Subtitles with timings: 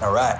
[0.00, 0.38] All right.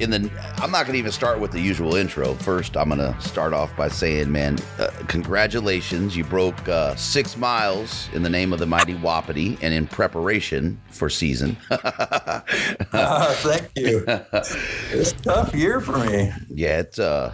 [0.00, 2.34] in the I'm not going to even start with the usual intro.
[2.34, 6.16] First, I'm going to start off by saying, man, uh, congratulations.
[6.16, 10.80] You broke uh, six miles in the name of the mighty Wapiti and in preparation
[10.90, 11.56] for season.
[11.70, 12.40] Uh,
[13.36, 14.04] thank you.
[14.92, 16.30] It's a tough year for me.
[16.48, 17.32] yeah, it's uh,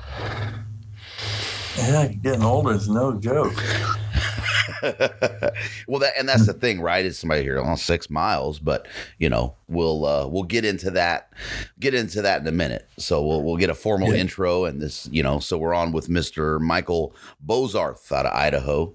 [1.79, 3.55] Yeah, getting older is no joke.
[4.83, 7.05] well, that and that's the thing, right?
[7.05, 8.87] Is somebody here on six miles, but
[9.19, 11.33] you know, we'll uh, we'll get into that,
[11.79, 12.89] get into that in a minute.
[12.99, 14.21] So we'll we'll get a formal Yeah.
[14.21, 15.39] intro and this, you know.
[15.39, 17.15] So we're on with Mister Michael
[17.45, 18.95] Bozarth out of Idaho.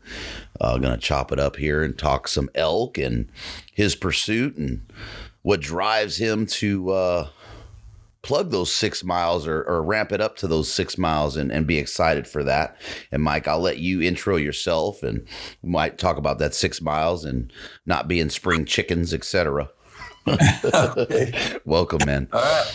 [0.60, 3.30] Uh, gonna chop it up here and talk some elk and
[3.74, 4.86] his pursuit and
[5.44, 7.28] what drives him to uh,
[8.26, 11.68] plug those six miles or, or ramp it up to those six miles and, and
[11.68, 12.76] be excited for that.
[13.12, 15.28] And Mike, I'll let you intro yourself and
[15.62, 17.54] we might talk about that six miles and
[17.86, 19.70] not being spring chickens, etc.
[20.28, 21.60] Okay.
[21.66, 22.28] Welcome, man.
[22.34, 22.74] All right.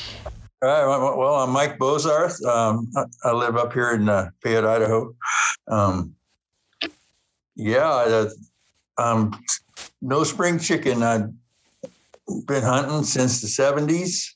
[0.63, 1.17] All right.
[1.19, 2.41] Well, I'm Mike Bozarth.
[2.47, 2.89] Um,
[3.25, 5.17] I, live up here in uh, Payette, Idaho.
[5.67, 6.15] Um,
[7.57, 8.31] yeah, I, uh,
[8.99, 9.43] um,
[10.01, 11.03] no spring chicken.
[11.03, 11.29] I've
[12.47, 14.35] been hunting since the 70s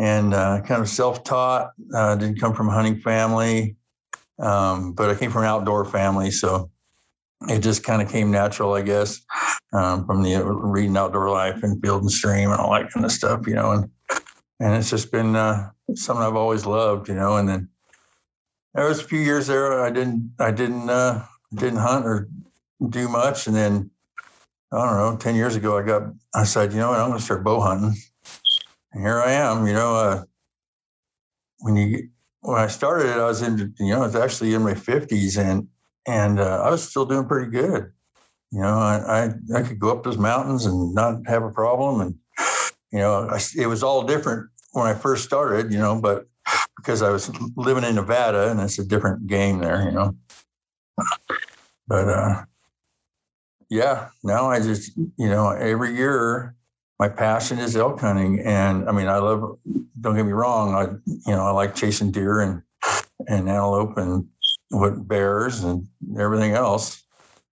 [0.00, 1.72] and uh, kind of self taught.
[1.94, 3.76] Uh, didn't come from a hunting family,
[4.38, 6.30] um, but I came from an outdoor family.
[6.30, 6.70] So
[7.48, 9.20] it just kind of came natural, I guess,
[9.74, 13.12] um, from the reading Outdoor Life and Field and Stream and all that kind of
[13.12, 13.72] stuff, you know.
[13.72, 13.90] And
[14.58, 17.36] and it's just been uh, something I've always loved, you know.
[17.36, 17.68] And then
[18.74, 21.24] there was a few years there I didn't I didn't uh,
[21.54, 22.28] didn't hunt or
[22.88, 23.90] do much, and then
[24.72, 27.18] I don't know, ten years ago I got I said, you know what, I'm going
[27.18, 28.00] to start bow hunting,
[28.92, 29.94] and here I am, you know.
[29.94, 30.24] Uh,
[31.60, 32.08] when you
[32.40, 35.36] when I started it, I was in you know I was actually in my fifties,
[35.36, 35.68] and
[36.06, 37.92] and uh, I was still doing pretty good.
[38.50, 42.00] You know, I, I I could go up those mountains and not have a problem,
[42.00, 42.14] and
[42.92, 46.26] you know, I, it was all different when I first started, you know, but
[46.76, 50.16] because I was living in Nevada and it's a different game there, you know.
[51.86, 52.44] But uh,
[53.68, 56.56] yeah, now I just, you know, every year
[57.00, 59.58] my passion is elk hunting, and I mean, I love.
[60.02, 62.62] Don't get me wrong, I you know I like chasing deer and
[63.26, 64.28] and antelope and
[64.68, 65.88] what bears and
[66.18, 67.02] everything else.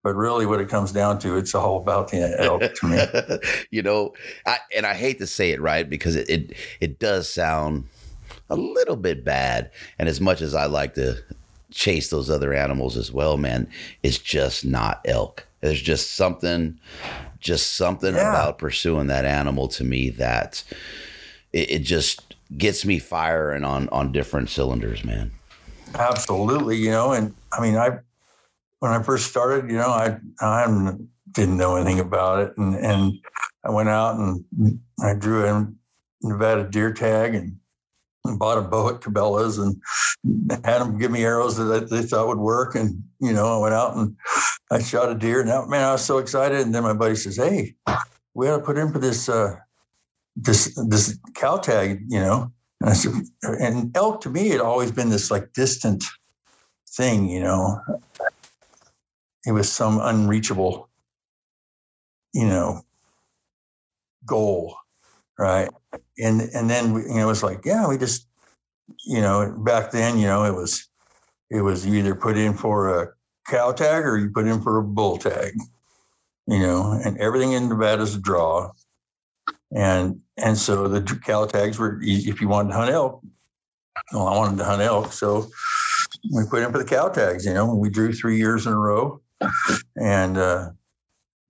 [0.04, 3.39] But really, what it comes down to, it's all about the elk to me.
[3.72, 4.13] you know,
[4.45, 5.89] I, and I hate to say it, right?
[5.89, 7.86] Because it, it it does sound
[8.50, 9.72] a little bit bad.
[9.98, 11.24] And as much as I like to
[11.72, 13.69] chase those other animals as well, man,
[14.04, 15.48] it's just not elk.
[15.62, 16.80] There's just something,
[17.39, 18.30] just something Yeah.
[18.30, 20.63] about pursuing that animal to me that
[21.54, 25.31] it, it just gets me firing on on different cylinders, man.
[25.95, 28.00] Absolutely, you know, and I mean, I
[28.80, 30.94] when I first started, you know, I I
[31.31, 33.13] didn't know anything about it, and and
[33.63, 35.68] I went out and I drew a
[36.22, 37.57] Nevada deer tag and
[38.38, 39.81] bought a bow at Cabela's and
[40.66, 42.75] had them give me arrows that they thought would work.
[42.75, 44.16] And, you know, I went out and
[44.69, 46.60] I shot a deer and man, I was so excited.
[46.60, 47.75] And then my buddy says, Hey,
[48.34, 49.56] we to put in for this, uh,
[50.36, 52.52] this, this cow tag, you know?
[52.81, 56.04] And I said, and elk to me had always been this like distant
[56.96, 57.80] thing, you know.
[59.46, 60.90] It was some unreachable,
[62.34, 62.81] you know,
[64.25, 64.78] goal,
[65.40, 65.70] right?
[66.20, 68.28] And and then you know, it was like, yeah, we just,
[69.06, 70.88] you know, back then, you know, it was,
[71.50, 73.13] it was either put in for a
[73.48, 75.54] cow tag or you put in for a bull tag,
[76.48, 78.72] you know, and everything in Nevada is a draw.
[79.76, 83.22] And and so the cow tags were if you wanted to hunt elk.
[84.14, 85.48] Well, I wanted to hunt elk, so
[86.34, 87.46] we put in for the cow tags.
[87.46, 89.20] You know, we drew three years in a row,
[89.96, 90.70] and uh,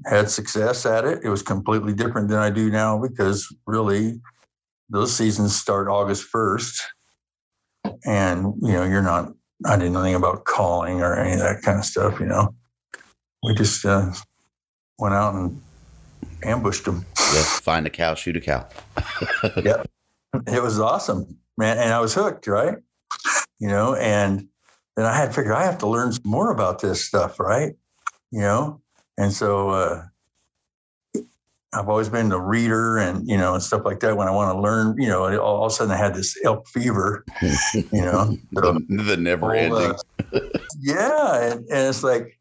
[0.05, 1.19] had success at it.
[1.23, 4.21] It was completely different than I do now because really,
[4.89, 6.81] those seasons start August first,
[8.05, 9.33] and you know, you're not.
[9.65, 12.19] I didn't know anything about calling or any of that kind of stuff.
[12.19, 12.53] You know,
[13.43, 14.11] we just uh,
[14.99, 15.61] went out and
[16.43, 17.05] ambushed them.
[17.33, 18.67] Yeah, find a cow, shoot a cow.
[19.63, 19.83] yeah,
[20.45, 22.75] it was awesome, man, and I was hooked, right?
[23.59, 24.47] You know, and
[24.95, 27.73] then I had figured I have to learn some more about this stuff, right?
[28.31, 28.81] You know,
[29.17, 30.03] and so uh,
[31.73, 34.15] I've always been a reader and you know and stuff like that.
[34.15, 36.37] When I want to learn, you know, all, all of a sudden I had this
[36.43, 37.25] elk fever,
[37.73, 39.95] you know, the, the never ending.
[40.33, 40.39] Uh,
[40.79, 42.39] yeah, and, and it's like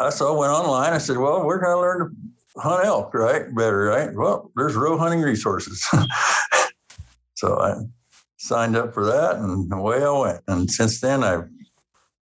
[0.00, 0.92] I saw went online.
[0.92, 2.16] I said, well, we're going to learn
[2.54, 3.52] to hunt elk, right?
[3.54, 4.14] Better, right?
[4.14, 5.84] Well, there's row hunting resources.
[7.34, 7.74] so I
[8.36, 10.40] signed up for that and away I went.
[10.46, 11.48] And since then I've,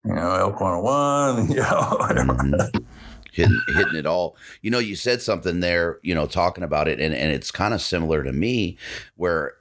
[0.04, 2.34] you know, elk 101, you know, whatever.
[2.34, 2.84] Mm-hmm.
[3.36, 4.36] Hitting, hitting it all.
[4.62, 7.74] You know, you said something there, you know, talking about it, and, and it's kind
[7.74, 8.78] of similar to me
[9.16, 9.54] where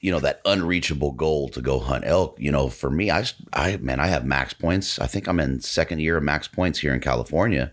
[0.00, 3.22] you know that unreachable goal to go hunt elk you know for me i
[3.52, 6.78] i man i have max points i think i'm in second year of max points
[6.78, 7.70] here in california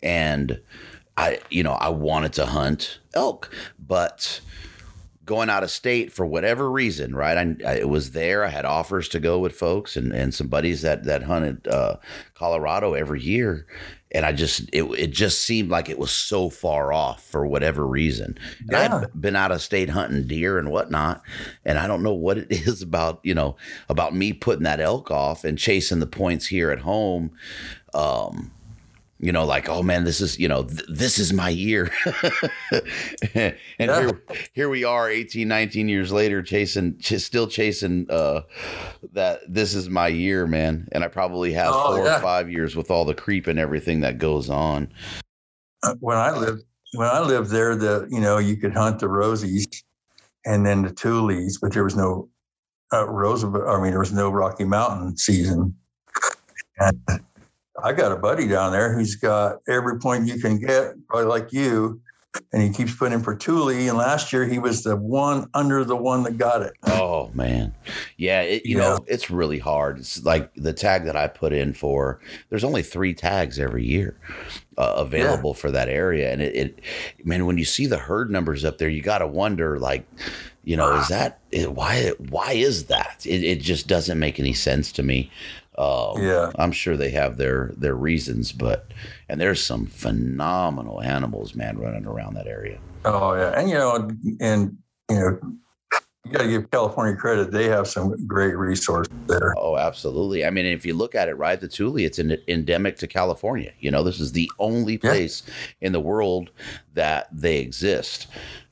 [0.00, 0.60] and
[1.20, 4.40] I, you know, I wanted to hunt elk, but
[5.26, 7.36] going out of state for whatever reason, right?
[7.36, 8.42] I, I, was there.
[8.42, 11.96] I had offers to go with folks and, and some buddies that that hunted uh,
[12.34, 13.66] Colorado every year,
[14.12, 17.86] and I just it it just seemed like it was so far off for whatever
[17.86, 18.36] reason.
[18.60, 18.96] And Yeah.
[19.02, 21.22] I'd been out of state hunting deer and whatnot,
[21.64, 23.56] and I don't know what it is about you know
[23.88, 27.30] about me putting that elk off and chasing the points here at home.
[27.94, 28.52] Um,
[29.20, 31.90] you know, like, oh man, this is, you know, th- this is my year.
[33.34, 34.00] and Yeah.
[34.00, 34.22] here,
[34.52, 38.42] here we are 18, 19 years later, chasing, ch- still chasing, uh,
[39.12, 40.88] that this is my year, man.
[40.92, 42.16] And I probably have Oh, four yeah.
[42.16, 44.92] or five years with all the creep and everything that goes on.
[45.82, 46.62] Uh, when I lived
[46.94, 49.82] when I lived there, the you know you could hunt the rosies
[50.44, 52.28] and then the tules, but there was no
[52.92, 53.44] uh, rose.
[53.44, 53.48] I
[53.80, 55.74] mean, there was no Rocky Mountain season.
[56.78, 57.00] And
[57.82, 61.52] I got a buddy down there who's got every point you can get, probably like
[61.52, 62.00] you,
[62.52, 63.70] and he keeps putting in for Tule.
[63.70, 66.72] And last year he was the one under the one that got it.
[66.84, 67.74] Oh man,
[68.16, 68.42] yeah.
[68.42, 68.82] It, you Yeah.
[68.82, 69.98] know, it's really hard.
[69.98, 72.20] It's like the tag that I put in for.
[72.48, 74.16] There's only three tags every year
[74.78, 76.80] uh, available for that area, and it, it,
[77.24, 80.06] man, when you see the herd numbers up there, you got to wonder, like,
[80.62, 82.12] you know, is that why?
[82.28, 83.26] Why is that?
[83.26, 85.30] It, it just doesn't make any sense to me.
[85.78, 86.50] Um, Yeah.
[86.56, 88.92] I'm sure they have their their reasons, but
[89.28, 92.78] and there's some phenomenal animals, man, running around that area.
[93.04, 94.10] Oh yeah, and you know,
[94.40, 94.76] and
[95.10, 95.38] you know,
[96.24, 99.54] you got to give California credit; they have some great resources there.
[99.56, 100.44] Oh, absolutely.
[100.44, 103.72] I mean, if you look at it, right, the Tule, it's an endemic to California.
[103.80, 105.10] You know, this is the only Yeah.
[105.12, 105.42] place
[105.80, 106.50] in the world
[106.94, 108.26] that they exist.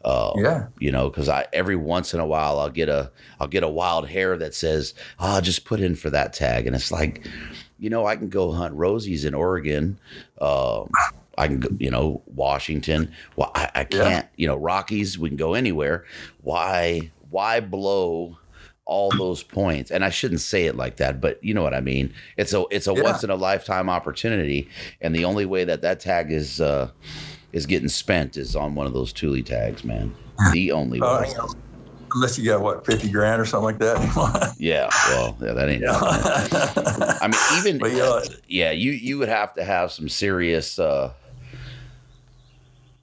[0.09, 0.67] Uh, Yeah.
[0.79, 3.69] You know, because I every once in a while I'll get a I'll get a
[3.69, 7.27] wild hair that says, "Oh, just put in for that tag," and it's like,
[7.79, 9.99] you know, I can go hunt rosies in Oregon.
[10.41, 10.91] Um,
[11.37, 13.13] I can, go, you know, Washington.
[13.37, 15.19] Well, I, I can't, you know, Rockies.
[15.19, 16.05] We can go anywhere.
[16.43, 17.11] Why?
[17.31, 18.39] Why blow?
[18.91, 21.81] all those points and i shouldn't say it like that but you know what i
[21.81, 23.03] mean it's a it's a Yeah.
[23.03, 24.67] once in a lifetime opportunity
[25.03, 26.89] and the only way that that tag is uh
[27.53, 30.15] is getting spent is on one of those Tule tags man
[30.53, 31.49] the only Uh, way you know,
[32.15, 34.55] unless you got what fifty grand or something like that.
[34.59, 37.17] yeah well yeah that ain't happening.
[37.21, 38.21] i mean even But, yeah.
[38.49, 41.13] yeah you you would have to have some serious uh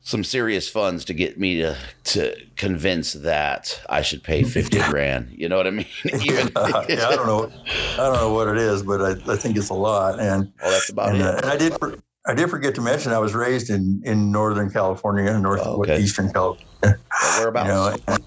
[0.01, 5.33] some serious funds to get me to to convince that I should pay fifty grand.
[5.35, 5.87] You know what I mean?
[6.05, 7.51] Even yeah, yeah, I don't know.
[7.93, 10.19] I don't know what it is, but I, I think it's a lot.
[10.19, 11.25] And well, that's about and, it.
[11.25, 11.95] uh, and I did for,
[12.27, 15.97] I did forget to mention I was raised in in Northern California, north Oh, okay.
[15.97, 16.65] eastern California.
[16.83, 17.67] Well, You whereabouts?
[17.67, 18.25] know, and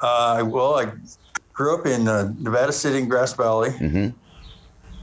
[0.00, 0.92] Uh, well, I
[1.54, 4.08] grew up in uh, Nevada City in Grass Valley, hmm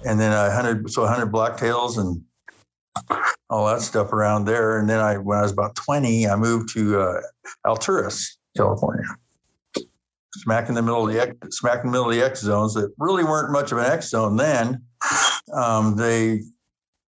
[0.05, 2.21] and then I hunted so I hunted blacktails and
[3.49, 4.77] all that stuff around there.
[4.77, 7.21] And then I, when I was about twenty, I moved to uh,
[7.65, 8.23] Alturas,
[8.55, 9.05] California,
[10.35, 12.75] smack in the middle of the X, smack in the middle of the X zones
[12.75, 14.83] that really weren't much of an X zone then.
[15.53, 16.41] Um, they,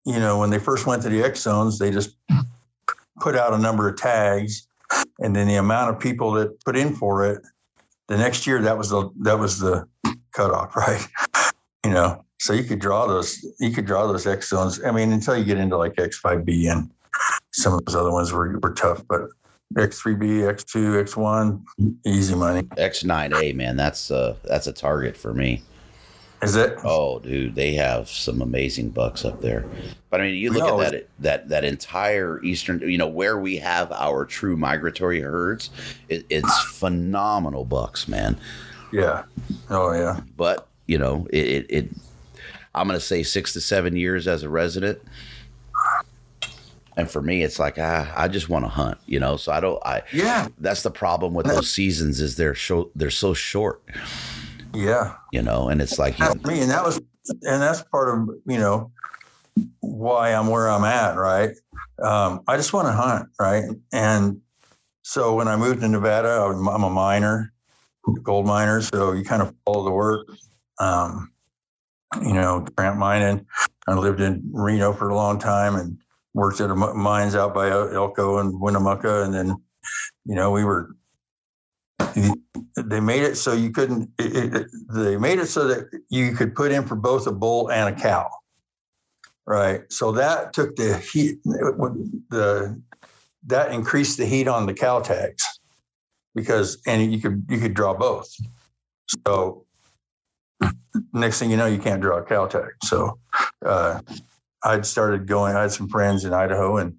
[0.09, 2.15] you know, when they first went to the X zones, they just
[3.19, 4.67] put out a number of tags,
[5.19, 7.43] and then the amount of people that put in for it,
[8.07, 9.87] the next year that was the that was the
[10.33, 11.07] cutoff, right?
[11.85, 14.83] You know, so you could draw those you could draw those X zones.
[14.83, 16.89] I mean, until you get into like X5B and
[17.53, 19.29] some of those other ones were were tough, but
[19.75, 22.63] X3B, X2, X1, easy money.
[22.63, 25.61] X9A, man, that's uh that's a target for me.
[26.41, 26.77] Is it?
[26.85, 29.65] Oh, dude, they have some amazing bucks up there.
[30.09, 33.37] But I mean, you look No, at that that that entire eastern, you know, where
[33.37, 35.69] we have our true migratory herds,
[36.07, 38.37] it, it's phenomenal bucks, man.
[38.91, 39.23] Yeah.
[39.69, 40.21] Oh yeah.
[40.37, 41.89] But you know, it, it, it
[42.73, 44.99] I'm gonna say six to seven years as a resident.
[46.97, 49.37] And for me, it's like ah, I just want to hunt, you know.
[49.37, 49.81] So I don't.
[49.85, 50.47] I Yeah.
[50.57, 53.81] that's the problem with those seasons is they're so they're so short,
[54.73, 55.15] Yeah.
[55.31, 55.69] you know.
[55.69, 56.97] And it's like mean, and that was,
[57.41, 58.91] and that's part of you know
[59.79, 61.51] why I'm where I'm at, right?
[62.01, 63.65] Um, I just want to hunt, right?
[63.91, 64.41] And
[65.03, 67.53] so when I moved to Nevada, I'm I'm a miner,
[68.23, 70.27] gold miner, so you kind of follow the work.
[70.79, 71.31] Um,
[72.21, 73.45] you know, grant mining.
[73.87, 75.97] I lived in Reno for a long time and
[76.33, 79.55] worked at a mines out by Elko and Winnemucca, and then
[80.25, 80.95] you know we were
[82.75, 86.55] they made it so you couldn't it, it, they made it so that you could
[86.55, 88.29] put in for both a bull and a cow.
[89.45, 92.81] Right so that took the heat the
[93.47, 95.43] that increased the heat on the cow tags
[96.35, 98.33] because and you could you could draw both.
[99.25, 99.65] So
[101.13, 102.71] next thing you know you can't draw a cow tag.
[102.83, 103.19] So
[103.65, 104.01] uh,
[104.63, 106.95] i'd started going i had some friends in idaho and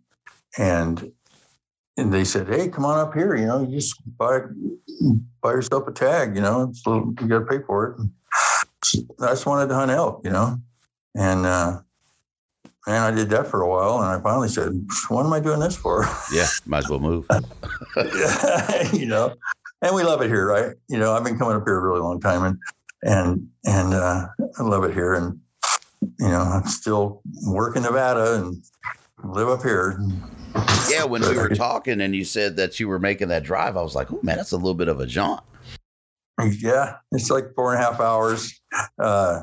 [0.59, 1.13] and
[2.01, 3.37] and they said, "Hey, come on up here.
[3.37, 4.41] You know, you just buy
[5.43, 6.35] buy yourself a tag.
[6.35, 8.11] You know, it's a little, you got to pay for it." And
[9.21, 10.23] I just wanted to hunt elk.
[10.25, 10.59] You know,
[11.17, 11.81] and uh,
[12.87, 14.73] man, I did that for a while, and I finally said,
[15.09, 17.27] "What am I doing this for?" yeah, might as well move.
[18.93, 19.35] you know,
[19.83, 20.75] and we love it here, right?
[20.89, 22.59] You know, I've been coming up here a really long time, and
[23.03, 24.27] and and uh,
[24.59, 25.39] I love it here, and
[26.19, 28.63] you know, I'm still working Nevada and
[29.25, 30.01] live up here.
[30.91, 33.83] Yeah, when we were talking and you said that you were making that drive, I
[33.83, 35.43] was like, oh man, that's a little bit of a jaunt.
[36.59, 38.61] Yeah, it's like four and a half hours
[38.99, 39.43] uh,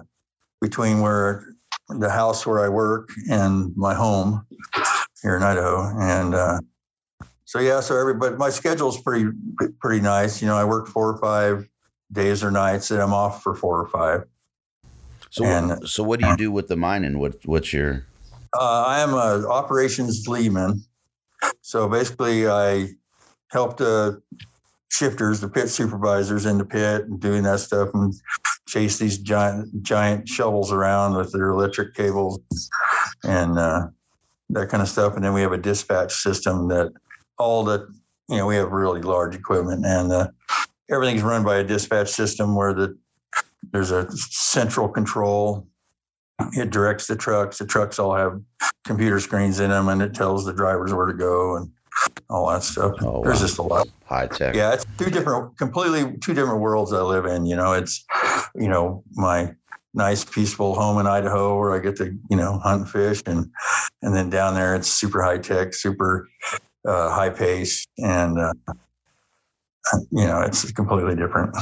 [0.62, 1.46] between where
[1.90, 4.46] the house where I work and my home
[5.22, 6.60] here in Idaho, and uh,
[7.46, 9.28] so yeah, so everybody, my schedule's pretty
[9.80, 10.42] pretty nice.
[10.42, 11.70] You know, I work four or five
[12.12, 14.24] days or nights, and I'm off for four or five.
[15.30, 17.20] So, And- so what do you do with the mining?
[17.20, 18.06] What what's your
[18.58, 20.82] Uh, I am a operations leadman.
[21.62, 22.88] So basically, I
[23.52, 24.20] help the
[24.90, 28.12] shifters, the pit supervisors in the pit, and doing that stuff, and
[28.68, 32.40] chase these giant giant shovels around with their electric cables
[33.24, 33.88] and uh,
[34.50, 35.16] that kind of stuff.
[35.16, 36.92] And then we have a dispatch system that
[37.38, 37.88] all the
[38.28, 40.30] you know we have really large equipment, and uh,
[40.90, 42.98] everything's run by a dispatch system where the
[43.72, 45.68] there's a central control
[46.54, 47.58] it directs the trucks.
[47.58, 48.42] The trucks all have
[48.86, 51.72] computer screens in them, and it tells the drivers where to go and
[52.30, 52.94] all that stuff.
[53.02, 53.46] Oh, There's wow.
[53.46, 53.88] just a lot.
[54.06, 54.56] high tech?
[54.56, 57.46] Yeah, it's two different, completely two different worlds I live in.
[57.46, 58.06] You know, it's
[58.56, 59.56] you know my
[59.94, 63.52] nice peaceful home in Idaho where I get to you know hunt and fish, and
[64.02, 66.28] and then down there it's super high tech, super
[66.88, 68.54] uh, high pace, and uh,
[70.12, 71.56] you know it's completely different.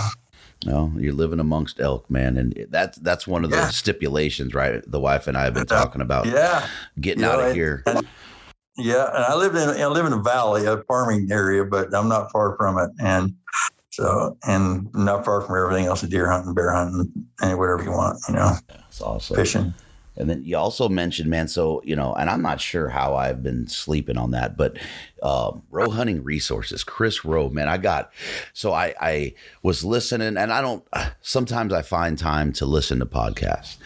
[0.63, 4.81] No, you're living amongst elk, man, and that's that's one of the stipulations, right?
[4.89, 6.65] The wife and I have been talking about Yeah.
[6.99, 7.83] getting You know, out of I- here.
[8.77, 12.09] Yeah, and I live in I live in a valley, a farming area, but I'm
[12.09, 13.33] not far from it, and
[13.91, 18.19] so and not far from everything else: deer hunting, bear hunting, and whatever you want,
[18.27, 18.51] you know,
[18.89, 19.35] It's awesome.
[19.37, 19.73] fishing.
[20.17, 23.43] And then you also mentioned, man, so, you know, and I'm not sure how I've
[23.43, 24.77] been sleeping on that, but
[25.21, 28.11] um, Row Hunting Resources, Chris Rowe, man, I got,
[28.53, 30.85] so I, I was listening and I don't,
[31.21, 33.77] sometimes I find time to listen to podcasts.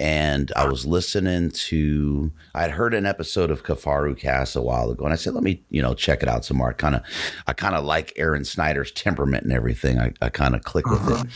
[0.00, 5.04] And I was listening to, I'd heard an episode of Kifaru Cast a while ago
[5.04, 6.70] and I said, let me, you know, check it out some more.
[6.70, 7.02] I kind of,
[7.46, 9.98] I kind of like Aaron Snyder's temperament and everything.
[9.98, 11.26] I, I kind of click with it.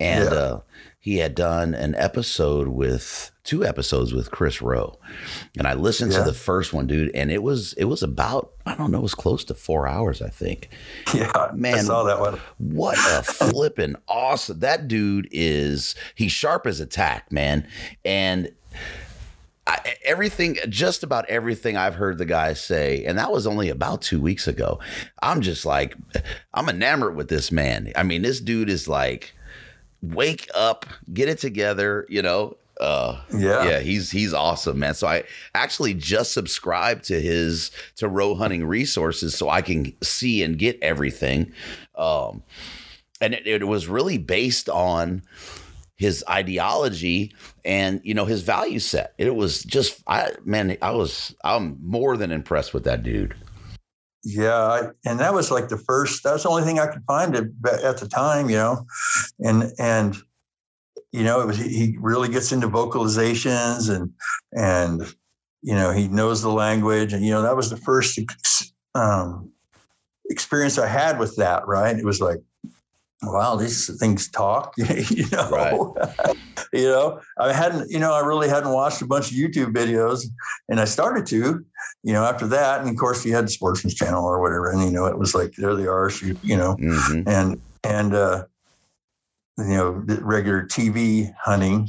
[0.00, 0.30] And, Yeah.
[0.36, 0.60] uh,
[1.00, 4.98] he had done an episode with two episodes with Chris Rowe.
[5.56, 6.18] And I listened Yeah.
[6.18, 9.02] to the first one, dude, and it was it was about, I don't know, it
[9.02, 10.68] was close to four hours, I think.
[11.14, 12.38] Yeah, Man, I saw that one.
[12.58, 14.58] What a flipping awesome.
[14.60, 17.66] That dude is he's sharp as a tack, man.
[18.04, 18.50] And
[19.66, 24.00] I, everything, just about everything I've heard the guy say, and that was only about
[24.00, 24.78] two weeks ago.
[25.22, 25.94] I'm just like,
[26.54, 27.92] I'm enamored with this man.
[27.94, 29.34] I mean, this dude is like,
[30.02, 32.56] wake up, get it together, you know.
[32.80, 33.68] Uh, Yeah.
[33.68, 34.94] yeah, he's he's awesome, man.
[34.94, 35.24] So I
[35.54, 40.78] actually just subscribed to his to row hunting resources so I can see and get
[40.80, 41.52] everything.
[41.96, 42.44] Um,
[43.20, 45.22] and it, it was really based on
[45.96, 49.12] his ideology and you know his value set.
[49.18, 53.34] It was just I man, I was I'm more than impressed with that dude.
[54.30, 56.22] Yeah, and that was like the first.
[56.22, 57.44] That's the only thing I could find at,
[57.82, 58.84] at the time, you know,
[59.40, 60.16] and and
[61.12, 64.12] you know it was he really gets into vocalizations and
[64.52, 65.00] and
[65.62, 68.20] you know he knows the language and you know that was the first
[68.94, 69.50] um,
[70.28, 71.66] experience I had with that.
[71.66, 72.40] Right, it was like,
[73.22, 75.94] wow, these things talk, you know.
[76.72, 80.24] you know, I hadn't, you know, I really hadn't watched a bunch of YouTube videos,
[80.68, 81.64] and I started to,
[82.02, 84.82] you know, after that, and of course, you had the Sportsman's Channel or whatever, and
[84.82, 88.14] you know, it was like there they are, so you, you know, hmm and and
[88.14, 88.44] uh,
[89.58, 91.88] you know, the regular TV hunting,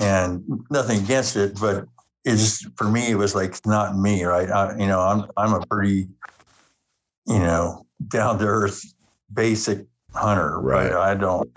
[0.00, 1.86] and nothing against it, but
[2.24, 4.50] it just for me, it was like not me, right?
[4.50, 6.08] I, you know, I'm I'm a pretty,
[7.26, 8.82] you know, down to earth,
[9.32, 10.92] basic hunter, right?
[10.92, 11.50] I don't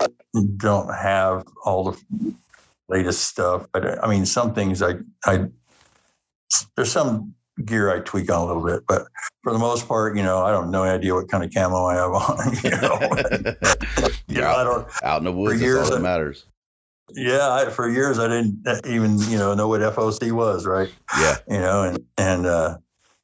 [0.56, 2.34] don't have all the
[2.88, 5.46] latest stuff, but I mean, some things I I
[6.76, 9.06] there's some gear I tweak on a little bit, but
[9.42, 11.84] for the most part, you know, I don't have no idea what kind of camo
[11.84, 12.56] I have on.
[12.64, 14.88] You know, you know, I don't.
[15.02, 16.44] Out in the woods, that's years, all that matters.
[17.12, 20.92] Yeah, I, for years I didn't even you know know what FOC was, right?
[21.18, 21.36] Yeah.
[21.48, 22.78] You know, and and uh,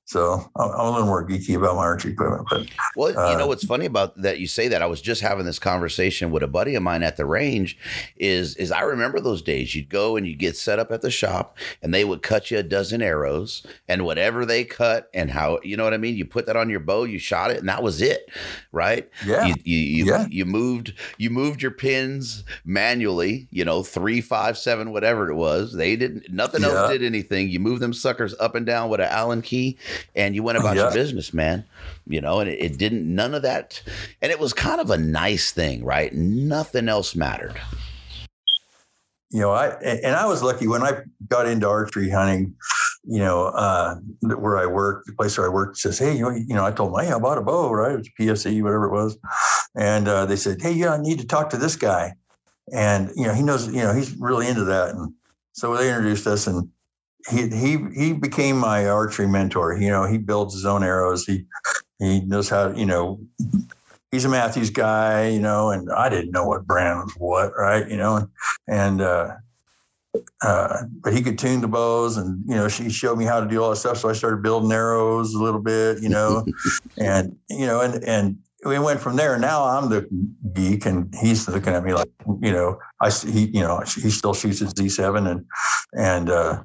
[0.06, 3.36] so I'm, I'm a little more geeky about my archery equipment, but Well, you Uh,
[3.38, 4.80] know what's funny about that you say that.
[4.80, 7.76] I was just having this conversation with a buddy of mine at the range.
[8.16, 9.74] Is is I remember those days.
[9.74, 12.58] You'd go and you'd get set up at the shop, and they would cut you
[12.58, 16.16] a dozen arrows, and whatever they cut and how you know what I mean.
[16.16, 18.30] You put that on your bow, you shot it, and that was it,
[18.72, 19.08] right?
[19.26, 20.26] yeah, You you you, Yeah.
[20.30, 23.48] you moved you moved your pins manually.
[23.50, 25.72] You know three, five, seven, whatever it was.
[25.72, 26.30] They didn't.
[26.32, 27.48] Nothing else did anything.
[27.48, 29.78] You moved them suckers up and down with an Allen key,
[30.14, 31.64] and you went about your business, man.
[32.06, 33.82] You know, and it, it didn't none of that,
[34.22, 36.12] and it was kind of a nice thing, right?
[36.14, 37.60] Nothing else mattered.
[39.30, 42.54] you know, I and I was lucky when I got into archery hunting.
[43.08, 46.54] You know, uh, where I worked, the place where I worked says, "Hey, you, you
[46.54, 47.92] know," I told them, "Hey, I bought a bow, right?
[47.92, 49.16] It was PSE, whatever it was,"
[49.76, 52.14] and uh, they said, "Hey, yeah, I need to talk to this guy,"
[52.72, 55.12] and you know, he knows, you know, he's really into that, and
[55.52, 56.68] so they introduced us, and
[57.30, 59.76] he he he became my archery mentor.
[59.76, 61.24] You know, he builds his own arrows.
[61.24, 61.44] He
[61.98, 63.20] he knows how, you know,
[64.10, 67.88] he's a Mathews guy, you know, and I didn't know what brand was what, right?
[67.88, 68.28] You know, and,
[68.68, 69.34] and uh,
[70.42, 73.48] uh, but he could tune the bows, and you know, she showed me how to
[73.48, 73.98] do all that stuff.
[73.98, 76.44] So I started building arrows a little bit, you know,
[76.98, 79.38] and you know, and and we went from there.
[79.38, 80.08] Now I'm the
[80.52, 82.10] geek, and he's looking at me like,
[82.40, 85.44] you know, I he, you know, he still shoots his D7 and
[85.94, 86.62] and uh,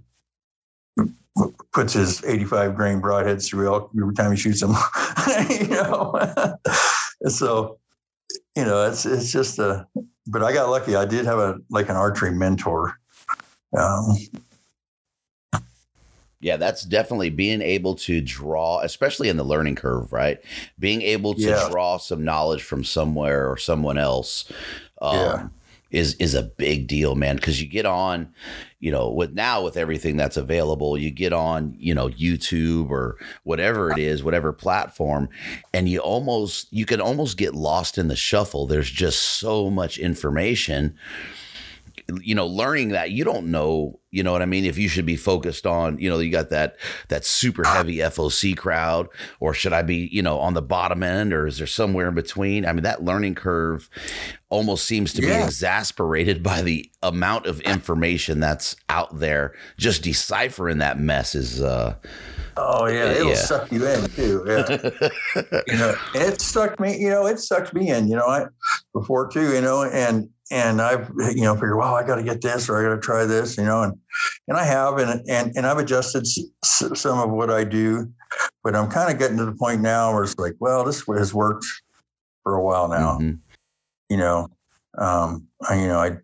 [1.72, 4.72] puts his 85 grain broadheads through elk every time he shoots them,
[5.50, 6.14] you know.
[7.28, 7.80] so,
[8.56, 9.88] you know, it's it's just a.
[10.28, 10.96] But I got lucky.
[10.96, 12.98] I did have a like an archery mentor.
[13.78, 14.18] Um,
[16.44, 20.40] Yeah, that's definitely being able to draw, especially in the learning curve, right?
[20.80, 21.70] Being able to Yeah.
[21.70, 24.52] draw some knowledge from somewhere or someone else.
[25.02, 25.48] Um, Yeah.
[25.92, 27.36] Is is a big deal, man.
[27.36, 28.34] Because you get on,
[28.80, 33.18] you know, with now with everything that's available, you get on, you know, YouTube or
[33.44, 35.28] whatever it is, whatever platform,
[35.74, 38.68] and you almost you can almost get lost in the shuffle.
[38.68, 40.98] There's just so much information
[42.22, 45.06] you know learning that you don't know you know what i mean if you should
[45.06, 46.76] be focused on you know you got that
[47.10, 49.08] that super heavy foc crowd
[49.40, 52.16] or should i be you know on the bottom end or is there somewhere in
[52.16, 53.90] between i mean that learning curve
[54.50, 60.80] almost seems to be exasperated by the amount of information that's out there just deciphering
[60.80, 61.96] that mess is uh
[62.58, 63.36] oh yeah, it'll Yeah.
[63.36, 64.44] suck you in too.
[64.46, 65.10] Yeah.
[65.68, 66.98] you know, it sucked me.
[67.00, 68.10] You know, it sucked me in.
[68.10, 68.46] You know, I
[68.94, 69.54] before too.
[69.54, 72.78] You know, and and I've you know figured, well, I got to get this or
[72.80, 73.58] I got to try this.
[73.58, 73.94] You know, and
[74.48, 78.12] and I have, and and and I've adjusted s- some of what I do,
[78.64, 81.34] but I'm kind of getting to the point now where it's like, well, this has
[81.34, 81.66] worked
[82.44, 83.18] for a while now.
[83.20, 83.40] mhm.
[84.10, 84.48] You know,
[84.98, 86.18] um, I you know I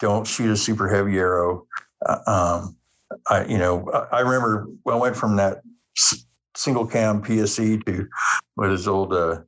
[0.00, 1.66] don't shoot a super heavy arrow.
[2.04, 2.76] Uh, um,
[3.28, 5.62] I, you know, I, I remember I went from that
[5.96, 6.24] s-
[6.56, 8.06] single cam PSE to
[8.54, 9.40] what is old uh,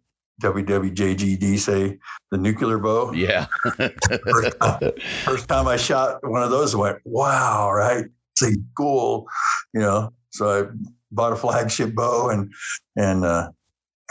[0.42, 1.98] WWJGD say,
[2.31, 3.12] the nuclear bow.
[3.12, 3.46] Yeah.
[3.76, 4.92] First time,
[5.24, 8.07] first time I shot one of those, I went, wow, right?
[8.33, 9.26] It's a cool,
[9.72, 10.12] you know.
[10.31, 10.68] So I
[11.11, 12.52] bought a flagship bow and
[12.96, 13.50] and uh,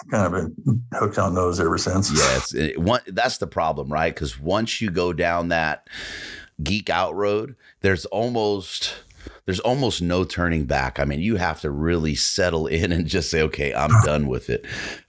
[0.10, 2.12] kind of been hooked on those ever since.
[2.12, 4.14] Yes, it, one, that's the problem, right?
[4.14, 5.88] Because once you go down that
[6.64, 9.04] geek out road, there's almost
[9.52, 10.98] there's almost no turning back.
[10.98, 14.50] I mean, you have to really settle in and just say, "Okay, I'm done with
[14.50, 14.62] it,"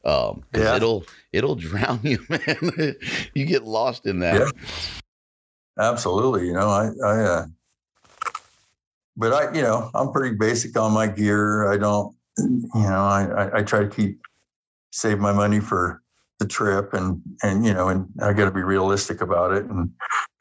[0.03, 0.75] because um, Yeah.
[0.75, 2.97] it'll it'll drown you, man.
[3.35, 4.41] you get lost in that.
[4.41, 4.51] Yeah.
[5.79, 6.49] Absolutely.
[6.49, 7.47] You know, I, I, uh,
[9.17, 11.71] but I, you know, I'm pretty basic on my gear.
[11.73, 14.21] I don't, you know, I, I, I try to keep,
[14.91, 16.03] save my money for
[16.41, 19.65] the trip and, and, you know, and I got to be realistic about it.
[19.65, 19.91] And,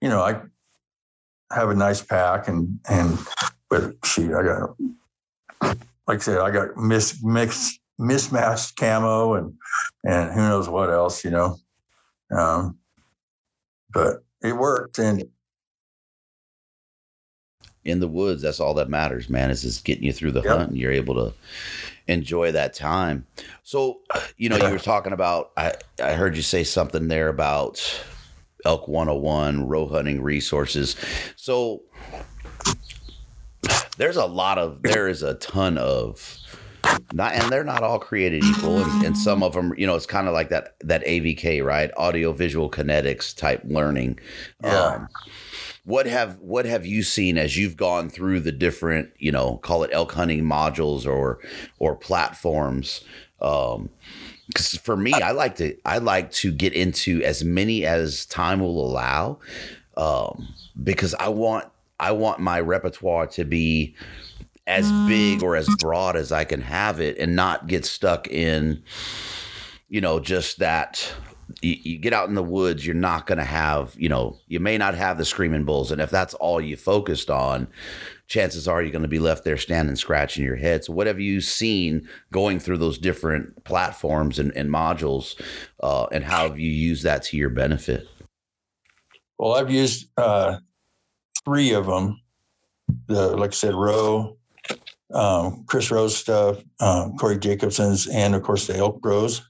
[0.02, 0.42] you know, I
[1.56, 3.18] have a nice pack and, and,
[3.72, 4.76] but shoot, I got,
[6.08, 9.54] like I said, I got mis, mixed, mismatched camo and,
[10.04, 11.58] and who knows what else, you know.
[12.38, 12.78] Um,
[13.94, 15.24] but it worked and
[17.84, 20.58] in the woods that's all that matters man is just getting you through the Yep.
[20.58, 21.34] hunt and you're able to
[22.08, 23.26] enjoy that time
[23.64, 24.02] so
[24.38, 28.04] you know you were talking about i i heard you say something there about
[28.66, 30.96] elk 101 row hunting resources
[31.36, 31.82] so
[33.98, 36.38] there's a lot of there is a ton of
[37.14, 40.06] not and they're not all created equal and, and some of them you know it's
[40.06, 41.92] kind of like that that avk right?
[41.98, 44.20] Audio visual kinetics type learning.
[44.64, 44.86] Yeah.
[44.86, 45.10] um,
[45.84, 49.84] what have what have you seen as you've gone through the different you know call
[49.84, 51.40] it elk hunting modules or
[51.80, 53.04] or platforms?
[53.42, 53.90] Um
[54.48, 58.60] because for me i like to i like to get into as many as time
[58.60, 59.40] will allow
[59.96, 60.46] um
[60.84, 61.66] because i want
[62.02, 63.96] i want my repertoire to be
[64.68, 68.84] as big or as broad as i can have it and not get stuck in
[69.88, 71.14] you know just that
[71.62, 74.60] you, you get out in the woods you're not going to have you know you
[74.60, 75.92] may not have the screaming bulls.
[75.92, 77.68] And if that's all you focused on
[78.28, 80.86] chances are you're going to be left there standing scratching your head.
[80.86, 85.40] So what have you seen going through those different platforms and, and modules
[85.82, 88.08] uh, and how have you used that to your benefit?
[89.38, 90.60] Well, I've used uh,
[91.46, 92.22] three of them.
[93.08, 94.38] The like I said, Rowe,
[95.14, 99.42] um, Chris Rowe stuff, um, Corey Jacobsen's, and of course the Elk Rose.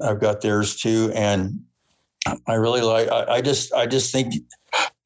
[0.00, 1.60] I've got theirs too, and
[2.46, 3.08] I really like.
[3.08, 4.34] I, I just, I just think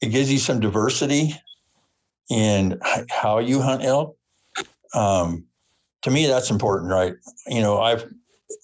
[0.00, 1.34] it gives you some diversity
[2.30, 2.78] in
[3.10, 4.16] how you hunt elk.
[4.94, 5.44] Um,
[6.02, 7.14] to me, that's important, right?
[7.46, 8.04] You know, I've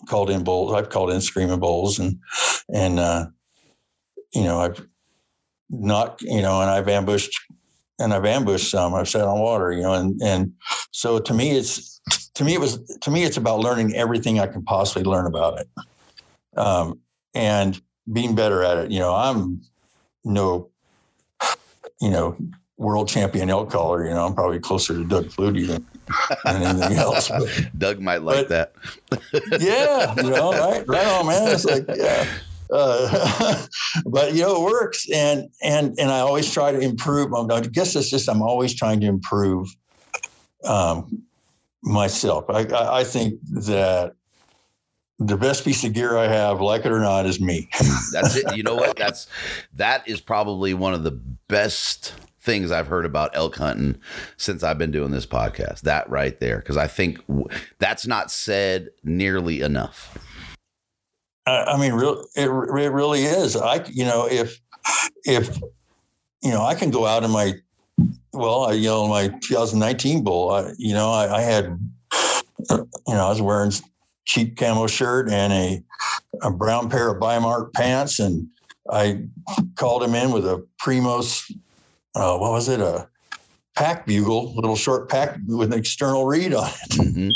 [0.09, 2.19] called in bulls, I've called in screaming bulls, and
[2.73, 3.27] and uh,
[4.33, 4.87] you know, I've
[5.73, 7.33] not, you know, and I've ambushed
[7.99, 8.95] and I've ambushed some.
[8.95, 10.53] I've sat on water, you know, and and
[10.91, 12.01] so to me, it's
[12.35, 15.61] to me it was to me it's about learning everything I can possibly learn about
[15.61, 15.69] it,
[16.57, 16.99] um,
[17.35, 17.81] and
[18.13, 18.91] being better at it.
[18.91, 19.63] You know, I'm
[20.25, 20.69] no,
[22.01, 22.37] you know,
[22.77, 24.05] world champion elk caller.
[24.05, 25.87] You know, I'm probably closer to Doug Flutie than,
[26.45, 27.29] than anything else.
[27.29, 28.73] But, doug might like But- that
[29.61, 31.53] yeah, you know, right, right on, man.
[31.53, 32.27] It's like, yeah.
[32.73, 33.67] Uh,
[34.07, 37.33] but you know, it works, and and and I always try to improve.
[37.35, 39.69] I guess it's just I'm always trying to improve
[40.65, 41.23] um,
[41.83, 42.47] myself.
[42.49, 44.15] I, I I think that
[45.19, 47.69] the best piece of gear I have, like it or not, is me.
[48.13, 48.57] That's it.
[48.57, 48.97] You know what?
[48.97, 49.27] That's
[49.75, 51.13] that is probably one of the
[51.49, 54.01] best things I've heard about elk hunting
[54.37, 55.83] since I've been doing this podcast.
[55.83, 57.47] That right there, because I think w-
[57.79, 60.19] that's not said nearly enough.
[61.47, 63.57] I, I mean, real it, it really is.
[63.57, 64.61] I you know if
[65.25, 65.57] if
[66.43, 67.55] you know I can go out in my
[68.33, 71.79] well, I, you know, my 2019 bull, I, you know, I, I had
[72.71, 73.73] you know I was wearing
[74.25, 75.83] cheap camo shirt and a
[76.43, 78.49] a brown pair of Bimark pants, and
[78.91, 79.25] I
[79.77, 81.45] called him in with a Primos.
[82.15, 82.81] Uh, what was it?
[82.81, 83.09] A
[83.77, 86.91] pack bugle, little short pack with an external reed on it.
[86.91, 87.35] Mhm.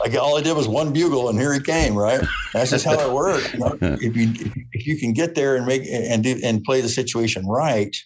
[0.00, 1.94] Like all I did was one bugle, and here he came.
[1.94, 2.20] Right?
[2.52, 3.52] That's just how it works.
[3.52, 3.78] You know?
[3.80, 4.32] if you
[4.72, 7.96] if you- can get there and make and do and play the situation right,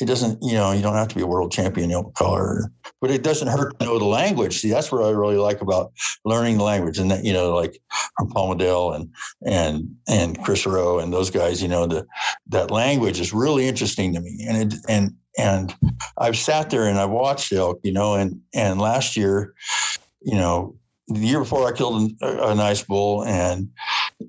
[0.00, 0.42] it doesn't.
[0.42, 3.48] You know, you don't have to be a world champion elk caller, but it doesn't
[3.48, 4.58] hurt to know the language.
[4.58, 5.92] See, that's what I really like about
[6.24, 7.80] learning the language, and that you know, like
[8.18, 9.10] from Paul Medel and
[9.46, 11.62] and and Chris Rowe and those guys.
[11.62, 12.06] You know, the
[12.48, 15.74] that language is really interesting to me, and it and and
[16.18, 17.80] I've sat there and I've watched elk.
[17.82, 19.54] You know, and and last year,
[20.22, 20.76] you know
[21.08, 23.70] the year before I killed a, uh, a nice bull, and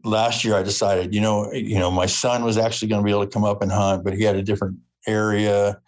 [0.04, 3.12] last year I decided, you know, you know, my son was actually going to be
[3.12, 5.80] able to come up and hunt, but he had a different area.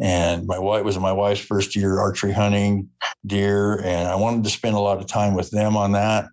[0.00, 2.88] And my wife was my wife's first year archery hunting
[3.26, 6.26] deer, and I wanted to spend a lot of time with them on that.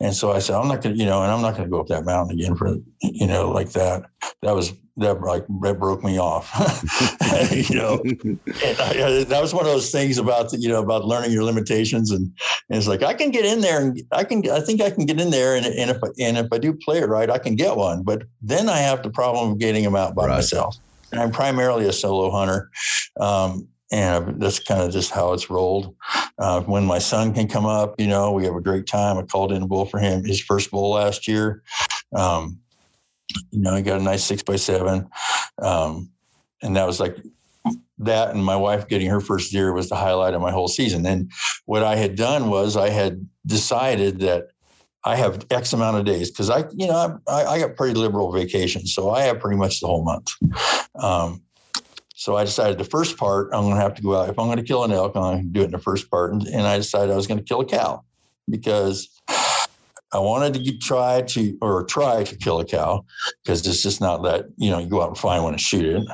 [0.00, 1.88] And so I said, I'm not gonna, you know, and I'm not gonna go up
[1.88, 4.04] that mountain again for, you know, like that.
[4.42, 6.50] That was that like that broke me off.
[7.68, 11.32] you know, I, that was one of those things about the, you know about learning
[11.32, 12.30] your limitations, and,
[12.68, 15.06] and, it's like I can get in there, and I can I think I can
[15.06, 17.56] get in there, and, and if and if I do play it right, I can
[17.56, 18.02] get one.
[18.02, 20.36] But then I have the problem of getting them out by right.
[20.36, 20.76] myself.
[21.14, 22.72] And I'm primarily a solo hunter.
[23.20, 25.94] Um, and that's kind of just how it's rolled.
[26.40, 29.16] Uh, when my son can come up, you know, we have a great time.
[29.16, 31.62] I called in a bull for him, his first bull last year.
[32.16, 32.58] Um,
[33.52, 35.08] you know, he got a nice six by seven.
[35.62, 36.10] Um,
[36.62, 37.16] and that was like
[37.98, 41.06] that and my wife getting her first deer was the highlight of my whole season.
[41.06, 41.30] And
[41.66, 44.48] what I had done was I had decided that
[45.04, 48.32] I have X amount of days because I, you know, I, I got pretty liberal
[48.32, 50.32] vacations, so I have pretty much the whole month.
[50.96, 51.42] Um,
[52.14, 54.28] so I decided the first part I'm going to have to go out.
[54.28, 56.10] If I'm going to kill an elk, I'm going to do it in the first
[56.10, 56.32] part.
[56.32, 58.02] And, and I decided I was going to kill a cow
[58.48, 59.08] because
[60.14, 63.04] I wanted to try to or try to kill a cow
[63.42, 65.84] because it's just not that you know you go out and find one and shoot
[65.84, 66.06] it.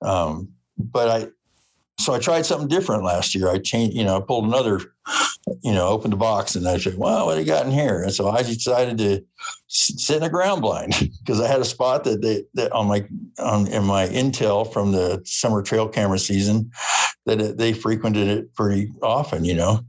[0.00, 1.28] Um, but I
[2.02, 3.48] so I tried something different last year.
[3.48, 4.80] I changed, you know, I pulled another,
[5.62, 8.02] you know, opened the box and I said, "Well, what do you got in here?"
[8.02, 9.24] And so I decided to
[9.68, 13.06] sit in a ground blind because I had a spot that they that on my
[13.38, 16.70] on in my intel from the summer trail camera season
[17.26, 19.80] that it, they frequented it pretty often, you know.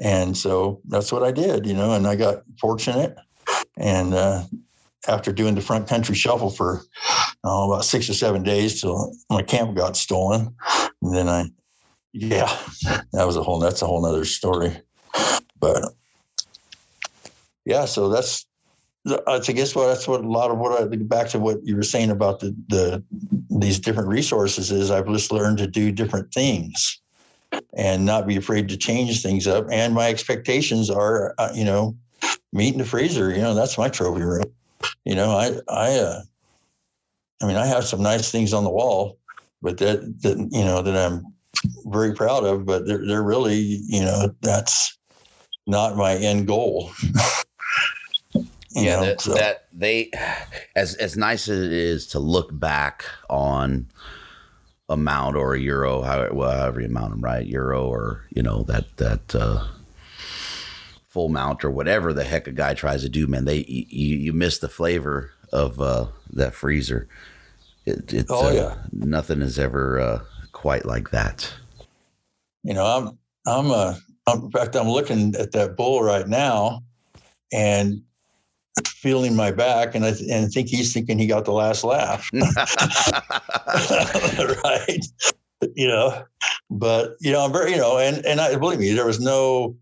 [0.00, 3.16] And so that's what I did, you know, and I got fortunate.
[3.76, 4.44] And uh,
[5.08, 6.82] after doing the front country shuffle for
[7.44, 10.54] oh, about six or seven days till my camp got stolen,
[11.02, 11.46] and then I,
[12.12, 12.56] yeah,
[13.12, 14.76] that was a whole, that's a whole nother story.
[15.58, 15.92] But
[17.64, 18.46] yeah, so that's,
[19.26, 21.82] I guess what that's what a lot of what I back to what you were
[21.82, 23.02] saying about the the
[23.50, 27.00] these different resources is I've just learned to do different things
[27.74, 29.66] and not be afraid to change things up.
[29.70, 31.96] And my expectations are, uh, you know,
[32.52, 33.30] meat in the freezer.
[33.30, 34.44] You know, that's my trophy room.
[35.04, 36.22] You know, I, I, uh,
[37.42, 39.18] I mean, I have some nice things on the wall,
[39.60, 41.24] but that, that you know, that I'm
[41.86, 42.64] very proud of.
[42.64, 44.96] But they're, they're really, you know, that's
[45.66, 46.92] not my end goal.
[48.70, 49.34] yeah, know, that, so.
[49.34, 50.10] that they,
[50.76, 53.86] as as nice as it is to look back on
[54.88, 57.46] a mount or a euro, however you mount them, right?
[57.46, 59.66] Euro or you know that that uh,
[61.12, 63.44] full mount or whatever the heck a guy tries to do, man.
[63.44, 67.06] They you, you miss the flavor of uh, that freezer.
[67.84, 70.20] It, it's, oh uh, yeah, nothing is ever uh,
[70.52, 71.52] quite like that.
[72.62, 73.94] You know, I'm I'm a uh,
[74.26, 76.82] I'm, in fact I'm looking at that bull right now,
[77.52, 78.00] and
[78.86, 82.30] feeling my back, and I and I think he's thinking he got the last laugh,
[84.64, 85.04] right?
[85.74, 86.24] You know,
[86.70, 89.76] but you know, I'm very, you know, and and I believe me, there was no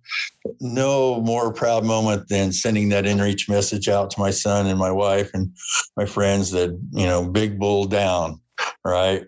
[0.60, 4.90] no more proud moment than sending that inReach message out to my son and my
[4.90, 5.50] wife and
[5.96, 8.40] my friends that you know, big bull down,
[8.84, 9.24] right?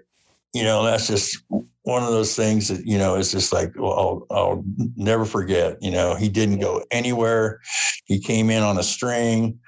[0.53, 1.39] You know, that's just
[1.85, 4.65] one of those things that you know is just like well, I'll, I'll
[4.97, 5.79] never forget.
[5.81, 7.61] You know, he didn't go anywhere.
[8.05, 9.59] He came in on a string.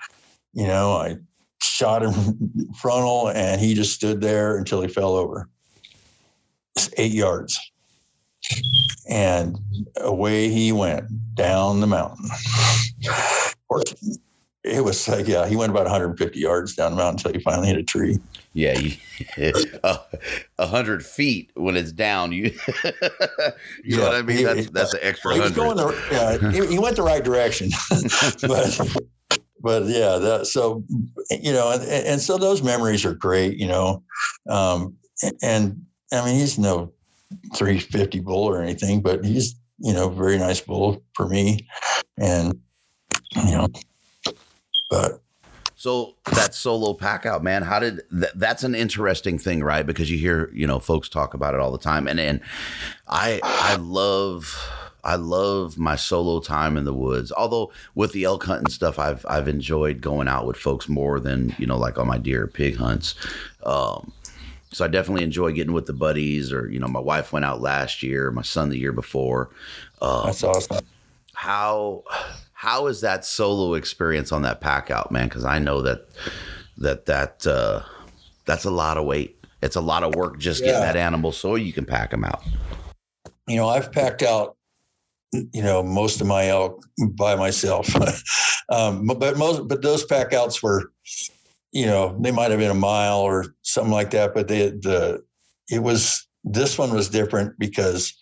[0.53, 1.17] You know, I
[1.63, 5.49] shot him frontal, and he just stood there until he fell over.
[6.97, 7.59] Eight yards,
[9.09, 9.59] and
[9.97, 12.29] away he went down the mountain.
[12.31, 13.95] Of course,
[14.65, 17.69] it was like yeah, he went about 150 yards down the mountain until he finally
[17.69, 18.19] hit a tree.
[18.55, 18.93] Yeah, you,
[19.85, 20.01] a
[20.59, 22.33] uh, hundred feet when it's down.
[22.33, 22.45] You,
[22.85, 22.93] you
[23.85, 24.45] yeah, know what I mean?
[24.45, 25.57] That's that's an extra well, hundred.
[25.57, 27.71] Going the, yeah, he, he, went the right direction,
[28.43, 28.97] but
[29.61, 30.85] but yeah, that, so
[31.31, 33.59] you know, and, and so those memories are great.
[33.59, 34.03] You know,
[34.49, 34.97] um,
[35.43, 35.85] and
[36.15, 36.93] I mean, he's no
[37.55, 41.67] 350 bull or anything, but he's you know very nice bull for me,
[42.19, 42.59] and
[43.37, 43.69] you know,
[44.91, 45.21] but
[45.85, 49.87] so that solo pack out, man, how did th- that's an interesting thing, right?
[49.87, 52.09] Because you hear, you know, folks talk about it all the time.
[52.09, 52.41] And and
[53.07, 54.67] I I love
[55.05, 57.31] I love my solo time in the woods.
[57.33, 61.55] Although with the elk hunting stuff, I've I've enjoyed going out with folks more than,
[61.59, 63.15] you know, like on my deer pig hunts.
[63.65, 64.15] Um,
[64.75, 67.61] so I definitely enjoy getting with the buddies or, you know, my wife went out
[67.61, 69.51] last year, my son the year before.
[70.03, 70.85] Um, That's awesome.
[71.33, 72.03] How
[72.53, 75.29] how is that solo experience on that pack out, man?
[75.29, 76.09] Because I know that
[76.79, 77.83] that that uh,
[78.47, 79.45] that's a lot of weight.
[79.63, 80.73] It's a lot of work just yeah.
[80.73, 82.43] getting that animal so you can pack them out.
[83.47, 84.57] You know, I've packed out
[85.53, 86.85] you know most of my elk
[87.17, 87.93] by myself
[88.69, 90.93] um, but most but those pack outs were
[91.75, 95.23] you know they might have been a mile or something like that but they the
[95.69, 98.15] it was this one was different because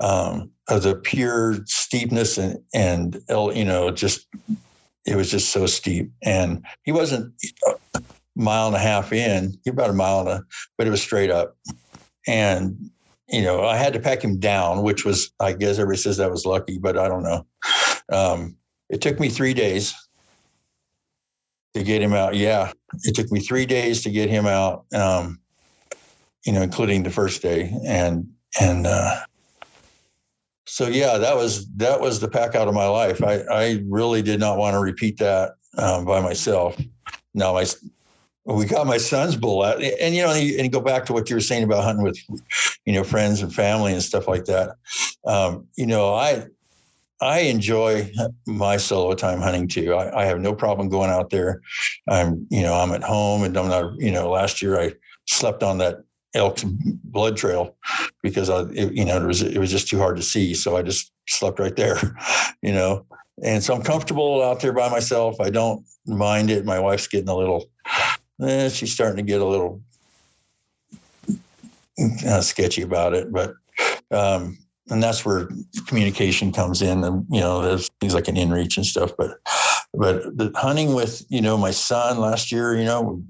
[0.00, 4.26] um, of the pure steepness and and you know just
[5.06, 6.10] it was just so steep.
[6.22, 7.32] And he wasn't
[7.94, 8.02] a
[8.36, 10.44] mile and a half in he about a mile and a
[10.78, 11.56] but it was straight up.
[12.26, 12.90] And
[13.28, 16.32] you know i had to pack him down which was i guess everybody says that
[16.32, 17.46] was lucky but i don't know.
[18.12, 18.56] Um,
[18.88, 19.94] it took me three days
[21.74, 22.72] to get him out yeah
[23.04, 25.38] it took me three days to get him out um,
[26.44, 28.28] you know including the first day and
[28.60, 29.20] and uh,
[30.70, 33.24] so yeah, that was that was the pack out of my life.
[33.24, 36.80] I I really did not want to repeat that um, by myself.
[37.34, 37.66] Now my
[38.44, 41.34] we got my son's bull out, and you know, and go back to what you
[41.34, 42.18] were saying about hunting with,
[42.84, 44.76] you know, friends and family and stuff like that.
[45.26, 46.46] Um, you know, I
[47.20, 48.10] I enjoy
[48.46, 49.94] my solo time hunting too.
[49.94, 51.60] I, I, have no problem going out there.
[52.08, 54.94] I'm, you know, I'm at home and I'm not, you know, last year I
[55.26, 55.98] slept on that
[56.34, 57.76] elk's blood trail
[58.22, 60.54] because I, it, you know, it was it was just too hard to see.
[60.54, 61.98] So I just slept right there,
[62.62, 63.04] you know.
[63.42, 65.40] And so I'm comfortable out there by myself.
[65.40, 66.64] I don't mind it.
[66.64, 67.70] My wife's getting a little,
[68.42, 69.82] eh, she's starting to get a little
[72.26, 73.54] uh, sketchy about it, but
[74.10, 74.58] um,
[74.90, 75.48] and that's where
[75.86, 79.12] communication comes in, and you know, there's things like an inReach and stuff.
[79.16, 79.38] But
[79.94, 83.22] but the hunting with you know my son last year, you know,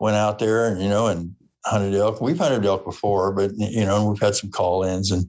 [0.00, 1.34] went out there and you know and
[1.66, 2.20] hunted elk.
[2.20, 5.26] We've hunted elk before, but you know, we've had some call-ins, and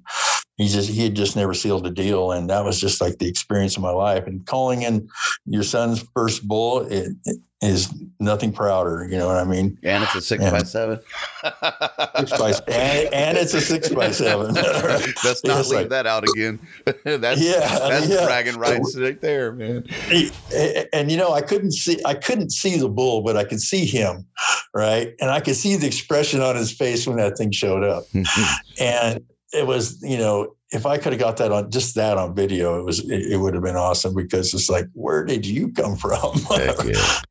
[0.58, 3.28] he just he had just never sealed a deal, and that was just like the
[3.28, 4.26] experience of my life.
[4.26, 5.10] And calling in
[5.46, 9.06] your son's first bull it, it is nothing prouder.
[9.10, 9.78] You know what I mean?
[9.84, 11.00] And it's a six and, by seven.
[12.20, 14.54] six by, and, and, it's a six by seven.
[15.26, 16.60] Let's not leave like, that out again.
[17.04, 18.26] that's yeah, that's yeah.
[18.26, 19.84] dragon rights right there, man.
[20.10, 23.60] And, and you know, I couldn't see I couldn't see the bull, but I could
[23.60, 24.26] see him,
[24.74, 25.14] right?
[25.20, 28.06] And I could see the expression on his face when that thing showed up,
[28.80, 29.22] and
[29.56, 32.80] it was you know if I could have got that on just that on video,
[32.80, 35.96] it was it, it would have been awesome because it's like, where did you come
[35.98, 36.40] from?
[36.50, 36.74] yeah.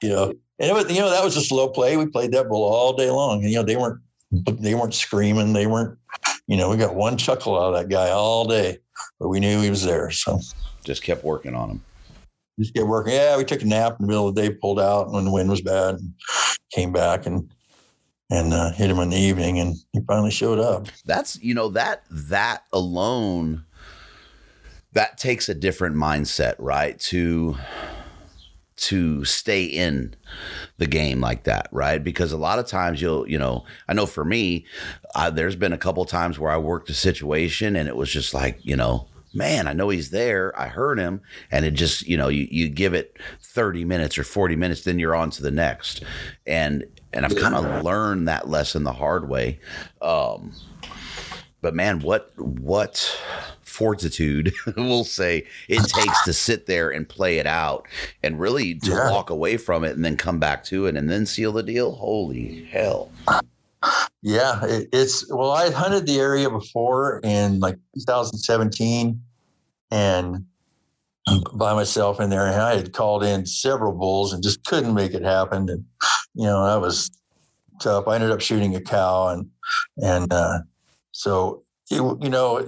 [0.02, 1.96] you know, and it was you know that was a slow play.
[1.96, 5.52] We played that bull all day long, and you know they weren't they weren't screaming,
[5.52, 5.98] they weren't
[6.46, 8.78] you know we got one chuckle out of that guy all day,
[9.18, 10.10] but we knew he was there.
[10.10, 10.40] So
[10.84, 11.82] just kept working on him.
[12.58, 13.14] Just kept working.
[13.14, 15.32] Yeah, we took a nap in the middle of the day, pulled out when the
[15.32, 16.14] wind was bad, and
[16.72, 17.50] came back and
[18.30, 20.88] and uh, hit him in the evening, and he finally showed up.
[21.04, 23.64] That's you know that that alone
[24.92, 26.98] that takes a different mindset, right?
[27.00, 27.56] To
[28.76, 30.14] to stay in
[30.78, 32.02] the game like that, right?
[32.02, 34.66] Because a lot of times you'll, you know, I know for me,
[35.14, 38.34] uh, there's been a couple times where I worked a situation and it was just
[38.34, 40.58] like, you know, man, I know he's there.
[40.58, 41.20] I heard him.
[41.50, 44.98] And it just, you know, you, you give it 30 minutes or 40 minutes, then
[44.98, 46.02] you're on to the next.
[46.46, 46.84] And
[47.14, 49.58] and I've kind of learned that lesson the hard way.
[50.02, 50.52] Um,
[51.62, 53.18] but man, what what
[53.62, 57.88] fortitude we'll say it takes to sit there and play it out
[58.22, 59.10] and really to yeah.
[59.10, 61.92] walk away from it and then come back to it and then seal the deal.
[61.92, 63.10] Holy hell.
[64.22, 69.20] Yeah, it, it's well, I hunted the area before in like 2017
[69.90, 70.46] and
[71.54, 75.14] by myself in there and I had called in several bulls and just couldn't make
[75.14, 75.68] it happen.
[75.68, 75.84] And
[76.34, 77.10] you know, that was
[77.80, 78.08] tough.
[78.08, 79.50] I ended up shooting a cow, and
[79.98, 80.60] and uh,
[81.12, 82.66] so it, you know,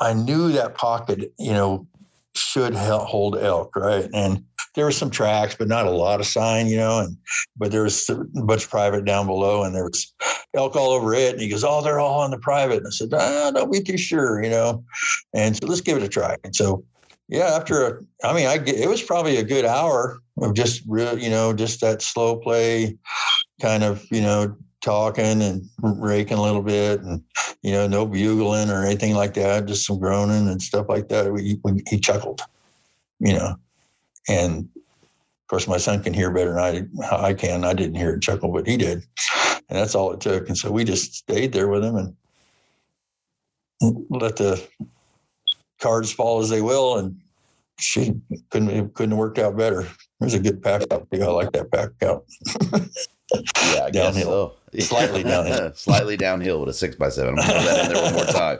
[0.00, 1.86] I knew that pocket, you know,
[2.34, 4.08] should hold elk, right?
[4.12, 7.00] And there were some tracks, but not a lot of sign, you know.
[7.00, 7.16] And
[7.56, 10.12] but there was a bunch of private down below, and there was
[10.54, 11.32] elk all over it.
[11.32, 13.82] And he goes, "Oh, they're all on the private." And I said, ah, "Don't be
[13.82, 14.84] too sure, you know."
[15.32, 16.36] And so let's give it a try.
[16.42, 16.84] And so
[17.28, 21.18] yeah, after a, I mean, I it was probably a good hour of just real,
[21.18, 22.98] you know, just that slow play,
[23.60, 27.22] kind of, you know, talking and raking a little bit, and
[27.62, 31.32] you know, no bugling or anything like that, just some groaning and stuff like that.
[31.32, 32.42] We, we, he chuckled,
[33.20, 33.56] you know,
[34.28, 37.64] and of course, my son can hear better than I I can.
[37.64, 39.02] I didn't hear it chuckle, but he did,
[39.68, 40.48] and that's all it took.
[40.48, 42.14] And so we just stayed there with him and
[44.10, 44.62] let the
[45.84, 47.20] cards fall as they will, and
[47.78, 48.14] she
[48.50, 49.82] couldn't couldn't have worked out better.
[49.82, 49.88] It
[50.20, 51.06] was a good pack out.
[51.12, 52.24] I like that pack out.
[52.72, 54.56] yeah, I downhill, so.
[54.80, 57.38] Slightly downhill, slightly downhill with a six by seven.
[57.38, 58.58] I'm gonna throw that in there one more time.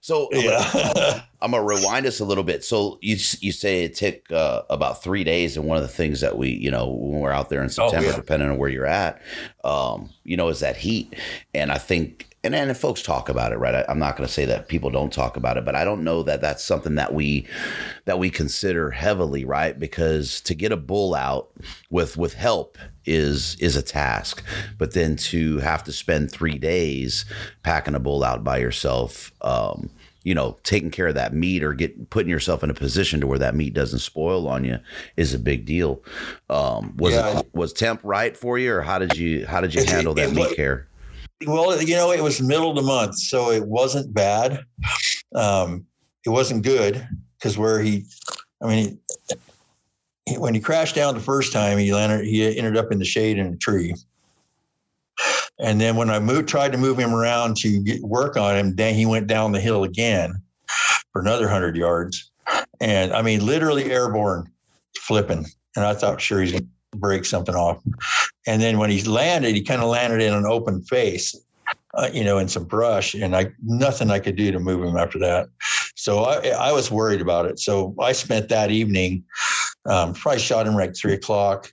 [0.00, 0.70] So I'm, yeah.
[0.72, 2.64] gonna, I'm gonna rewind us a little bit.
[2.64, 6.20] So you you say it took uh, about three days, and one of the things
[6.20, 8.16] that we you know when we're out there in oh, September, oh, yeah.
[8.16, 9.20] depending on where you're at,
[9.64, 11.14] um, you know, is that heat,
[11.54, 13.74] and I think and and folks talk about it, right?
[13.74, 16.04] I, am not going to say that people don't talk about it, but I don't
[16.04, 17.46] know that that's something that we
[18.04, 19.78] that we consider heavily, right?
[19.78, 21.50] Because to get a bull out
[21.90, 24.42] with with help is is a task,
[24.78, 27.24] but then to to have to spend three days
[27.62, 29.32] packing a bull out by yourself.
[29.42, 29.90] Um,
[30.24, 33.28] you know, taking care of that meat or get putting yourself in a position to
[33.28, 34.78] where that meat doesn't spoil on you
[35.16, 36.02] is a big deal.
[36.50, 37.38] Um, was Yeah.
[37.40, 40.14] it, was temp right for you, or how did you how did you It- handle
[40.14, 40.88] that it meat care?
[41.46, 44.64] Well, you know, it was middle of the month, so it wasn't bad.
[45.34, 45.86] Um,
[46.24, 47.06] it wasn't good
[47.38, 48.04] because where he,
[48.62, 48.98] I mean,
[50.24, 53.04] he, when he crashed down the first time, he landed, he ended up in the
[53.04, 53.94] shade in a tree.
[55.58, 58.76] And then when I moved, tried to move him around to get work on him,
[58.76, 60.42] then he went down the hill again
[61.12, 62.30] for another hundred yards.
[62.80, 64.50] And I mean, literally airborne,
[64.98, 65.46] flipping.
[65.76, 67.82] And I thought, sure, he's going to break something off.
[68.46, 71.34] And then when he landed, he kind of landed in an open face,
[71.94, 74.96] uh, you know, in some brush, and I nothing I could do to move him
[74.96, 75.48] after that.
[75.96, 77.58] So I, I was worried about it.
[77.58, 79.24] So I spent that evening,
[79.86, 81.72] um, probably shot him like three o'clock.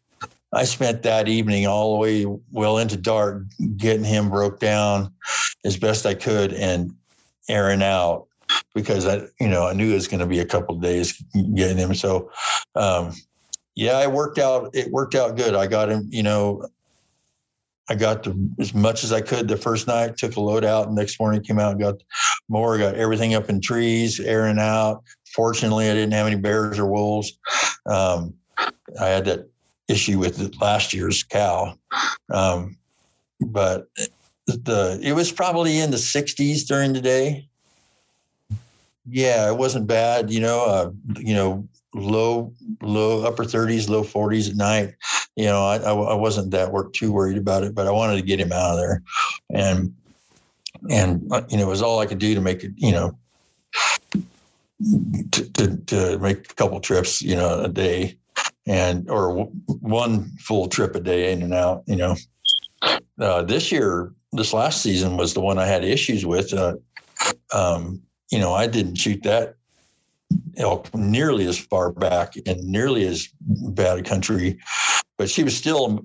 [0.53, 3.43] I spent that evening all the way well into dark,
[3.77, 5.13] getting him broke down
[5.65, 6.93] as best I could and
[7.49, 8.27] airing out
[8.75, 11.21] because I, you know, I knew it was going to be a couple days
[11.55, 11.95] getting him.
[11.95, 12.29] So,
[12.75, 13.13] um,
[13.75, 14.69] yeah, it worked out.
[14.75, 15.55] It worked out good.
[15.55, 16.67] I got him, you know,
[17.89, 20.91] I got the, as much as I could the first night, took a load out.
[20.93, 21.95] Next morning came out got
[22.47, 25.03] more, got everything up in trees, airing out.
[25.35, 27.37] Fortunately, I didn't have any bears or wolves.
[27.85, 29.49] Um, I had that
[29.93, 31.75] issue with last year's cow.
[32.33, 32.77] Um,
[33.39, 33.87] but
[34.47, 37.47] the, it was probably in the 60s during the day.
[39.05, 44.49] Yeah, it wasn't bad, you know, uh, you know, low, low upper 30s, low 40s
[44.49, 44.95] at night
[45.35, 48.17] you know, I, I, I wasn't that work too worried about it, but I wanted
[48.17, 49.03] to get him out of there,
[49.51, 49.93] and
[50.89, 53.17] and uh, you know, it was all I could do to make it, you know,
[55.31, 58.17] to to, to make a couple trips, you know, a day,
[58.65, 62.15] and or w- one full trip a day in and out, you know.
[63.19, 66.53] Uh, this year, this last season was the one I had issues with.
[66.53, 66.75] Uh,
[67.53, 68.01] um,
[68.31, 69.55] you know, I didn't shoot that
[70.57, 74.59] elk nearly as far back and nearly as bad a country
[75.17, 76.03] but she was still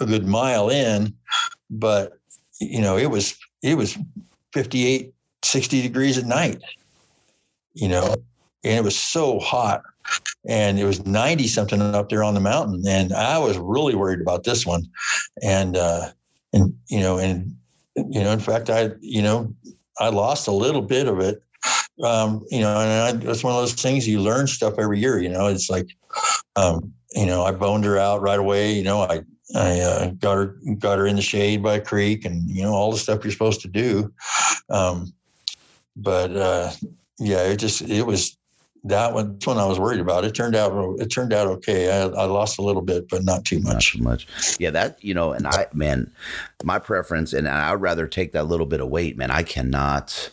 [0.00, 1.14] a good mile in
[1.70, 2.18] but
[2.60, 3.98] you know it was it was
[4.52, 5.12] 58
[5.44, 6.60] 60 degrees at night
[7.74, 8.14] you know
[8.64, 9.82] and it was so hot
[10.48, 14.20] and it was 90 something up there on the mountain and i was really worried
[14.20, 14.84] about this one
[15.42, 16.08] and uh
[16.52, 17.54] and you know and
[17.96, 19.52] you know in fact i you know
[19.98, 21.42] i lost a little bit of it
[22.04, 25.18] um you know and I, it's one of those things you learn stuff every year
[25.18, 25.88] you know it's like
[26.56, 28.72] um you know, I boned her out right away.
[28.72, 29.22] You know, I
[29.54, 32.72] I uh, got her got her in the shade by a creek, and you know
[32.72, 34.12] all the stuff you're supposed to do.
[34.70, 35.12] Um,
[35.96, 36.70] but uh,
[37.18, 38.36] yeah, it just it was
[38.88, 39.32] that one.
[39.34, 40.24] That's one I was worried about.
[40.24, 41.90] It turned out it turned out okay.
[41.90, 43.92] I, I lost a little bit, but not too Not much.
[43.92, 44.26] too much.
[44.58, 46.10] Yeah, that you know, and I man,
[46.64, 49.30] my preference, and I would rather take that little bit of weight, man.
[49.30, 50.30] I cannot.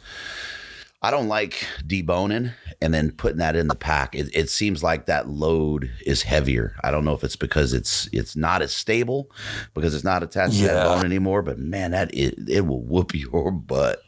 [1.01, 4.15] I don't like deboning and then putting that in the pack.
[4.15, 6.75] It, it seems like that load is heavier.
[6.83, 9.29] I don't know if it's because it's it's not as stable
[9.75, 11.43] because it's not attached to that bone anymore.
[11.43, 14.01] But man, that it, it will whoop your butt.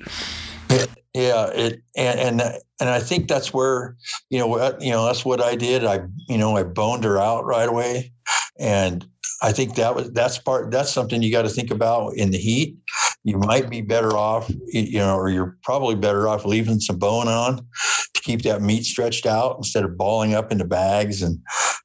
[1.18, 2.42] Yeah, it and and
[2.80, 3.96] and I think that's where
[4.30, 5.84] you know you know that's what I did.
[5.84, 8.14] I you know I boned her out right away,
[8.60, 9.04] and
[9.42, 12.38] I think that was that's part that's something you got to think about in the
[12.38, 12.78] heat.
[13.24, 17.28] You might be better off, you know, or you're probably better off leaving some bone
[17.28, 17.66] on
[18.14, 21.40] to keep that meat stretched out instead of balling up into bags and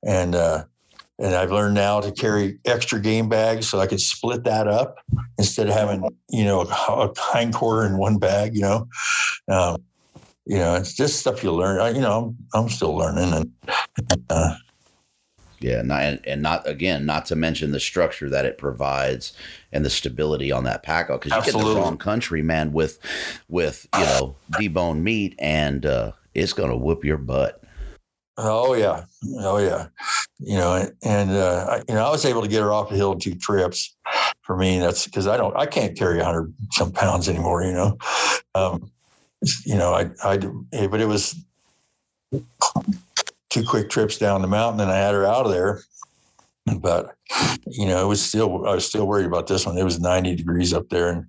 [0.07, 0.65] and uh,
[1.23, 4.99] and I've learned now to carry extra game bags so I could split that up
[5.39, 8.55] instead of having you know a hind quarter in one bag.
[8.55, 8.89] You know,
[9.49, 9.83] um,
[10.45, 11.81] you know it's just stuff you learn.
[11.81, 14.57] I, you know, I'm, I'm still learning, and uh,
[15.61, 19.33] Yeah, not, and, not again, not to mention the structure that it provides
[19.71, 22.99] and the stability on that pack because you get the wrong country, man, with
[23.49, 27.62] with you know deboned meat, and uh, it's gonna whoop your butt.
[28.39, 29.05] Oh yeah,
[29.41, 29.87] oh yeah,
[30.39, 32.97] you know, and uh, I, you know I was able to get her off the
[32.97, 33.97] hill two trips.
[34.43, 37.63] For me, that's because I don't, I can't carry a hundred some pounds anymore.
[37.63, 37.99] You know,
[38.55, 38.91] um,
[39.65, 41.37] you know, I, I, but it was
[43.51, 45.83] two quick trips down the mountain and I had her out of there.
[46.79, 47.15] But
[47.67, 49.77] you know, it was still I was still worried about this one.
[49.77, 51.27] It was 90 degrees up there, and,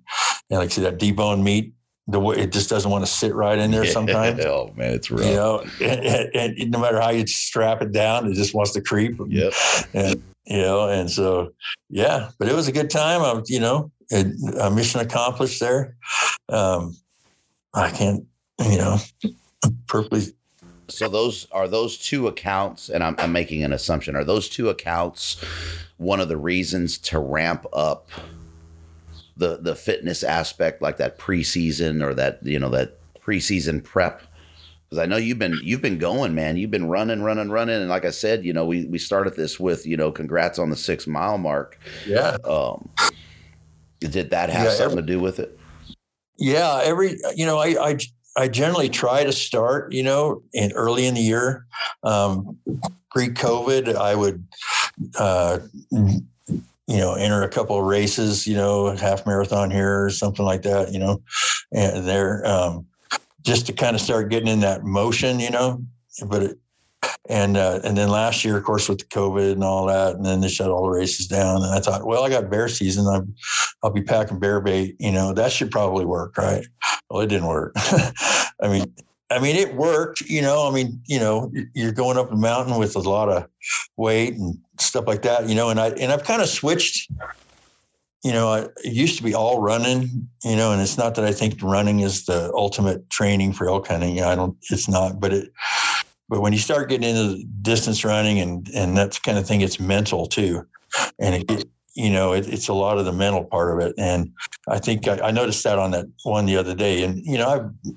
[0.48, 1.72] and like I said, that deboned meat,
[2.06, 4.44] the way it just doesn't want to sit right in there sometimes.
[4.44, 5.24] oh man, it's rough.
[5.24, 6.00] You know, and,
[6.34, 9.18] and, and no matter how you strap it down, it just wants to creep.
[9.26, 9.52] Yep.
[9.94, 11.52] And you know, and so
[11.88, 13.22] yeah, but it was a good time.
[13.22, 14.26] I, you know, it,
[14.60, 15.96] a mission accomplished there.
[16.48, 16.96] Um,
[17.72, 18.24] I can't,
[18.60, 18.98] you know,
[19.86, 20.34] perfectly
[20.88, 24.14] So those are those two accounts, and I'm, I'm making an assumption.
[24.14, 25.42] Are those two accounts
[25.96, 28.10] one of the reasons to ramp up
[29.36, 34.22] the the fitness aspect, like that preseason or that you know that preseason prep?
[34.84, 36.56] Because I know you've been you've been going, man.
[36.56, 39.58] You've been running, running, running, and like I said, you know, we we started this
[39.58, 41.78] with you know, congrats on the six mile mark.
[42.06, 42.36] Yeah.
[42.44, 42.88] Um,
[44.00, 45.58] did that have Yeah, something to do with it?
[46.36, 47.98] Yeah, every you know, I I
[48.36, 51.66] I generally try to start, you know, in early in the year.
[52.02, 52.58] Um,
[53.10, 54.44] pre-COVID, I would,
[55.16, 55.60] uh,
[56.86, 60.62] you know, enter a couple of races, you know, half marathon here or something like
[60.62, 61.22] that, you know,
[61.72, 62.86] and there, um,
[63.42, 65.82] just to kind of start getting in that motion, you know.
[66.26, 66.58] But it,
[67.28, 70.24] and uh, and then last year, of course, with the COVID and all that, and
[70.24, 71.62] then they shut all the races down.
[71.62, 73.06] And I thought, well, I got bear season.
[73.06, 73.34] I'm,
[73.82, 74.96] I'll be packing bear bait.
[74.98, 76.66] You know, that should probably work, right?
[77.08, 77.72] Well, it didn't work.
[77.76, 78.94] I mean,
[79.30, 80.20] I mean, it worked.
[80.22, 83.48] You know, I mean, you know, you're going up a mountain with a lot of
[83.96, 85.48] weight and stuff like that.
[85.48, 87.10] You know, and I and I've kind of switched.
[88.22, 90.28] You know, I, it used to be all running.
[90.44, 93.88] You know, and it's not that I think running is the ultimate training for elk
[93.88, 94.22] hunting.
[94.22, 94.56] I don't.
[94.70, 95.52] It's not, but it
[96.28, 99.78] but when you start getting into distance running and and that kind of thing, it's
[99.78, 100.66] mental too,
[101.18, 103.94] and it, you know it, it's a lot of the mental part of it.
[103.98, 104.32] And
[104.68, 107.04] I think I, I, noticed that on that one the other day.
[107.04, 107.94] And you know, I've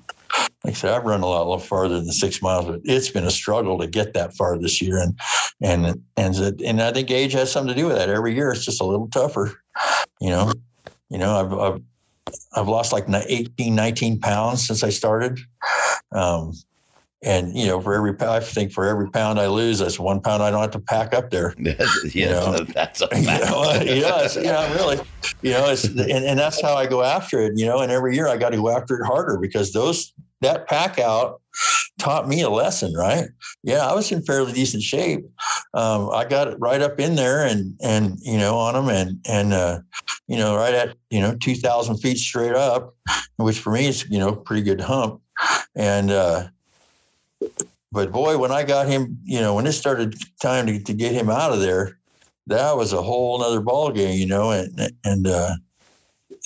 [0.64, 3.10] like I said, I've run a lot, a lot farther than six miles, but it's
[3.10, 4.98] been a struggle to get that far this year.
[4.98, 5.18] And
[5.62, 8.08] and and and I think age has something to do with that.
[8.08, 9.52] Every year, it's just a little tougher.
[10.20, 10.52] You know,
[11.10, 11.82] you know, I've I've,
[12.54, 15.38] I've lost like 18, 19 pounds since I started.
[16.12, 16.52] Um,
[17.22, 20.42] and you know, for every I think for every pound I lose, that's one pound
[20.42, 21.54] I don't have to pack up there.
[21.58, 22.58] yeah, you know?
[22.60, 23.44] that's a fact.
[23.44, 25.00] You know, yes, yeah, really.
[25.42, 27.52] You know, it's and, and that's how I go after it.
[27.56, 30.68] You know, and every year I got to go after it harder because those that
[30.68, 31.40] pack out
[31.98, 33.26] taught me a lesson, right?
[33.62, 35.24] Yeah, I was in fairly decent shape.
[35.74, 39.20] Um, I got it right up in there and and you know on them and
[39.28, 39.80] and uh,
[40.26, 42.94] you know right at you know two thousand feet straight up,
[43.36, 45.20] which for me is you know pretty good hump,
[45.74, 46.10] and.
[46.10, 46.48] uh
[47.90, 51.12] but boy, when I got him, you know, when it started time to, to get
[51.12, 51.98] him out of there,
[52.46, 55.54] that was a whole nother ball game, you know, and and uh,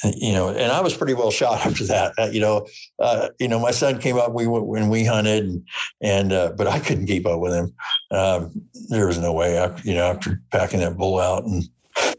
[0.04, 2.12] you know, and I was pretty well shot after that.
[2.18, 2.66] Uh, you know,
[2.98, 4.32] uh, you know, my son came up.
[4.32, 5.66] We went when we hunted, and
[6.00, 7.74] and uh, but I couldn't keep up with him.
[8.10, 9.56] Um, there was no way.
[9.56, 11.68] After, you know, after packing that bull out, and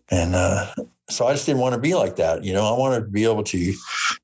[0.10, 0.74] and uh,
[1.10, 2.44] so I just didn't want to be like that.
[2.44, 3.74] You know, I wanted to be able to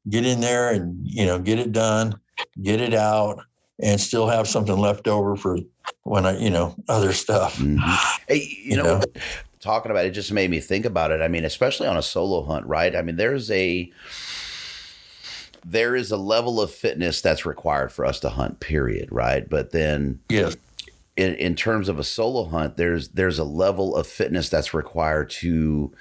[0.10, 2.20] get in there and you know get it done,
[2.62, 3.43] get it out,
[3.82, 5.57] and still have something left over for
[6.03, 7.57] when I, you know, other stuff.
[7.57, 8.24] Mm-hmm.
[8.28, 9.03] Hey, you, you know, know,
[9.60, 11.22] talking about it just made me think about it.
[11.22, 12.95] I mean, especially on a solo hunt, right?
[12.95, 13.91] I mean, there's a
[15.66, 19.49] there is a level of fitness that's required for us to hunt, period, right?
[19.49, 20.55] But then yes.
[21.18, 25.30] In, in terms of a solo hunt, there's there's a level of fitness that's required
[25.32, 25.91] to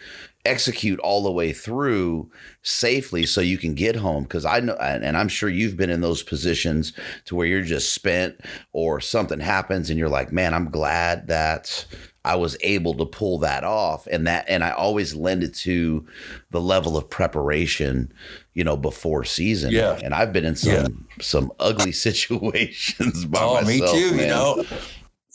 [0.44, 2.30] execute all the way through
[2.62, 6.00] safely so you can get home because i know and i'm sure you've been in
[6.00, 6.92] those positions
[7.24, 8.40] to where you're just spent
[8.72, 11.84] or something happens and you're like man i'm glad that
[12.24, 16.06] i was able to pull that off and that and i always lend it to
[16.50, 18.12] the level of preparation
[18.54, 21.22] you know before season yeah and i've been in some yeah.
[21.22, 24.20] some ugly situations by oh myself, me too man.
[24.20, 24.64] you know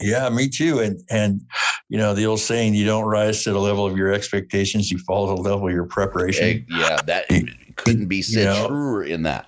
[0.04, 0.80] yeah, me too.
[0.80, 1.42] And and
[1.90, 4.98] you know the old saying, you don't rise to the level of your expectations, you
[5.00, 6.66] fall to the level of your preparation.
[6.70, 7.28] Yeah, that
[7.76, 9.48] couldn't be said you know, truer in that.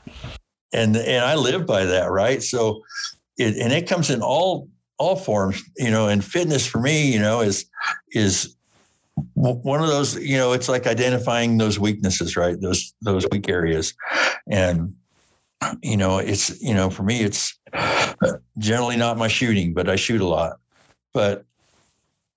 [0.73, 2.41] And and I live by that, right?
[2.41, 2.81] So,
[3.37, 6.07] it, and it comes in all all forms, you know.
[6.07, 7.65] And fitness for me, you know, is
[8.11, 8.55] is
[9.33, 10.17] one of those.
[10.17, 12.59] You know, it's like identifying those weaknesses, right?
[12.59, 13.93] Those those weak areas,
[14.49, 14.93] and
[15.81, 17.57] you know, it's you know, for me, it's
[18.57, 20.57] generally not my shooting, but I shoot a lot.
[21.13, 21.45] But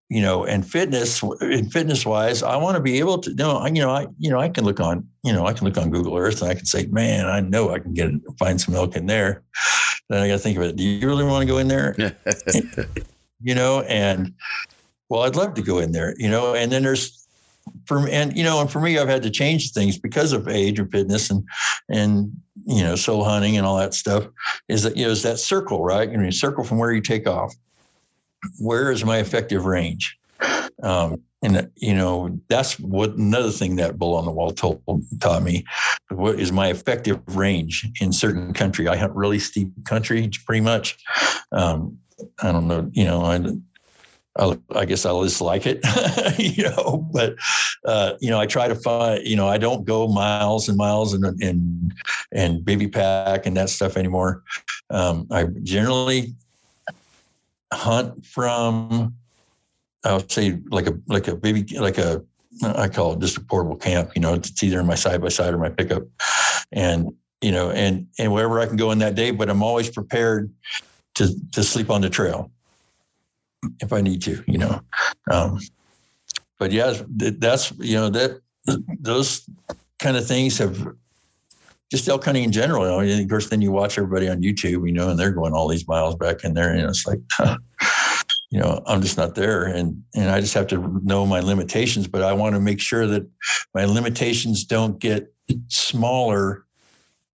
[0.09, 3.67] you know, and fitness, in fitness wise, I want to be able to, you know,
[3.67, 5.91] you know, I, you know, I can look on, you know, I can look on
[5.91, 8.97] Google Earth and I can say, man, I know I can get find some elk
[8.97, 9.43] in there.
[10.09, 10.77] Then I got to think of it.
[10.77, 11.95] Do you really want to go in there?
[13.43, 14.33] you know, and
[15.09, 17.27] well, I'd love to go in there, you know, and then there's
[17.87, 20.79] for and you know, and for me, I've had to change things because of age
[20.79, 21.45] and fitness and
[21.89, 22.33] and
[22.67, 24.27] you know, soul hunting and all that stuff.
[24.69, 26.11] Is that you know, is that circle right?
[26.11, 27.55] You know, circle from where you take off.
[28.59, 30.17] Where is my effective range?
[30.83, 34.83] Um, and you know that's what another thing that bull on the wall told
[35.21, 35.65] taught me
[36.11, 40.99] what is my effective range in certain country i hunt really steep country pretty much
[41.53, 41.97] um,
[42.43, 45.81] i don't know you know I, i guess I'll just like it,
[46.39, 47.09] you know.
[47.13, 47.35] But
[47.85, 51.13] uh, you know, I try to find, you know, I don't go miles and miles
[51.13, 51.93] and and
[52.33, 54.45] and baby pack and that stuff anymore.
[54.91, 56.35] Um, I generally
[57.73, 59.15] hunt from,
[60.05, 62.23] I would say, like a like a baby like a
[62.63, 64.13] I call it just a portable camp.
[64.15, 66.05] You know, it's either in my side by side or my pickup,
[66.73, 69.31] and you know, and and wherever I can go in that day.
[69.31, 70.53] But I'm always prepared
[71.15, 72.51] to to sleep on the trail
[73.81, 74.43] if I need to.
[74.47, 74.81] You know,
[75.31, 75.61] um,
[76.59, 78.41] but yeah, that's you know that
[79.01, 79.49] those
[79.99, 80.95] kind of things have
[81.91, 83.05] just elk hunting in general.
[83.05, 85.53] You know, of course, then you watch everybody on YouTube, you know, and they're going
[85.53, 87.21] all these miles back in there, and it's like.
[88.51, 92.07] you know i'm just not there and and i just have to know my limitations
[92.07, 93.27] but i want to make sure that
[93.75, 95.33] my limitations don't get
[95.69, 96.65] smaller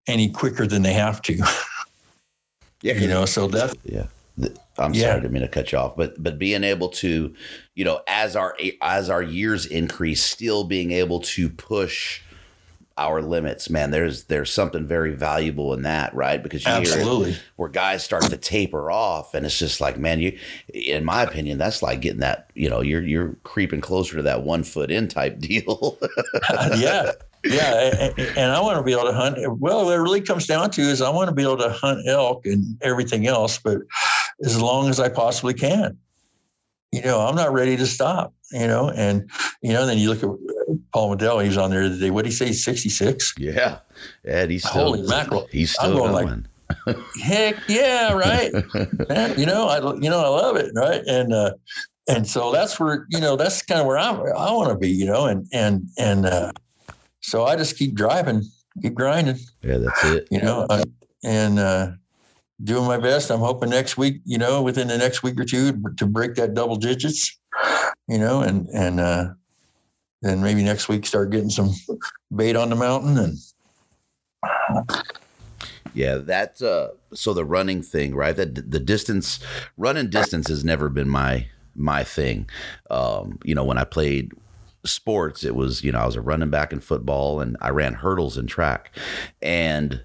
[0.06, 1.36] any quicker than they have to
[2.82, 4.06] yeah you know so that yeah
[4.78, 5.02] i'm yeah.
[5.02, 7.32] sorry i didn't mean to cut you off but but being able to
[7.74, 12.20] you know as our as our years increase still being able to push
[12.96, 13.90] our limits, man.
[13.90, 16.42] There's there's something very valuable in that, right?
[16.42, 17.32] Because you Absolutely.
[17.32, 20.38] hear where guys start to taper off, and it's just like, man, you,
[20.72, 24.42] in my opinion, that's like getting that, you know, you're you're creeping closer to that
[24.42, 25.98] one foot in type deal.
[26.76, 27.12] yeah,
[27.44, 29.38] yeah, and, and I want to be able to hunt.
[29.58, 32.06] Well, what it really comes down to is I want to be able to hunt
[32.06, 33.78] elk and everything else, but
[34.44, 35.98] as long as I possibly can.
[36.92, 38.32] You know, I'm not ready to stop.
[38.52, 39.28] You know, and
[39.62, 40.28] you know, then you look at
[40.94, 42.10] Paul Medel, he was on there the day.
[42.10, 42.52] What did he say?
[42.52, 43.34] 66?
[43.36, 43.80] Yeah.
[44.24, 45.48] Ed, he's still, Holy mackerel.
[45.50, 46.12] He's still going.
[46.12, 46.46] going.
[46.86, 48.52] Like, heck yeah, right.
[49.08, 51.02] Man, you know, I you know, I love it, right?
[51.06, 51.52] And uh
[52.08, 54.88] and so that's where, you know, that's kind of where I I want to be,
[54.88, 56.52] you know, and and and uh
[57.20, 58.42] so I just keep driving,
[58.80, 59.38] keep grinding.
[59.62, 60.28] Yeah, that's it.
[60.30, 60.84] You know, uh,
[61.24, 61.90] and uh
[62.62, 63.30] doing my best.
[63.30, 66.54] I'm hoping next week, you know, within the next week or two to break that
[66.54, 67.36] double digits,
[68.08, 69.28] you know, and and uh
[70.24, 71.70] then maybe next week start getting some
[72.34, 73.38] bait on the mountain and
[75.94, 78.36] yeah that's uh so the running thing right?
[78.36, 79.38] That the distance
[79.76, 82.48] running distance has never been my my thing.
[82.90, 84.32] Um you know when i played
[84.86, 87.94] sports it was you know i was a running back in football and i ran
[87.94, 88.90] hurdles in track.
[89.42, 90.02] And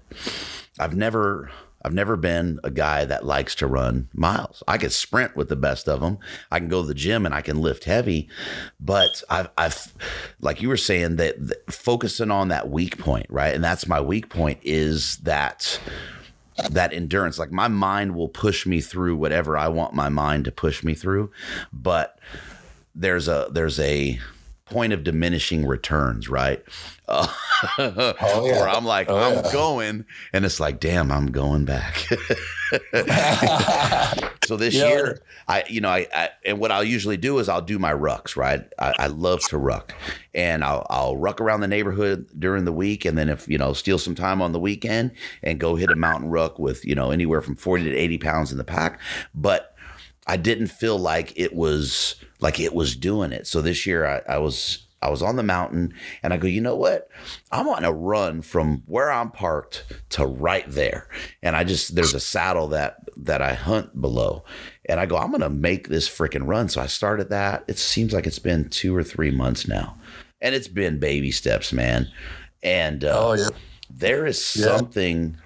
[0.78, 1.50] i've never
[1.82, 4.62] I've never been a guy that likes to run miles.
[4.68, 6.18] I can sprint with the best of them.
[6.50, 8.28] I can go to the gym and I can lift heavy,
[8.78, 9.94] but I've, I've
[10.40, 13.54] like you were saying that, that focusing on that weak point, right?
[13.54, 15.80] And that's my weak point is that
[16.70, 17.38] that endurance.
[17.38, 20.94] Like my mind will push me through whatever I want my mind to push me
[20.94, 21.30] through,
[21.72, 22.18] but
[22.94, 24.18] there's a there's a
[24.70, 26.62] point of diminishing returns, right?
[27.10, 27.26] Uh,
[27.76, 28.52] oh, yeah.
[28.52, 29.52] Where I'm like, oh, I'm yeah.
[29.52, 31.96] going, and it's like, damn, I'm going back.
[34.44, 34.88] so this yeah.
[34.88, 37.92] year, I, you know, I, I, and what I'll usually do is I'll do my
[37.92, 38.64] rucks, right?
[38.78, 39.92] I, I love to ruck,
[40.34, 43.72] and I'll, I'll ruck around the neighborhood during the week, and then if you know,
[43.72, 45.10] steal some time on the weekend
[45.42, 48.52] and go hit a mountain ruck with you know anywhere from forty to eighty pounds
[48.52, 49.00] in the pack,
[49.34, 49.74] but
[50.26, 53.46] I didn't feel like it was like it was doing it.
[53.46, 56.60] So this year I, I was I was on the mountain and I go, you
[56.60, 57.08] know what?
[57.50, 61.08] I'm on a run from where I'm parked to right there.
[61.42, 64.44] And I just there's a saddle that that I hunt below.
[64.86, 66.68] And I go, I'm gonna make this freaking run.
[66.68, 67.64] So I started that.
[67.66, 69.96] It seems like it's been two or three months now.
[70.42, 72.08] And it's been baby steps, man.
[72.62, 73.48] And uh, oh, yeah.
[73.88, 74.64] there is yeah.
[74.64, 75.36] something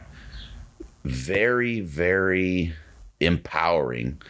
[1.04, 2.72] very, very
[3.20, 4.20] empowering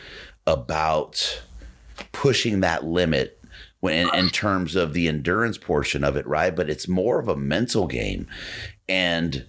[0.46, 1.42] about
[2.12, 3.40] pushing that limit
[3.80, 6.54] when in, in, terms of the endurance portion of it, right?
[6.54, 8.26] But it's more of a mental game.
[8.88, 9.44] And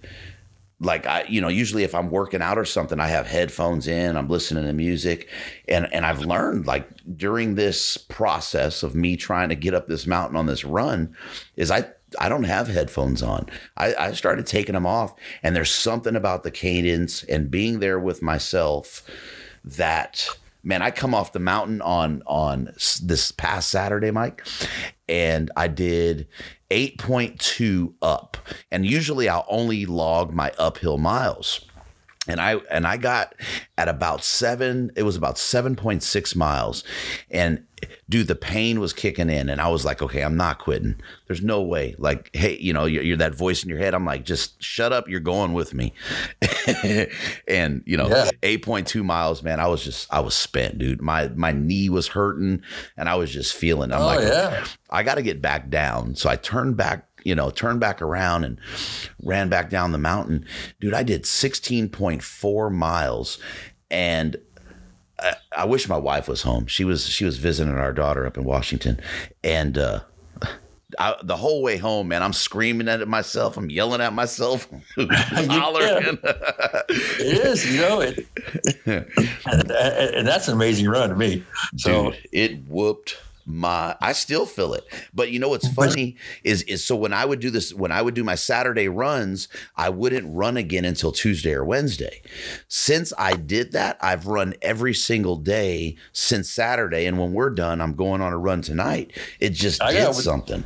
[0.80, 4.18] like I, you know, usually if I'm working out or something, I have headphones in,
[4.18, 5.30] I'm listening to music.
[5.68, 10.06] And and I've learned like during this process of me trying to get up this
[10.06, 11.16] mountain on this run,
[11.56, 11.86] is I
[12.20, 13.48] I don't have headphones on.
[13.78, 15.16] I, I started taking them off.
[15.44, 19.04] And there's something about the cadence and being there with myself
[19.64, 20.28] that
[20.66, 24.46] man, I come off the mountain on on this past Saturday, Mike,
[25.08, 26.28] and I did
[26.72, 28.38] 8.2 up.
[28.72, 31.62] And usually I'll only log my uphill miles.
[32.28, 33.36] And I and I got
[33.78, 36.84] at about seven, it was about 7.6 miles.
[37.30, 37.66] And
[38.08, 40.96] dude, the pain was kicking in, and I was like, okay, I'm not quitting.
[41.28, 41.96] There's no way.
[41.98, 43.94] Like, hey, you know, you're, you're that voice in your head.
[43.94, 45.10] I'm like, just shut up.
[45.10, 45.94] You're going with me.
[47.48, 48.30] and you know, yeah.
[48.42, 49.60] 8.2 miles, man.
[49.60, 51.02] I was just, I was spent, dude.
[51.02, 52.62] My my knee was hurting,
[52.98, 53.92] and I was just feeling.
[53.92, 54.66] I'm oh, like, yeah.
[54.90, 56.16] I got to get back down.
[56.16, 58.60] So I turned back you know, turned back around and
[59.24, 60.46] ran back down the mountain.
[60.80, 63.40] Dude, I did 16.4 miles
[63.90, 64.38] and
[65.20, 66.68] I, I, wish my wife was home.
[66.68, 69.00] She was she was visiting our daughter up in Washington,
[69.44, 70.02] and uh,
[71.00, 73.58] I, the whole way home, man, I'm screaming at it myself.
[73.58, 76.20] I'm yelling at myself, hollering.
[76.24, 78.28] it is, you know it,
[78.86, 81.44] and, and, that's an amazing run to me.
[81.78, 84.86] So Dude, it whooped my I still feel it.
[85.14, 88.02] But you know what's funny is is so when I would do this when I
[88.02, 92.22] would do my Saturday runs, I wouldn't run again until Tuesday or Wednesday.
[92.68, 97.82] Since I did that, I've run every single day since Saturday and when we're done,
[97.82, 99.12] I'm going on a run tonight.
[99.40, 100.64] It just I did something.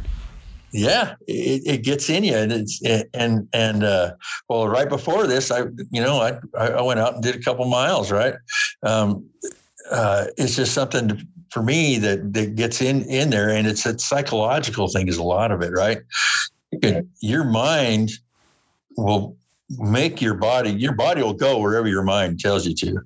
[0.71, 2.82] yeah it, it gets in you and it's
[3.13, 4.11] and and uh
[4.49, 7.65] well right before this i you know i i went out and did a couple
[7.65, 8.36] miles right
[8.84, 9.25] um
[9.89, 11.17] uh it's just something to,
[11.51, 15.23] for me that that gets in in there and it's a psychological thing is a
[15.23, 15.99] lot of it right?
[16.71, 18.11] You can- your mind
[18.97, 19.35] will
[19.77, 22.99] make your body your body will go wherever your mind tells you to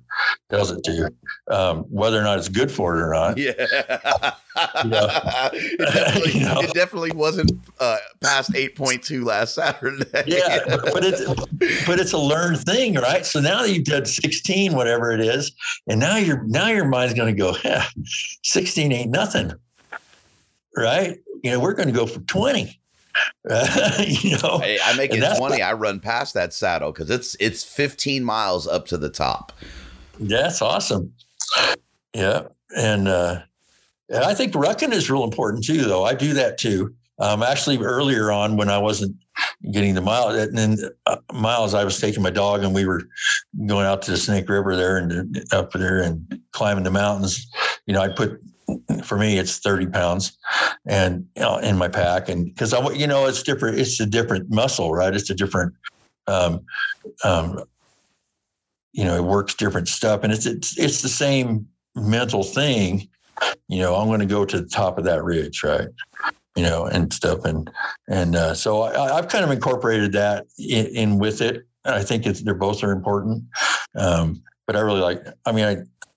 [0.50, 1.10] tells it to
[1.48, 3.38] um whether or not it's good for it or not.
[3.38, 4.34] Yeah.
[4.56, 5.50] Yeah.
[5.52, 6.60] it, definitely, You know?
[6.60, 10.04] it definitely wasn't uh, past 8.2 last Saturday.
[10.26, 11.24] yeah, but, but it's
[11.86, 13.24] but it's a learned thing, right?
[13.26, 15.52] So now that you've done 16, whatever it is,
[15.86, 17.84] and now your now your mind's going to go, yeah,
[18.42, 19.52] 16 ain't nothing,
[20.76, 21.18] right?
[21.42, 22.80] You know, we're going to go for 20.
[24.06, 25.62] you know, Hey, I make it 20.
[25.62, 29.52] I run past that saddle because it's it's 15 miles up to the top.
[30.18, 31.12] that's awesome.
[32.14, 33.42] Yeah, and uh,
[34.08, 36.04] and I think rucking is real important too, though.
[36.04, 36.94] I do that too.
[37.20, 39.14] Um, actually, earlier on when I wasn't
[39.72, 43.02] getting the mile, and then uh, miles, I was taking my dog, and we were
[43.66, 47.46] going out to the Snake River there and uh, up there and climbing the mountains.
[47.86, 48.40] You know, I put
[49.04, 50.36] for me it's 30 pounds
[50.86, 54.06] and you know, in my pack and because i you know it's different it's a
[54.06, 55.74] different muscle right it's a different
[56.28, 56.60] um
[57.24, 57.62] um
[58.92, 63.06] you know it works different stuff and it's it's, it's the same mental thing
[63.68, 65.88] you know i'm going to go to the top of that ridge right
[66.56, 67.70] you know and stuff and
[68.08, 72.26] and uh, so I, i've kind of incorporated that in, in with it i think
[72.26, 73.44] it's they're both are important
[73.96, 75.76] um but i really like i mean i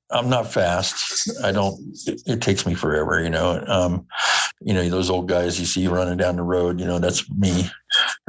[0.09, 1.29] I'm not fast.
[1.43, 1.79] I don't.
[2.05, 3.63] It, it takes me forever, you know.
[3.67, 4.07] Um,
[4.61, 6.79] you know those old guys you see running down the road.
[6.79, 7.69] You know that's me.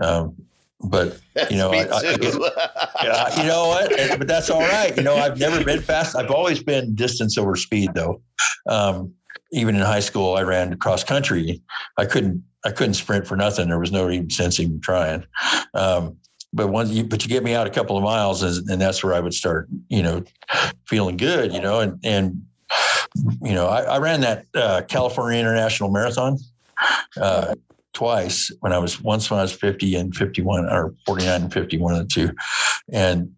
[0.02, 0.34] Um,
[0.80, 4.18] but That's You know, me I- I- you know what?
[4.18, 4.96] But that's all right.
[4.96, 6.16] You know, I've never been fast.
[6.16, 8.20] I've always been distance over speed, though.
[8.68, 9.12] Um,
[9.52, 11.62] even in high school, I ran cross country.
[11.96, 12.42] I couldn't.
[12.64, 13.68] I couldn't sprint for nothing.
[13.68, 15.24] There was no even sense even trying.
[15.74, 16.16] Um,
[16.52, 19.02] but once you, but you get me out a couple of miles, and, and that's
[19.04, 19.68] where I would start.
[19.88, 20.24] You know,
[20.86, 21.52] feeling good.
[21.52, 22.42] You know, and and
[23.42, 26.36] you know, I, I ran that uh, California International Marathon.
[27.20, 27.54] Uh,
[27.98, 31.78] twice when I was once when I was 50 and 51 or 49 and 50,
[31.78, 32.30] one of the two.
[32.92, 33.34] And,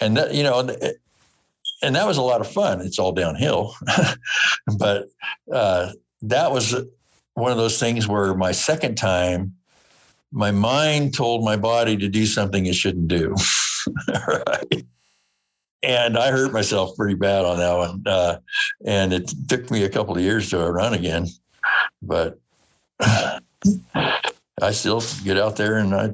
[0.00, 0.94] and that, you know, and-
[1.82, 2.82] and that was a lot of fun.
[2.82, 3.74] It's all downhill,
[4.78, 5.08] but
[5.50, 5.92] uh,
[6.22, 6.74] that was
[7.34, 9.54] one of those things where my second time,
[10.30, 13.34] my mind told my body to do something it shouldn't do.
[14.26, 14.84] right.
[15.82, 18.02] And I hurt myself pretty bad on that one.
[18.04, 18.36] Uh,
[18.84, 21.26] and it took me a couple of years to run again.
[22.02, 22.38] But
[24.62, 26.12] I still get out there and I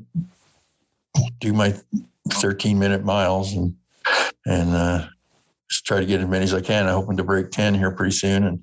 [1.40, 1.74] do my
[2.30, 3.74] 13 minute miles and
[4.46, 5.06] and uh,
[5.68, 6.86] just try to get as many as I can.
[6.86, 8.62] I'm hoping to break 10 here pretty soon and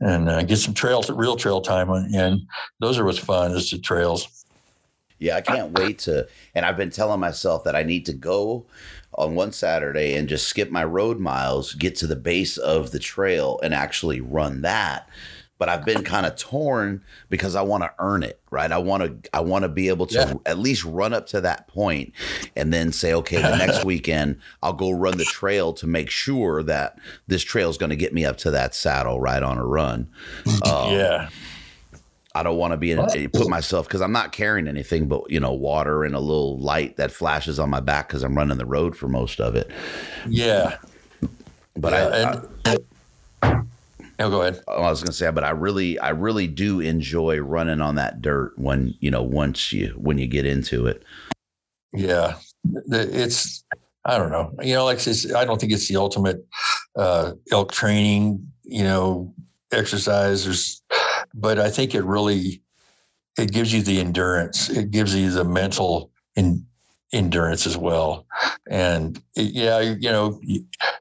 [0.00, 1.90] and uh, get some trail real trail time.
[1.90, 2.42] And
[2.80, 4.44] those are what's fun is the trails.
[5.18, 6.28] Yeah, I can't wait to.
[6.54, 8.66] And I've been telling myself that I need to go
[9.14, 12.98] on one Saturday and just skip my road miles, get to the base of the
[12.98, 15.08] trail, and actually run that.
[15.58, 18.70] But I've been kind of torn because I want to earn it, right?
[18.70, 20.34] I want to, I want to be able to Yeah.
[20.44, 22.12] at least run up to that point,
[22.54, 26.62] and then say, okay, the next weekend I'll go run the trail to make sure
[26.64, 29.64] that this trail is going to get me up to that saddle right on a
[29.64, 30.08] run.
[30.66, 31.28] Um, yeah.
[32.34, 32.98] I don't want to be in
[33.30, 36.98] put myself because I'm not carrying anything but you know water and a little light
[36.98, 39.70] that flashes on my back because I'm running the road for most of it.
[40.28, 40.76] Yeah.
[41.76, 41.98] But yeah,
[42.66, 42.78] I, and,
[43.42, 43.68] and,
[44.18, 44.62] oh, go ahead.
[44.68, 48.22] I, I was gonna say, but I really, I really do enjoy running on that
[48.22, 51.02] dirt when you know once you when you get into it.
[51.92, 52.36] Yeah,
[52.90, 53.64] it's
[54.04, 54.52] I don't know.
[54.62, 56.44] You know, like it's, I don't think it's the ultimate
[56.96, 58.46] uh, elk training.
[58.64, 59.34] You know,
[59.72, 60.44] exercise.
[60.44, 60.82] There's,
[61.34, 62.62] but I think it really
[63.38, 64.68] it gives you the endurance.
[64.68, 66.64] It gives you the mental in,
[67.12, 68.26] endurance as well.
[68.68, 70.40] And it, yeah, you, you know,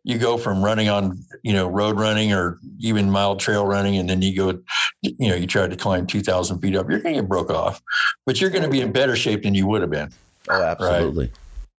[0.06, 4.10] you, go from running on you know road running or even mild trail running, and
[4.10, 4.60] then you go,
[5.02, 6.90] you know, you try to climb two thousand feet up.
[6.90, 7.82] You're going to get broke off,
[8.26, 10.12] but you're going to be in better shape than you would have been.
[10.50, 11.32] Oh, absolutely.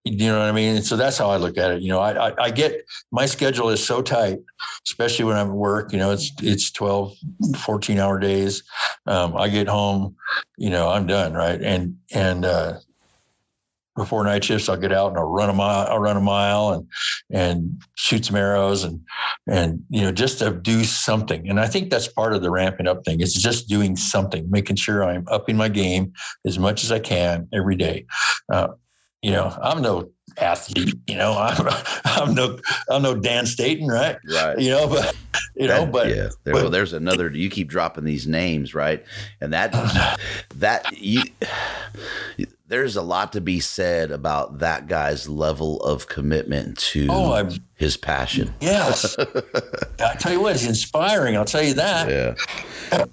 [0.03, 0.77] You know what I mean?
[0.77, 1.81] And so that's how I look at it.
[1.81, 4.39] You know, I, I, I get my schedule is so tight,
[4.87, 7.13] especially when I'm at work, you know, it's, it's 12,
[7.57, 8.63] 14 hour days.
[9.05, 10.15] Um, I get home,
[10.57, 11.33] you know, I'm done.
[11.33, 11.61] Right.
[11.61, 12.79] And, and, uh,
[13.97, 16.69] before night shifts, I'll get out and I'll run a mile, I'll run a mile
[16.69, 16.87] and,
[17.31, 19.01] and shoot some arrows and,
[19.47, 21.49] and, you know, just to do something.
[21.49, 23.19] And I think that's part of the ramping up thing.
[23.19, 26.13] It's just doing something, making sure I'm upping my game
[26.45, 28.05] as much as I can every day.
[28.53, 28.69] Uh,
[29.21, 31.67] you know, I'm no athlete, you know, I'm,
[32.05, 34.17] I'm no, I'm no Dan Staton, right?
[34.31, 34.59] Right.
[34.59, 35.15] You know, but,
[35.55, 37.29] you know, but, yeah, there, but- well, there's another.
[37.31, 39.03] You keep dropping these names, right?
[39.41, 39.71] And that
[40.55, 41.23] that you
[42.67, 47.95] there's a lot to be said about that guy's level of commitment to oh, his
[47.97, 48.53] passion.
[48.59, 49.17] yes.
[49.99, 51.37] I tell you what, it's inspiring.
[51.37, 52.09] I'll tell you that.
[52.91, 53.05] Yeah.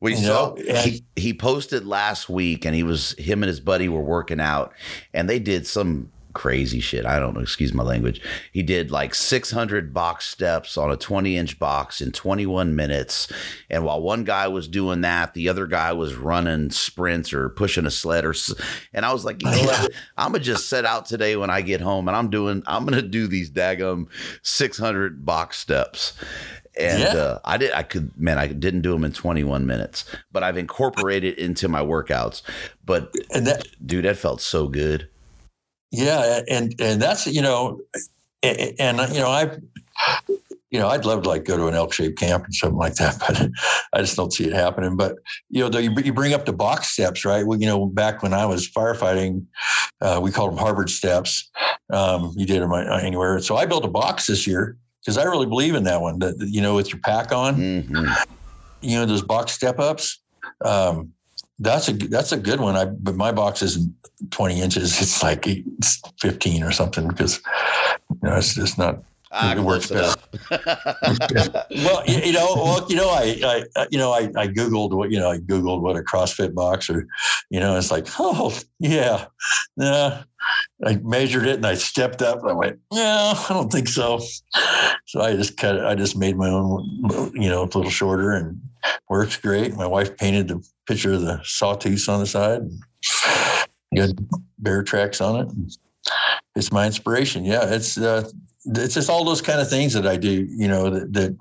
[0.00, 3.60] We You saw know, he, he posted last week and he was him and his
[3.60, 4.72] buddy were working out
[5.12, 7.04] and they did some crazy shit.
[7.06, 8.20] I don't know, excuse my language.
[8.52, 13.30] He did like 600 box steps on a 20 inch box in 21 minutes.
[13.68, 17.86] And while one guy was doing that, the other guy was running sprints or pushing
[17.86, 18.54] a sled or, s-
[18.92, 19.90] and I was like, you know what?
[20.16, 23.02] I'm gonna just set out today when I get home and I'm doing, I'm gonna
[23.02, 24.06] do these daggum
[24.42, 26.12] 600 box steps.
[26.78, 27.08] And Yeah.
[27.14, 27.72] uh, I did.
[27.72, 28.38] I could, man.
[28.38, 32.42] I didn't do them in 21 minutes, but I've incorporated it into my workouts.
[32.86, 35.08] But And that, dude, that felt so good.
[35.90, 36.40] Yeah.
[36.48, 37.80] And, and that's, you know,
[38.42, 39.58] and, and you know, I,
[40.70, 42.94] you know, I'd love to like go to an Elk Shape camp or something like
[42.94, 43.50] that, but
[43.92, 44.96] I just don't see it happening.
[44.96, 45.16] But
[45.48, 47.44] you know, though you, you bring up the box steps, right?
[47.44, 49.44] Well, you know, back when I was firefighting,
[50.00, 51.50] uh, we called them Harvard steps.
[51.92, 53.40] Um, you did them anywhere.
[53.40, 56.20] So I built a box this year because I really believe in that one.
[56.20, 58.12] That you know, with your pack on, hmm
[58.82, 60.22] you know, those box step ups.
[60.64, 61.12] Um,
[61.60, 62.76] that's a that's a good one.
[62.76, 63.94] I but my box isn't
[64.30, 64.98] 20 inches.
[65.00, 67.40] It's like it's 15 or something because
[68.10, 70.28] you know it's just not Ah, It works enough.
[70.50, 75.12] well, you, you know, well, you know, I, I, you know, I, I googled what,
[75.12, 77.06] you know, I googled what a CrossFit box or,
[77.48, 79.26] you know, it's like, oh yeah,
[79.76, 80.24] yeah.
[80.84, 82.40] I measured it and I stepped up.
[82.40, 84.20] And I went, no, I don't think so.
[85.06, 85.84] So I just cut it.
[85.84, 88.60] I just made my own, you know, a little shorter and
[89.08, 89.74] works great.
[89.74, 92.62] My wife painted the picture of the sawtooths on the side.
[93.94, 94.10] Got
[94.58, 95.72] bear tracks on it.
[96.54, 97.44] It's my inspiration.
[97.44, 98.28] Yeah, it's uh,
[98.66, 101.36] it's just all those kind of things that I do, you know, that, that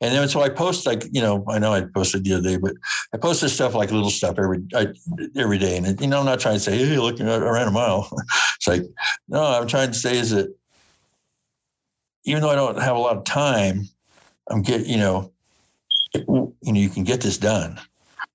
[0.00, 2.56] and then so I post like, you know, I know I posted the other day,
[2.56, 2.74] but
[3.14, 4.88] I post this stuff like little stuff every I,
[5.36, 5.76] every day.
[5.76, 8.10] And you know, I'm not trying to say, hey, look, I ran a mile.
[8.56, 8.82] It's like,
[9.26, 10.54] no, I'm trying to say is that
[12.24, 13.88] even though I don't have a lot of time,
[14.50, 15.32] I'm get, you know,
[16.14, 17.78] you know, you can get this done.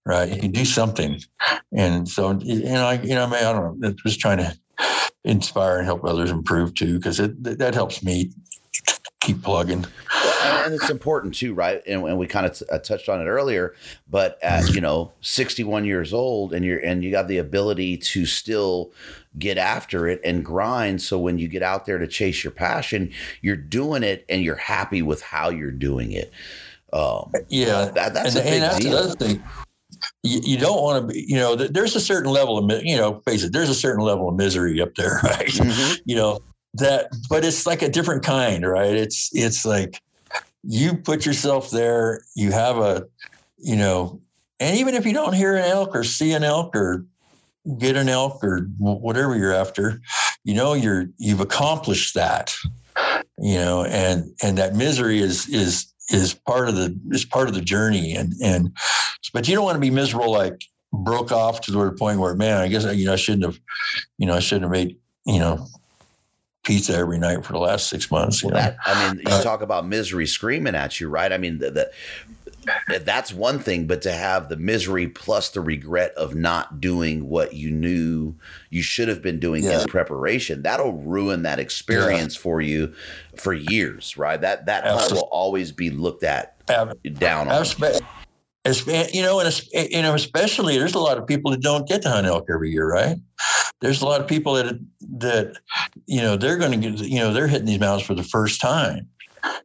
[0.05, 0.29] Right.
[0.29, 1.19] You can do something.
[1.75, 4.55] And so, know, I, you know, I, mean, I don't know, just trying to
[5.23, 8.31] inspire and help others improve too, because it that helps me
[9.25, 9.85] keep plugging.
[10.65, 11.81] and it's important too, right?
[11.87, 13.73] And, and we kind of t- uh, touched on it earlier,
[14.09, 18.25] but at you know 61 years old, and you're and you got the ability to
[18.25, 18.91] still
[19.37, 21.01] get after it and grind.
[21.01, 23.11] So when you get out there to chase your passion,
[23.41, 26.31] you're doing it, and you're happy with how you're doing it.
[26.95, 28.91] Um, Yeah, that, that's and, a big and that's deal.
[28.91, 29.43] the other thing.
[30.23, 33.21] You, you don't want to be, you know, there's a certain level of, you know,
[33.25, 35.47] face it, there's a certain level of misery up there, right?
[35.47, 35.99] Mhm.
[36.05, 36.39] you know
[36.77, 40.01] that but it's like a different kind right it's it's like
[40.63, 43.05] you put yourself there you have a
[43.57, 44.19] you know
[44.59, 47.05] and even if you don't hear an elk or see an elk or
[47.77, 50.01] get an elk or whatever you're after
[50.43, 52.53] you know you're you've accomplished that
[53.39, 57.55] you know and and that misery is is is part of the is part of
[57.55, 58.75] the journey and and
[59.33, 60.61] but you don't want to be miserable like
[60.93, 63.59] broke off to the point where man i guess you know i shouldn't have
[64.17, 65.65] you know i shouldn't have made you know
[66.65, 68.43] pizza every night for the last six months.
[68.43, 71.31] Well, that I mean, you Uh, talk about misery screaming at you, right?
[71.31, 71.91] I mean, the, the,
[73.01, 77.53] that's one thing, but to have the misery plus the regret of not doing what
[77.53, 78.35] you knew
[78.69, 79.81] you should have been doing Yeah.
[79.81, 82.93] in preparation, that'll ruin that experience for you
[83.35, 84.39] for years, right?
[84.39, 85.17] That that hunt Absolutely.
[85.21, 86.57] will always be looked at
[87.17, 87.53] down on.
[88.65, 92.09] You know, and you know, especially there's a lot of people that don't get to
[92.09, 93.17] hunt elk every year, right?
[93.81, 94.79] There's a lot of people that
[95.19, 95.57] that
[96.07, 98.59] you know they're going to get you know they're hitting these mountains for the first
[98.59, 99.07] time,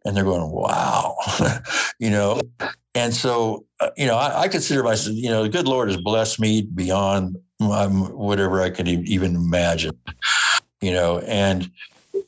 [0.05, 1.17] and they're going, wow,
[1.99, 2.41] you know,
[2.95, 6.01] and so uh, you know I, I consider myself, you know, the good Lord has
[6.01, 9.99] blessed me beyond my, whatever I could even imagine,
[10.81, 11.71] you know, and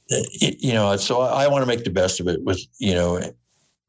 [0.08, 2.94] it, you know, so I, I want to make the best of it with you
[2.94, 3.20] know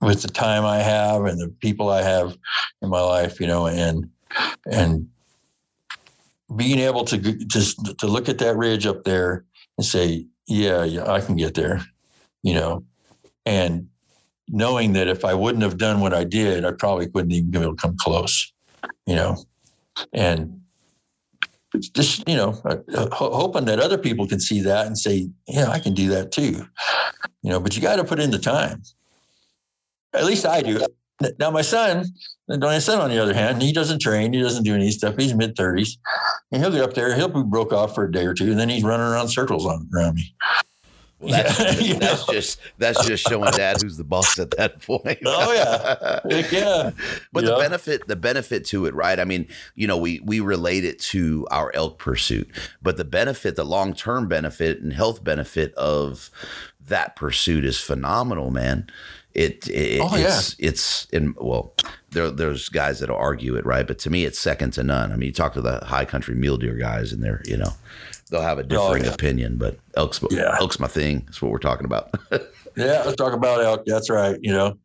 [0.01, 2.38] with the time I have and the people I have
[2.82, 4.09] in my life, you know, and
[4.65, 5.07] and
[6.55, 9.45] being able to just to look at that ridge up there
[9.78, 11.82] and say, yeah, yeah, I can get there,
[12.43, 12.84] you know,
[13.45, 13.88] and
[14.53, 17.59] knowing that if I wouldn't have done what I did, I probably wouldn't even be
[17.59, 18.53] able to come close,
[19.05, 19.43] you know,
[20.13, 20.61] and
[21.93, 25.79] just you know uh, hoping that other people can see that and say yeah i
[25.79, 26.63] can do that too
[27.43, 27.59] you know?
[27.59, 28.81] But you got to put in the time.
[30.13, 30.85] At least i do.
[31.39, 32.05] Now my son
[32.47, 35.33] my son on the other hand he doesn't train he doesn't do any stuff he's
[35.33, 35.97] mid 30s
[36.51, 38.59] and he'll get up there he'll be broke off for a day or two and
[38.59, 40.35] then he's running around circles on around me
[41.32, 45.19] that's, yeah, that's just that's just showing dad who's the boss at that point.
[45.26, 46.19] oh yeah,
[46.51, 46.91] yeah.
[47.32, 49.19] But the benefit the benefit to it, right?
[49.19, 52.49] I mean, you know, we we relate it to our elk pursuit,
[52.82, 56.30] but the benefit, the long term benefit and health benefit of
[56.88, 58.88] that pursuit is phenomenal, man.
[59.34, 60.69] It, it oh, it's yeah.
[60.69, 61.74] it's in well
[62.11, 65.15] there there's guys that'll argue it right but to me it's second to none i
[65.15, 67.71] mean you talk to the high country mule deer guys and they're you know
[68.30, 69.13] they'll have a oh, differing oh, yeah.
[69.13, 70.55] opinion, but elk's yeah.
[70.59, 71.24] elk's my thing.
[71.26, 72.11] That's what we're talking about.
[72.76, 73.84] yeah, let's talk about elk.
[73.86, 74.38] That's right.
[74.41, 74.78] You know,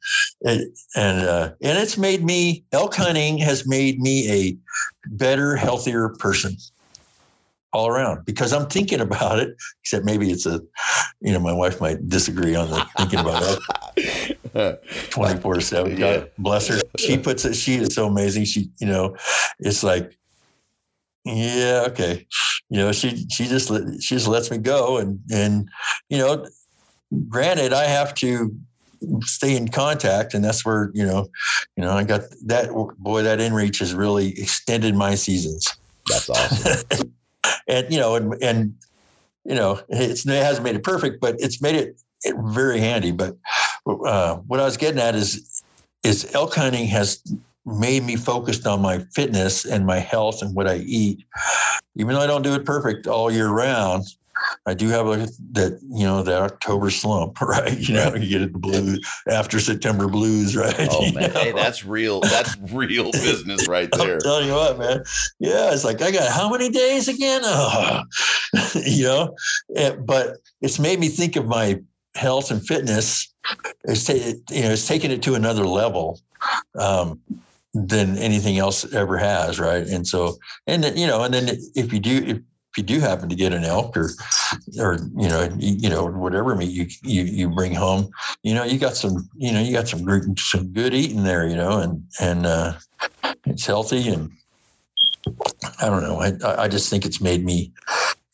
[0.45, 0.63] and
[0.97, 4.57] and, uh, and it's made me elk hunting has made me a
[5.07, 6.57] better, healthier person
[7.73, 9.57] all around because I'm thinking about it.
[9.83, 10.61] Except maybe it's a,
[11.21, 13.59] you know, my wife might disagree on the thinking about it.
[15.11, 15.97] 24 seven.
[15.97, 16.81] God bless her.
[16.99, 18.45] She puts it, she is so amazing.
[18.45, 19.17] She, you know,
[19.61, 20.19] it's like,
[21.29, 22.27] yeah, okay.
[22.71, 23.69] You know, she she just
[24.03, 25.69] she just lets me go, and and
[26.09, 26.47] you know,
[27.29, 28.55] granted, I have to
[29.23, 31.29] stay in contact, and that's where you know,
[31.77, 35.67] you know, I got that boy that inReach has really extended my seasons.
[36.07, 37.11] That's awesome.
[37.69, 38.75] and you know, and and
[39.45, 43.13] you know, it's, it hasn't made it perfect, but it's made it, it very handy.
[43.13, 43.37] But
[43.87, 45.63] uh, what I was getting at is
[46.05, 47.23] is elk hunting has
[47.69, 51.25] made me focused on my fitness and my health and what I eat.
[51.97, 54.05] Even though I don't do it perfect all year round,
[54.67, 57.77] I do have a that you know the October slump, right?
[57.79, 58.99] You know, you get the blue
[59.29, 60.89] after September blues, right?
[60.91, 61.41] Oh you man, know?
[61.41, 62.21] hey, that's real.
[62.21, 64.15] That's real business right there.
[64.15, 65.03] I'm telling you what, man.
[65.39, 67.43] Yeah, it's like I got how many days again?
[67.45, 68.03] Oh.
[68.87, 69.37] you know,
[70.05, 71.81] but it's made me think of my
[72.15, 73.33] health and fitness.
[73.85, 76.21] It's you know, it's taken it to another level.
[76.79, 77.21] Um,
[77.75, 79.87] than anything else ever has, right?
[79.87, 82.39] And so, and then, you know, and then if you do, if
[82.77, 84.11] you do happen to get an elk or,
[84.79, 88.11] or you know, you, know, whatever meat you, you you bring home,
[88.43, 91.47] you know, you got some, you know, you got some good, some good eating there,
[91.47, 92.75] you know, and and uh,
[93.47, 94.31] it's healthy and
[95.81, 97.73] I don't know, I I just think it's made me.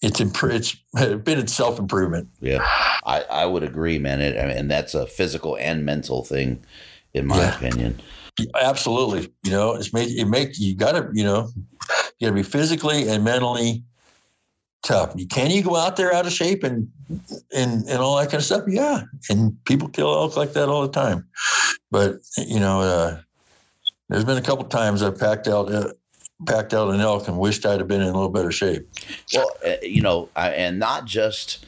[0.03, 2.29] It's imp- it's been in self improvement.
[2.41, 2.59] Yeah,
[3.07, 4.21] I, I would agree, man.
[4.21, 6.63] It, and that's a physical and mental thing,
[7.15, 7.57] in my yeah.
[7.57, 8.03] opinion.
[8.61, 9.33] Absolutely.
[9.45, 11.49] You know, it's made it make you gotta, you know,
[12.19, 13.83] you gotta be physically and mentally
[14.83, 15.13] tough.
[15.17, 16.91] You can you go out there out of shape and
[17.55, 18.65] and and all that kind of stuff?
[18.67, 19.03] Yeah.
[19.31, 21.27] And people kill elk like that all the time.
[21.91, 23.21] But you know, uh,
[24.09, 25.93] there's been a couple times I've packed out uh,
[26.47, 28.89] packed out an elk and wished I'd have been in a little better shape.
[29.33, 31.65] Well, uh, you know, I, and not just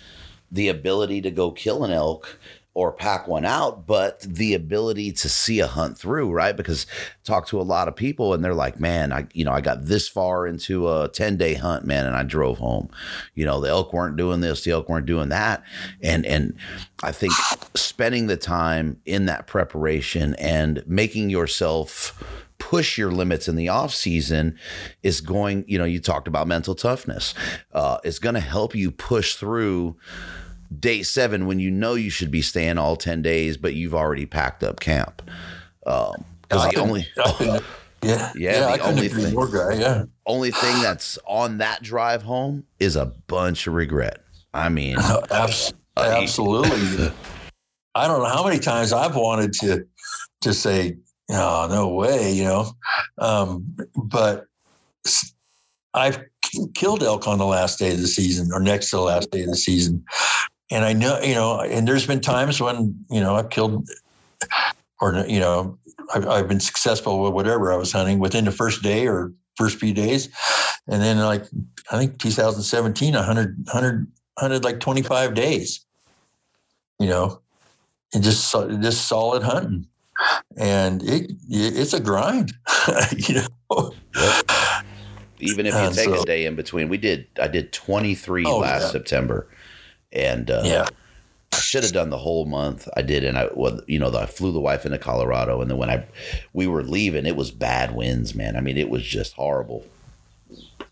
[0.50, 2.38] the ability to go kill an elk
[2.76, 6.54] or pack one out, but the ability to see a hunt through, right?
[6.54, 6.86] Because
[7.24, 9.86] talk to a lot of people and they're like, man, I, you know, I got
[9.86, 12.90] this far into a 10 day hunt, man, and I drove home.
[13.34, 15.64] You know, the elk weren't doing this, the elk weren't doing that.
[16.02, 16.54] And, and
[17.02, 17.32] I think
[17.74, 22.22] spending the time in that preparation and making yourself
[22.58, 24.58] push your limits in the off season
[25.02, 27.32] is going, you know, you talked about mental toughness.
[27.72, 29.96] Uh, it's going to help you push through
[30.78, 34.26] day seven when you know you should be staying all 10 days, but you've already
[34.26, 35.22] packed up camp.
[35.86, 37.06] Um, cause the only,
[37.40, 37.60] yeah,
[38.02, 40.04] yeah, yeah, the only thing, guy, yeah.
[40.26, 44.22] only thing that's on that drive home is a bunch of regret.
[44.52, 44.96] I mean,
[45.96, 47.12] absolutely.
[47.94, 49.86] I don't know how many times I've wanted to,
[50.42, 50.98] to say,
[51.30, 52.72] oh, no way, you know,
[53.18, 53.64] um,
[53.94, 54.46] but
[55.94, 56.22] I've
[56.74, 59.42] killed elk on the last day of the season or next to the last day
[59.42, 60.04] of the season
[60.70, 63.88] and I know, you know, and there's been times when, you know, I've killed
[65.00, 65.78] or, you know,
[66.14, 69.78] I've, I've been successful with whatever I was hunting within the first day or first
[69.78, 70.28] few days.
[70.88, 71.44] And then like,
[71.90, 75.84] I think 2017, 100, 100, 100 like 25 days,
[76.98, 77.40] you know,
[78.12, 79.86] and just, just solid hunting.
[80.56, 82.52] And it, it's a grind,
[83.16, 83.92] you know.
[85.38, 88.58] Even if you take so, a day in between, we did, I did 23 oh,
[88.58, 88.88] last yeah.
[88.88, 89.48] September
[90.16, 90.88] and uh, yeah.
[91.52, 92.88] I should have done the whole month.
[92.96, 95.78] I did, and I, well, you know, I flew the wife into Colorado, and then
[95.78, 96.04] when I,
[96.52, 98.56] we were leaving, it was bad winds, man.
[98.56, 99.86] I mean, it was just horrible.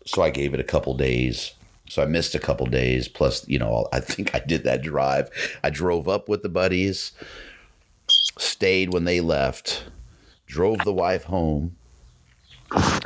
[0.05, 1.53] So I gave it a couple days.
[1.89, 3.07] So I missed a couple days.
[3.07, 5.29] Plus, you know, I think I did that drive.
[5.63, 7.11] I drove up with the buddies,
[8.37, 9.85] stayed when they left,
[10.47, 11.75] drove the wife home,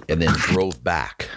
[0.08, 1.30] and then drove back.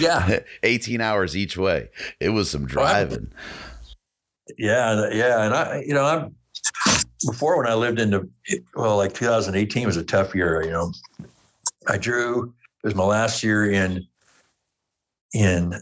[0.00, 0.40] Yeah.
[0.62, 1.88] 18 hours each way.
[2.20, 3.32] It was some driving.
[4.58, 6.34] Yeah, yeah, and I, you know, I'm
[7.26, 8.28] before when I lived in the
[8.74, 10.62] well, like 2018 was a tough year.
[10.62, 10.92] You know,
[11.88, 12.52] I drew.
[12.82, 14.06] It was my last year in
[15.32, 15.74] in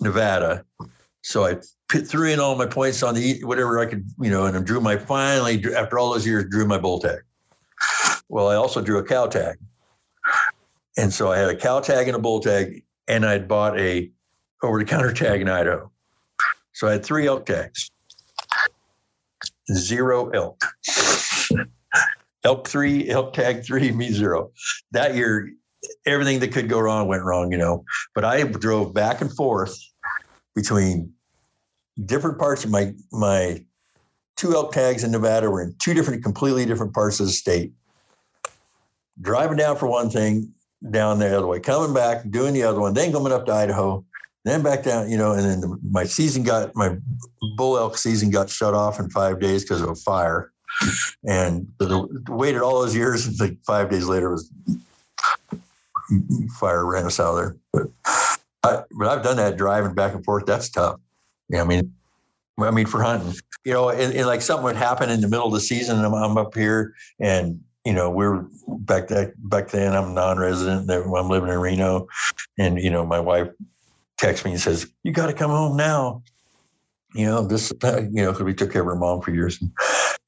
[0.00, 0.64] Nevada,
[1.22, 1.56] so I
[1.88, 4.60] put, threw in all my points on the whatever I could, you know, and I
[4.60, 7.20] drew my finally after all those years drew my bull tag.
[8.28, 9.56] Well, I also drew a cow tag,
[10.96, 14.10] and so I had a cow tag and a bull tag, and I'd bought a
[14.62, 15.90] over the counter tag in Idaho.
[16.72, 17.90] So I had three elk tags,
[19.72, 20.62] zero elk.
[22.44, 24.50] elk three, elk tag three, me zero.
[24.92, 25.52] That year,
[26.06, 27.84] everything that could go wrong went wrong, you know.
[28.14, 29.78] But I drove back and forth
[30.54, 31.12] between
[32.06, 33.64] different parts of my my
[34.36, 37.72] two elk tags in Nevada were in two different, completely different parts of the state.
[39.20, 40.52] Driving down for one thing,
[40.90, 44.04] down the other way, coming back, doing the other one, then coming up to Idaho,
[44.44, 46.96] then back down, you know, and then the, my season got my
[47.56, 50.52] bull elk season got shut off in five days because of a fire,
[51.26, 53.26] and the, waited all those years.
[53.26, 54.50] And like five days later, was
[56.58, 57.56] fire ran us out there.
[57.72, 57.86] But
[58.62, 60.44] I, but I've done that driving back and forth.
[60.44, 61.00] That's tough.
[61.48, 61.94] Yeah, I mean,
[62.58, 65.46] I mean for hunting, you know, and, and like something would happen in the middle
[65.46, 69.68] of the season, and I'm, I'm up here, and you know, we're back that back
[69.68, 69.94] then.
[69.94, 70.90] I'm non-resident.
[70.90, 72.08] I'm living in Reno,
[72.58, 73.48] and you know, my wife
[74.16, 76.22] texts me and says, "You got to come home now."
[77.14, 77.72] You know this.
[77.82, 79.62] You know because we took care of her mom for years,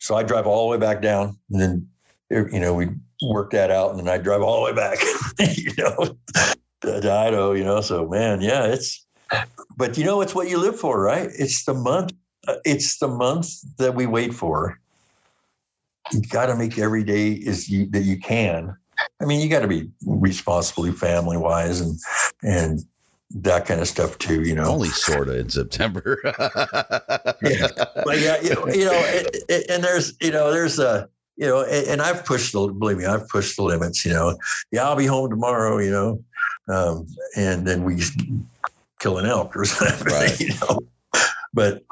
[0.00, 1.88] so I drive all the way back down, and then
[2.30, 2.88] you know we
[3.22, 4.98] work that out, and then I drive all the way back.
[5.56, 6.16] you know,
[6.82, 7.52] to, to Idaho.
[7.52, 9.04] You know, so man, yeah, it's.
[9.78, 11.28] But you know, it's what you live for, right?
[11.38, 12.12] It's the month.
[12.46, 13.48] Uh, it's the month
[13.78, 14.78] that we wait for.
[16.12, 18.76] You got to make every day is you, that you can.
[19.20, 21.98] I mean, you got to be responsibly family wise and
[22.42, 22.80] and
[23.30, 24.42] that kind of stuff too.
[24.42, 26.20] You know, only sort of in September.
[27.42, 27.68] yeah,
[28.04, 31.46] but yeah, you know, you know it, it, and there's you know there's a you
[31.46, 34.04] know, and, and, I've pushed the believe me, I've pushed the limits.
[34.04, 34.38] You know,
[34.72, 35.78] yeah, I'll be home tomorrow.
[35.78, 36.24] You know,
[36.68, 38.02] um, and then we
[39.00, 40.06] kill an elk or something.
[40.12, 40.38] Right.
[40.40, 40.78] You know,
[41.52, 41.84] but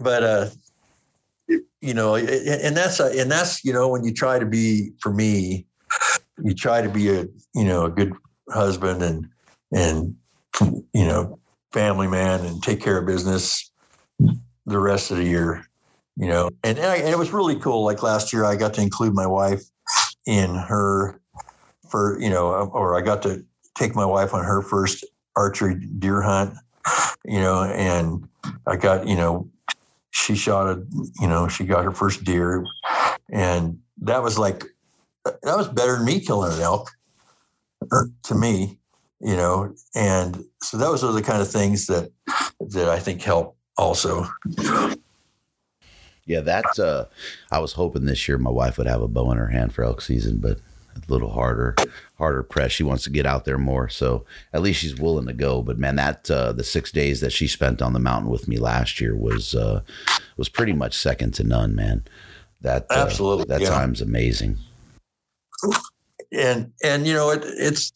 [0.00, 0.48] but uh,
[1.82, 5.12] you know, and that's a, and that's you know when you try to be for
[5.12, 5.66] me,
[6.42, 8.12] you try to be a you know a good
[8.48, 9.28] husband and
[9.72, 10.16] and
[10.60, 11.38] you know,
[11.72, 13.70] family man and take care of business
[14.66, 15.66] the rest of the year,
[16.16, 16.50] you know.
[16.62, 17.84] And, and, I, and, it was really cool.
[17.84, 19.62] Like last year, I got to include my wife
[20.26, 21.20] in her
[21.88, 25.04] for, you know, or I got to take my wife on her first
[25.34, 26.54] archery deer hunt,
[27.24, 28.28] you know, and
[28.66, 29.48] I got, you know,
[30.12, 30.82] she shot a,
[31.20, 32.64] you know, she got her first deer.
[33.30, 34.64] And that was like,
[35.24, 36.90] that was better than me killing an elk
[37.92, 38.78] er, to me
[39.22, 42.10] you know, and so those are the kind of things that
[42.60, 44.26] that I think help also.
[46.26, 47.06] Yeah, that's uh
[47.52, 49.84] I was hoping this year my wife would have a bow in her hand for
[49.84, 50.58] elk season, but
[50.96, 51.74] a little harder,
[52.18, 52.72] harder press.
[52.72, 55.62] She wants to get out there more, so at least she's willing to go.
[55.62, 58.58] But man, that uh, the six days that she spent on the mountain with me
[58.58, 59.82] last year was uh,
[60.36, 62.04] was pretty much second to none, man.
[62.60, 63.70] That uh, absolutely that yeah.
[63.70, 64.58] time's amazing.
[66.32, 67.92] And and you know it, it's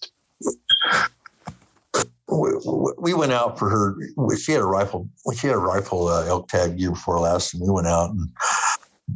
[2.29, 3.97] we went out for her.
[4.37, 5.09] She had a rifle.
[5.37, 8.11] She had a rifle uh, elk tag year before last, and we went out.
[8.11, 8.29] And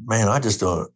[0.07, 0.91] man, I just don't.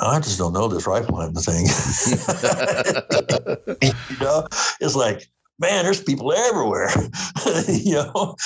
[0.00, 1.66] I just don't know this rifle hunting thing.
[3.82, 4.46] you know,
[4.80, 5.28] it's like,
[5.58, 6.90] man, there's people everywhere.
[7.68, 8.36] you know,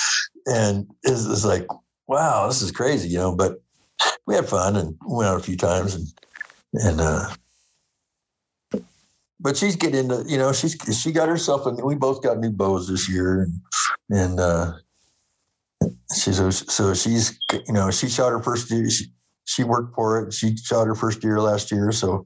[0.45, 1.67] and it's, it's like,
[2.07, 3.09] wow, this is crazy.
[3.09, 3.61] You know, but
[4.25, 6.07] we had fun and went out a few times and
[6.73, 7.29] and uh,
[9.39, 12.51] but she's getting into you know she's she got herself and we both got new
[12.51, 13.61] bows this year and,
[14.09, 14.73] and uh
[16.17, 16.37] she's
[16.71, 19.05] so she's you know she shot her first deer she,
[19.45, 22.25] she worked for it she shot her first deer last year so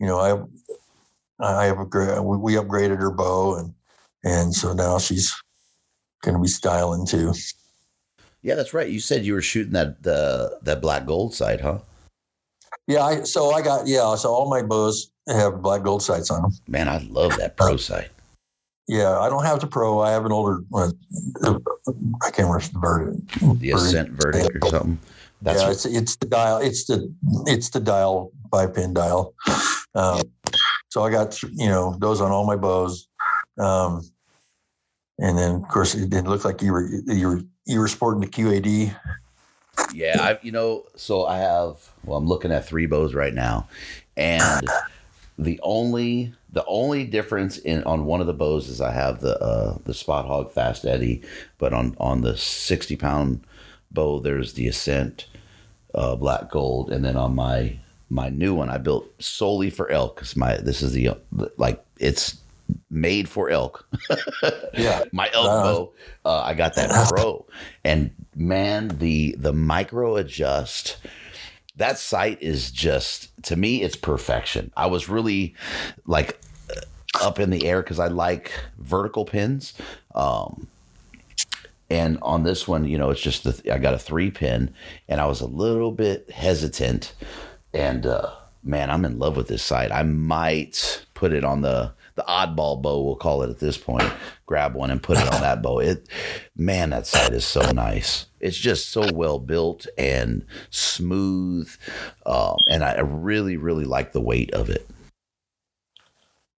[0.00, 0.18] you know
[1.40, 3.72] i i have a we upgraded her bow and
[4.24, 5.34] and so now she's
[6.22, 7.32] going to be styling too
[8.42, 11.78] yeah that's right you said you were shooting that the that black gold sight huh
[12.86, 16.42] yeah I, so i got yeah so all my bows have black gold sights on
[16.42, 16.52] them.
[16.68, 18.08] Man, I love that pro uh, sight.
[18.88, 20.00] Yeah, I don't have the pro.
[20.00, 20.60] I have an older.
[20.72, 20.90] Uh,
[22.24, 23.60] I can't remember the verdict.
[23.60, 24.98] The Ascent verdict or something.
[25.46, 26.58] That's yeah, what, it's it's the dial.
[26.58, 27.14] It's the
[27.46, 29.32] it's the dial by pin dial.
[29.94, 30.22] Um,
[30.88, 33.06] so I got you know those on all my bows,
[33.56, 34.02] um,
[35.20, 38.20] and then of course it didn't look like you were you were you were sporting
[38.22, 38.92] the QAD.
[39.94, 43.68] Yeah, I you know so I have well I'm looking at three bows right now,
[44.16, 44.66] and
[45.38, 49.40] the only the only difference in on one of the bows is I have the
[49.40, 51.22] uh, the Spot Hogg Fast Eddie,
[51.58, 53.46] but on on the sixty pound
[53.92, 55.26] bow there's the Ascent
[55.96, 57.78] uh, Black Gold, and then on my
[58.08, 61.10] my new one I built solely for elk because my this is the
[61.56, 62.38] like it's
[62.90, 63.88] made for elk.
[64.74, 65.04] Yeah.
[65.10, 65.92] my elk bow.
[66.24, 67.46] Uh, I got that pro,
[67.82, 70.98] and man, the the micro adjust.
[71.76, 74.70] That sight is just to me, it's perfection.
[74.76, 75.54] I was really
[76.06, 76.38] like
[77.20, 79.74] up in the air because I like vertical pins.
[80.14, 80.68] Um,
[81.88, 84.74] and on this one, you know, it's just the I got a three pin,
[85.08, 87.12] and I was a little bit hesitant.
[87.72, 88.32] And uh,
[88.62, 89.92] man, I'm in love with this sight.
[89.92, 94.10] I might put it on the the oddball bow, we'll call it at this point.
[94.46, 95.80] Grab one and put it on that bow.
[95.80, 96.08] It,
[96.56, 98.26] man, that sight is so nice.
[98.40, 101.70] It's just so well built and smooth,
[102.24, 104.88] um, and I really, really like the weight of it.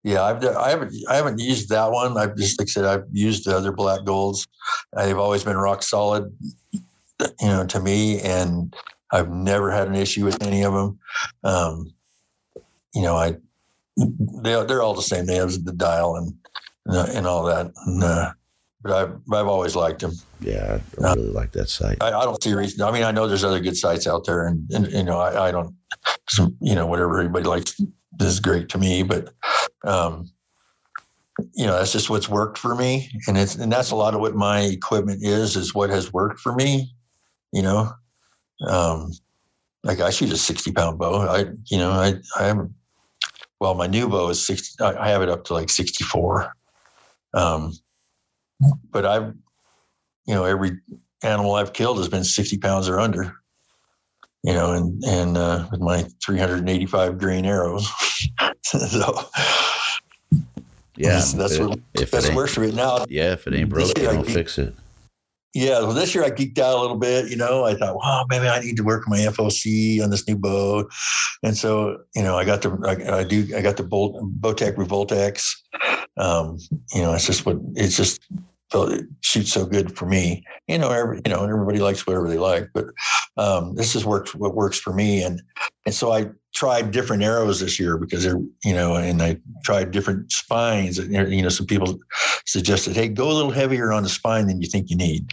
[0.04, 2.16] Yeah, I've I haven't I haven't used that one.
[2.16, 4.46] I've just like I said I've used the other black golds.
[4.96, 6.32] They've always been rock solid,
[7.20, 8.74] you know, to me, and
[9.12, 10.98] I've never had an issue with any of them.
[11.42, 11.92] Um,
[12.94, 13.36] you know, I
[13.96, 15.26] they they're all the same.
[15.26, 16.34] They have the dial and
[17.14, 17.72] and all that.
[17.86, 18.32] And, uh,
[18.82, 20.12] but I've I've always liked them.
[20.40, 21.98] Yeah, I really like that sight.
[22.00, 22.82] I, I don't see a reason.
[22.82, 25.48] I mean, I know there's other good sights out there, and, and you know, I,
[25.48, 25.74] I don't,
[26.60, 27.78] you know, whatever everybody likes
[28.26, 29.32] is great to me, but,
[29.84, 30.30] um,
[31.54, 34.20] you know, that's just what's worked for me, and it's and that's a lot of
[34.20, 36.92] what my equipment is is what has worked for me.
[37.52, 37.92] You know,
[38.66, 39.12] um,
[39.84, 41.20] like I shoot a sixty pound bow.
[41.20, 42.68] I, you know, I I have,
[43.60, 44.82] well, my new bow is sixty.
[44.82, 46.52] I have it up to like sixty four.
[47.34, 47.72] Um,
[48.90, 49.32] but I've
[50.28, 50.78] you know, every
[51.24, 53.34] animal I've killed has been 60 pounds or under,
[54.43, 57.89] you know, and, and, uh, with my 385 green arrows.
[58.65, 59.28] so
[60.97, 63.05] Yeah, that's, that's what, if that's worse for it now.
[63.09, 64.74] Yeah, if it ain't broke, I don't fix it.
[65.55, 65.81] Yeah.
[65.81, 68.48] Well, this year I geeked out a little bit, you know, I thought, wow, maybe
[68.48, 70.89] I need to work my FOC on this new bow.
[71.43, 74.77] And so, you know, I got the, I, I do, I got the Bolt, Bowtech
[74.77, 75.62] Revolt X.
[76.16, 76.59] Um,
[76.93, 78.20] you know, it's just what, it's just,
[78.70, 80.44] felt it shoots so good for me.
[80.66, 82.86] You know, every, you know, and everybody likes whatever they like, but
[83.36, 85.22] um, this is works what works for me.
[85.22, 85.40] And
[85.86, 89.90] and so I tried different arrows this year because they're you know, and I tried
[89.90, 90.98] different spines.
[90.98, 91.98] And you know, some people
[92.46, 95.30] suggested, hey, go a little heavier on the spine than you think you need.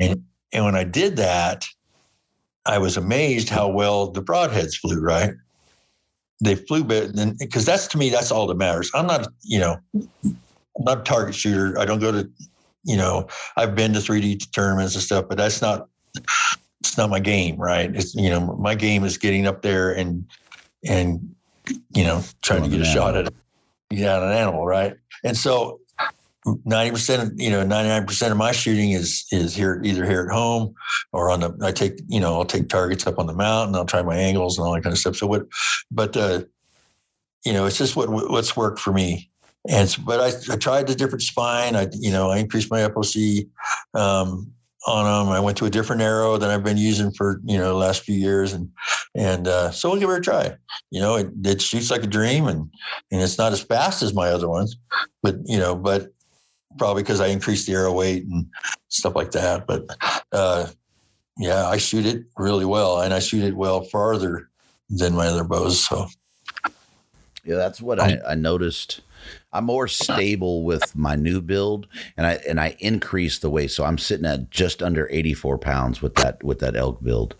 [0.00, 0.22] And
[0.52, 1.64] and when I did that,
[2.66, 5.00] I was amazed how well the broadheads flew.
[5.00, 5.32] Right.
[6.40, 8.90] They flew better because that's to me that's all that matters.
[8.94, 9.78] I'm not you know
[10.24, 11.78] I'm not a target shooter.
[11.78, 12.30] I don't go to
[12.84, 15.88] you know, I've been to 3D tournaments and stuff, but that's not
[16.80, 17.94] it's not my game, right?
[17.94, 20.24] It's you know, my game is getting up there and
[20.84, 21.34] and
[21.94, 23.34] you know, trying to get a an shot at it,
[23.90, 24.96] yeah, an animal, right?
[25.22, 25.80] And so
[26.46, 30.74] 90% of you know 99% of my shooting is is here either here at home
[31.12, 33.84] or on the i take you know i'll take targets up on the mountain i'll
[33.84, 35.46] try my angles and all that kind of stuff so what
[35.92, 36.42] but uh
[37.44, 39.30] you know it's just what what's worked for me
[39.68, 41.76] and but I, I tried the different spine.
[41.76, 43.48] I you know I increased my FOC
[43.94, 44.52] um,
[44.86, 45.32] on them.
[45.32, 48.02] I went to a different arrow than I've been using for you know the last
[48.02, 48.68] few years, and
[49.14, 50.54] and uh, so we'll give it a try.
[50.90, 52.70] You know, it, it shoots like a dream, and
[53.10, 54.76] and it's not as fast as my other ones,
[55.22, 56.08] but you know, but
[56.78, 58.46] probably because I increased the arrow weight and
[58.88, 59.66] stuff like that.
[59.66, 59.84] But
[60.32, 60.66] uh,
[61.38, 64.48] yeah, I shoot it really well, and I shoot it well farther
[64.90, 65.86] than my other bows.
[65.86, 66.08] So
[67.44, 69.00] Yeah, that's what I, I noticed.
[69.52, 73.84] I'm more stable with my new build, and I and I increased the weight, so
[73.84, 77.34] I'm sitting at just under 84 pounds with that with that elk build,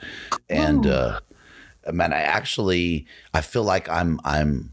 [0.51, 1.21] and uh,
[1.93, 4.73] man, I actually I feel like I'm I'm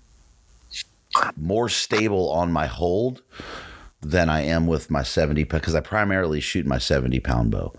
[1.38, 3.22] more stable on my hold
[4.02, 7.74] than I am with my 70 because I primarily shoot my 70 pound bow,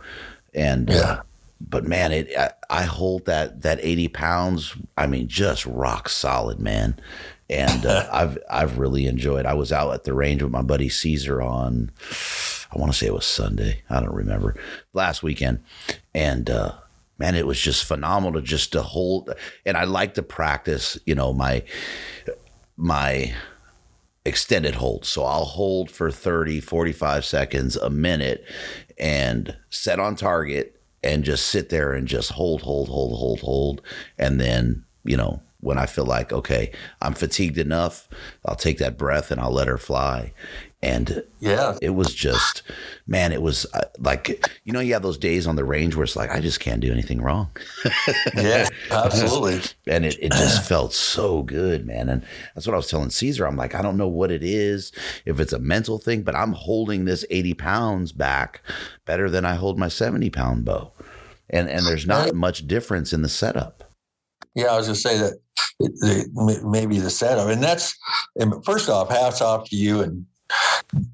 [0.54, 1.20] and uh, Yeah.
[1.60, 4.74] but man, it I, I hold that that 80 pounds.
[4.96, 6.98] I mean, just rock solid, man.
[7.50, 9.44] And uh, I've I've really enjoyed.
[9.44, 11.90] I was out at the range with my buddy Caesar on,
[12.72, 13.82] I want to say it was Sunday.
[13.90, 14.56] I don't remember
[14.94, 15.62] last weekend,
[16.14, 16.72] and uh,
[17.18, 19.34] man, it was just phenomenal to just to hold.
[19.66, 21.62] And I like to practice, you know, my
[22.76, 23.34] my
[24.24, 25.04] extended hold.
[25.04, 28.44] So I'll hold for 30, 45 seconds, a minute,
[28.98, 33.82] and set on target and just sit there and just hold, hold, hold, hold, hold.
[34.18, 36.72] And then, you know, when I feel like, okay,
[37.02, 38.08] I'm fatigued enough,
[38.46, 40.32] I'll take that breath and I'll let her fly.
[40.82, 41.76] And Yeah.
[41.82, 42.62] it was just,
[43.06, 46.04] man, it was uh, like, you know, you have those days on the range where
[46.04, 47.50] it's like, I just can't do anything wrong.
[48.34, 48.66] Yeah.
[48.90, 49.60] Absolutely.
[49.86, 52.08] and it, it just felt so good, man.
[52.08, 52.24] And
[52.54, 53.46] that's what I was telling Caesar.
[53.46, 54.92] I'm like, I don't know what it is,
[55.26, 58.62] if it's a mental thing, but I'm holding this 80 pounds back
[59.04, 60.92] better than I hold my 70 pound bow.
[61.50, 63.92] And and there's not much difference in the setup.
[64.54, 65.34] Yeah, I was going to say that
[66.64, 67.96] maybe the setup, and that's
[68.64, 70.26] first off, hats off to you and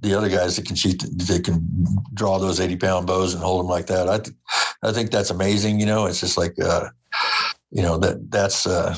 [0.00, 1.64] the other guys that can shoot, that can
[2.14, 4.08] draw those eighty pound bows and hold them like that.
[4.08, 4.36] I, th-
[4.82, 5.80] I think that's amazing.
[5.80, 6.88] You know, it's just like, uh,
[7.70, 8.96] you know, that that's uh,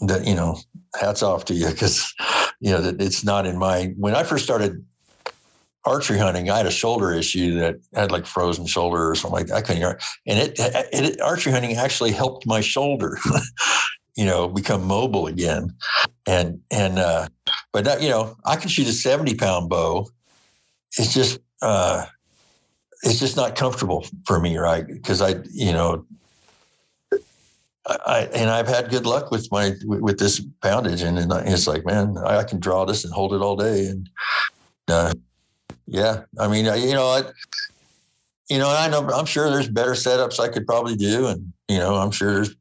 [0.00, 0.58] that you know,
[0.98, 2.12] hats off to you because
[2.60, 3.94] you know that it's not in my.
[3.96, 4.84] When I first started
[5.84, 9.46] archery hunting, I had a shoulder issue that had like frozen shoulder or something like
[9.46, 9.56] that.
[9.56, 9.82] I couldn't,
[10.26, 13.18] and it, it archery hunting actually helped my shoulder,
[14.16, 15.74] you know, become mobile again.
[16.26, 17.28] And and uh,
[17.72, 20.08] but that you know, I can shoot a seventy pound bow.
[20.98, 22.06] It's just uh,
[23.02, 24.86] it's just not comfortable for me, right?
[24.86, 26.04] Because I, you know.
[27.86, 31.84] I, and I've had good luck with my with this poundage, and, and it's like,
[31.84, 34.08] man, I can draw this and hold it all day, and
[34.86, 35.12] uh,
[35.86, 37.22] yeah, I mean, you know, I,
[38.48, 41.78] you know, I know, I'm sure there's better setups I could probably do, and you
[41.78, 42.54] know, I'm sure there's.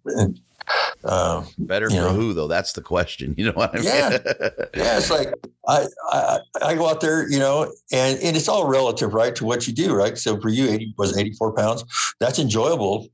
[1.04, 2.14] Uh, Better for know.
[2.14, 2.48] who though?
[2.48, 3.36] That's the question.
[3.40, 3.86] You know what I mean?
[3.86, 4.10] Yeah.
[4.76, 5.34] yeah, it's like
[5.66, 9.46] I, I I go out there, you know, and and it's all relative, right, to
[9.46, 10.18] what you do, right?
[10.18, 11.86] So for you, eighty was eighty four pounds.
[12.20, 13.08] That's enjoyable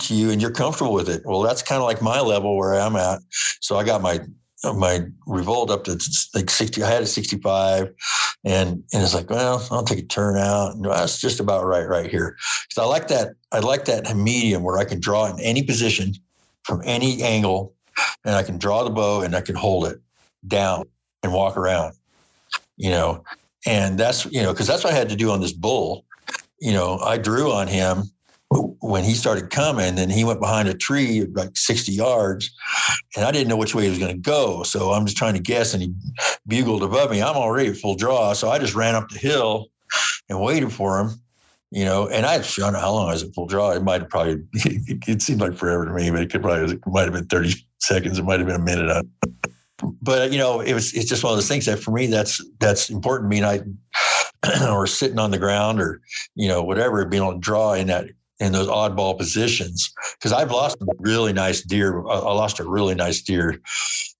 [0.00, 1.22] to you, and you're comfortable with it.
[1.24, 3.20] Well, that's kind of like my level where I'm at.
[3.60, 4.20] So I got my
[4.74, 5.98] my revolt up to
[6.34, 7.94] like 60 i had a 65
[8.44, 11.88] and and it's like well i'll take a turn out and that's just about right
[11.88, 12.36] right here
[12.68, 16.12] because i like that i like that medium where i can draw in any position
[16.70, 17.74] from any angle
[18.24, 19.98] and i can draw the bow and i can hold it
[20.46, 20.84] down
[21.24, 21.92] and walk around
[22.76, 23.24] you know
[23.66, 26.04] and that's you know because that's what i had to do on this bull
[26.60, 28.04] you know i drew on him
[28.80, 32.50] when he started coming and he went behind a tree like 60 yards
[33.14, 34.64] and I didn't know which way he was going to go.
[34.64, 35.94] So I'm just trying to guess and he
[36.46, 37.22] bugled above me.
[37.22, 38.32] I'm already full draw.
[38.32, 39.66] So I just ran up the hill
[40.28, 41.10] and waited for him,
[41.70, 43.70] you know, and I, I don't know how long I was at full draw.
[43.70, 46.86] It might have probably, it seemed like forever to me, but it could probably, it
[46.86, 48.18] might have been 30 seconds.
[48.18, 48.90] It might have been a minute.
[48.90, 49.10] On.
[50.02, 52.38] But, you know, it was, it's just one of those things that for me, that's,
[52.58, 53.42] that's important to me.
[53.42, 53.78] And
[54.44, 56.02] I, or sitting on the ground or,
[56.34, 58.08] you know, whatever, being able to draw in that
[58.40, 62.06] in those oddball positions because I've lost a really nice deer.
[62.06, 63.60] I lost a really nice deer,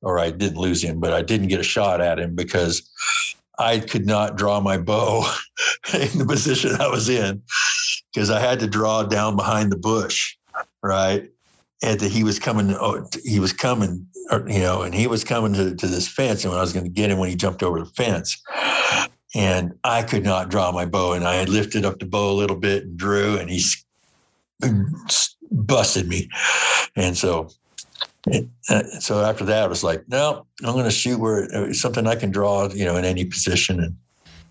[0.03, 2.89] or I didn't lose him, but I didn't get a shot at him because
[3.61, 5.31] I could not draw my bow
[5.95, 7.43] in the position I was in
[8.13, 10.35] because I had to draw down behind the bush,
[10.83, 11.31] right?
[11.83, 14.07] And that he was coming, oh, he was coming,
[14.47, 16.87] you know, and he was coming to, to this fence, and when I was going
[16.87, 18.43] to get him when he jumped over the fence,
[19.35, 22.33] and I could not draw my bow, and I had lifted up the bow a
[22.33, 23.63] little bit and drew, and he
[25.51, 26.29] busted me.
[26.97, 27.51] And so,
[28.69, 32.17] uh, so after that, I was like, no, I'm going to shoot where something I
[32.17, 33.81] can draw, you know, in any position.
[33.81, 33.97] And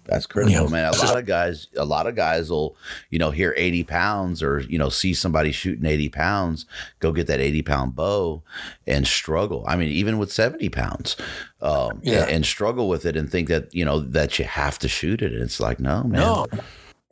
[0.05, 0.91] That's critical, man.
[0.91, 2.75] A lot of guys, a lot of guys will,
[3.11, 6.65] you know, hear 80 pounds or, you know, see somebody shooting 80 pounds,
[6.99, 8.41] go get that 80 pound bow
[8.87, 9.63] and struggle.
[9.67, 11.15] I mean, even with 70 pounds,
[11.61, 12.23] um, Yeah.
[12.23, 15.21] and, and struggle with it and think that, you know, that you have to shoot
[15.21, 15.31] it.
[15.31, 16.21] And it's like, no, man.
[16.21, 16.47] no,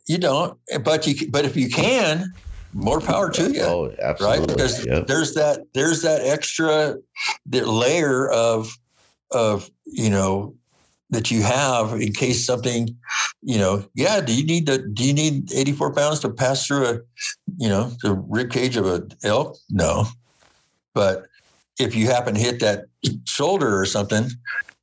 [0.08, 0.58] you don't.
[0.82, 2.32] But you, but if you can,
[2.72, 3.62] more power to you.
[3.62, 4.46] Oh, right?
[4.46, 5.06] Because Yep.
[5.06, 6.96] there's that there's that extra
[7.46, 8.76] that layer of
[9.30, 10.54] of you know
[11.10, 12.94] that you have in case something
[13.42, 16.86] you know yeah do you need to do you need 84 pounds to pass through
[16.86, 16.94] a
[17.56, 20.06] you know the rib cage of a elk no
[20.94, 21.26] but
[21.78, 22.84] if you happen to hit that
[23.26, 24.28] shoulder or something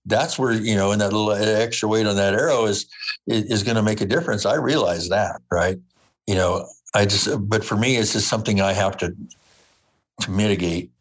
[0.05, 2.87] that's where you know and that little extra weight on that arrow is
[3.27, 5.77] is, is going to make a difference i realize that right
[6.27, 9.15] you know i just but for me it's just something i have to
[10.21, 10.91] to mitigate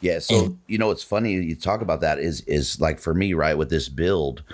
[0.00, 0.20] Yeah.
[0.20, 3.58] So you know, it's funny you talk about that is is like for me, right,
[3.58, 4.44] with this build,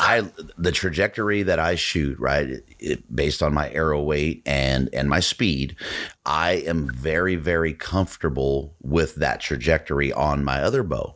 [0.00, 4.90] I the trajectory that I shoot, right, it, it- based on my arrow weight and
[4.94, 5.76] and my speed,
[6.26, 11.14] I am very very comfortable with that trajectory on my other bow,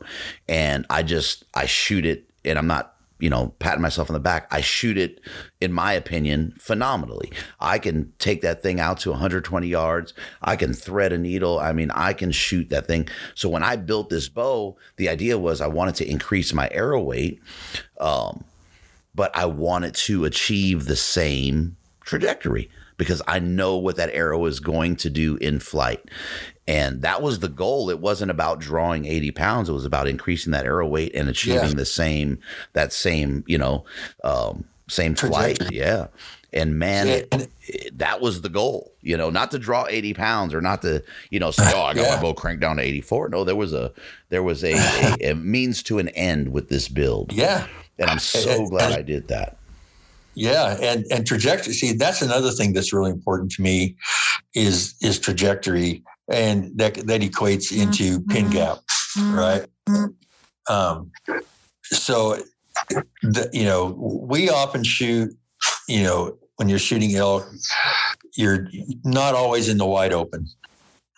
[0.49, 4.19] and I just I shoot it, and I'm not you know, patting myself on the
[4.19, 4.47] back.
[4.51, 5.19] I shoot it,
[5.59, 7.31] in my opinion, phenomenally.
[7.59, 10.13] I can take that thing out to 120 yards.
[10.41, 11.59] I can thread a needle.
[11.59, 13.07] I mean, I can shoot that thing.
[13.35, 17.01] So when I built this bow, the idea was I wanted to increase my arrow
[17.01, 17.41] weight,
[17.99, 18.43] um,
[19.15, 24.59] but I wanted to achieve the same trajectory because I know what that arrow is
[24.59, 26.03] going to do in flight.
[26.67, 27.89] And that was the goal.
[27.89, 29.69] It wasn't about drawing 80 pounds.
[29.69, 31.75] It was about increasing that arrow weight and achieving Yeah.
[31.75, 32.39] the same,
[32.73, 33.85] that same, you know,
[34.23, 35.59] um, same flight.
[35.71, 36.07] Yeah.
[36.53, 40.53] And man, it, it- that was the goal, you know, not to draw 80 pounds
[40.53, 42.15] or not to, you know, say, oh, I got Yeah.
[42.15, 43.29] my bow cranked down to 84.
[43.29, 43.91] No, there was a,
[44.29, 47.31] there was a, a, a means to an end with this build.
[47.33, 47.67] Yeah.
[47.99, 49.57] And I'm so glad I did that.
[50.35, 51.73] Yeah, and and trajectory.
[51.73, 53.95] See, that's another thing that's really important to me
[54.53, 58.31] is is trajectory, and that that equates into mm-hmm.
[58.31, 58.53] pin mm-hmm.
[58.53, 58.77] gap,
[59.17, 59.35] mm-hmm.
[59.35, 59.65] right?
[60.69, 61.11] Um,
[61.83, 62.37] so,
[63.21, 65.35] the, you know, we often shoot.
[65.87, 67.47] You know, when you're shooting elk,
[68.35, 68.67] you're
[69.03, 70.47] not always in the wide open,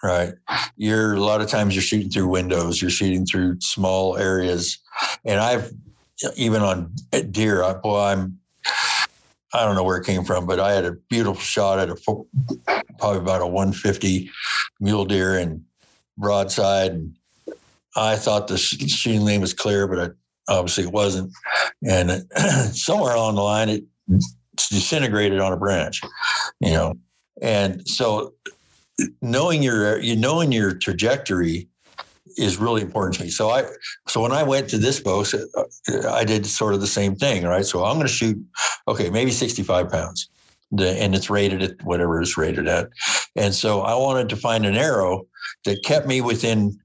[0.03, 0.33] right?
[0.77, 2.81] You're a lot of times you're shooting through windows.
[2.81, 4.77] You're shooting through small areas,
[5.25, 5.71] and I've
[6.35, 6.93] even on
[7.31, 7.63] deer.
[7.63, 8.39] I, boy, I'm
[9.53, 11.95] I don't know where it came from, but I had a beautiful shot at a
[12.99, 14.29] probably about a 150
[14.79, 15.63] mule deer and
[16.17, 16.91] broadside.
[16.91, 17.15] And
[17.95, 20.15] I thought the sh- shooting lane was clear, but
[20.47, 21.31] obviously it wasn't.
[21.87, 22.23] And it,
[22.75, 23.83] somewhere along the line, it
[24.69, 26.01] disintegrated on a branch,
[26.59, 26.93] you know.
[27.41, 28.33] And so,
[29.21, 31.68] knowing your you knowing your trajectory
[32.37, 33.29] is really important to me.
[33.29, 33.65] So I
[34.07, 37.43] so when I went to this bow, uh, I did sort of the same thing,
[37.43, 37.65] right?
[37.65, 38.37] So I'm going to shoot
[38.87, 40.29] okay, maybe 65 pounds.
[40.71, 42.89] The, and it's rated at whatever it's rated at.
[43.35, 45.25] And so I wanted to find an arrow
[45.65, 46.79] that kept me within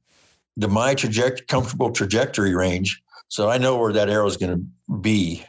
[0.57, 3.03] the my trajectory, comfortable trajectory range.
[3.29, 5.45] So I know where that arrow is going to be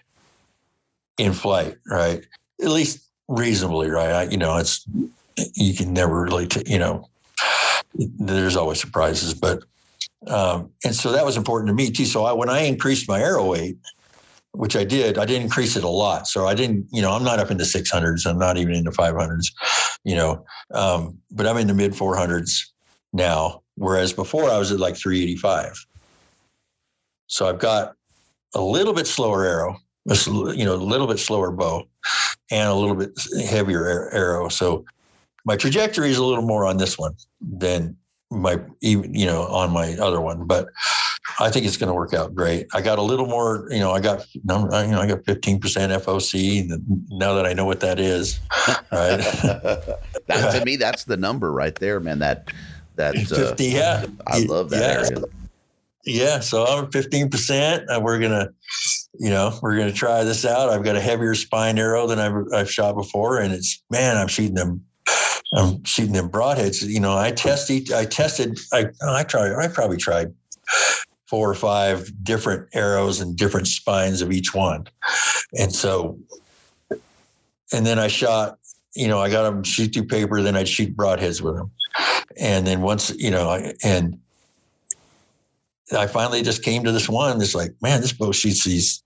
[1.18, 2.26] in flight, right?
[2.62, 4.12] At least reasonably, right?
[4.12, 4.86] I, you know, it's,
[5.54, 7.08] you can never really, t- you know,
[7.94, 9.64] there's always surprises, but,
[10.28, 12.06] um, and so that was important to me too.
[12.06, 13.78] So I, when I increased my arrow weight,
[14.58, 15.18] which I did.
[15.18, 16.28] I didn't increase it a lot.
[16.28, 18.26] So I didn't, you know, I'm not up in the 600s.
[18.26, 19.48] I'm not even in the 500s,
[20.04, 22.62] you know, um, but I'm in the mid 400s
[23.14, 23.62] now.
[23.76, 25.86] Whereas before I was at like 385.
[27.28, 27.96] So I've got
[28.54, 29.78] a little bit slower arrow,
[30.56, 31.84] you know, a little bit slower bow,
[32.52, 33.12] and a little bit
[33.50, 34.48] heavier arrow.
[34.48, 34.86] So
[35.44, 37.98] my trajectory is a little more on this one than
[38.42, 40.70] my even you know on my other one, but
[41.40, 42.68] I think it's going to work out great.
[42.74, 45.60] I got a little more, you know, I got number, you know, I got 15%
[45.60, 48.40] FOC now that I know what that is,
[48.92, 49.18] right?
[50.28, 52.20] that to me, that's the number right there, man.
[52.20, 52.52] That
[52.96, 54.06] that uh, 50, yeah.
[54.28, 55.18] I love that yeah.
[55.18, 55.26] area.
[56.06, 56.40] Yeah.
[56.40, 58.54] So I'm 15% and we're going to,
[59.20, 60.70] you know, we're going to try this out.
[60.70, 63.40] I've got a heavier spine arrow than I've, I've shot before.
[63.40, 64.86] And it's, man, I'm shooting them.
[65.54, 66.86] I'm shooting them broadheads.
[66.86, 70.34] You know, I test each, I tested, I, I tried, I probably tried
[71.28, 74.88] four or five different arrows and different spines of each one.
[75.58, 76.20] And so,
[77.74, 78.60] and then I shot,
[78.96, 81.72] you know, I got them shoot through paper, then I'd shoot broadheads with them.
[82.38, 84.20] And then once, you know, and
[85.96, 89.04] I finally just came to this one that's like, man, this bow shoots these,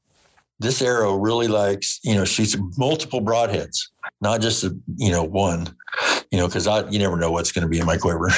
[0.60, 3.78] this arrow really likes, you know, shoots multiple broadheads,
[4.22, 5.68] not just, a, you know, one,
[6.32, 8.30] you know, cause I, you never know what's going to be in my quiver.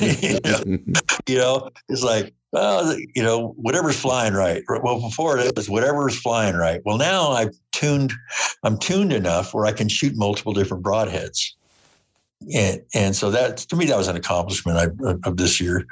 [0.00, 0.78] you, know,
[1.26, 4.62] you know, it's like, well, you know, whatever's flying right.
[4.68, 6.80] Well, before it was whatever's flying right.
[6.86, 8.14] Well, now I've tuned,
[8.62, 11.52] I'm tuned enough where I can shoot multiple different broadheads.
[12.54, 15.84] And, and so that, to me, that was an accomplishment I, of this year.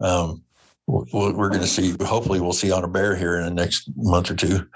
[0.00, 0.42] Um,
[0.88, 3.90] we're, we're going to see, hopefully we'll see on a bear here in the next
[3.96, 4.66] month or two.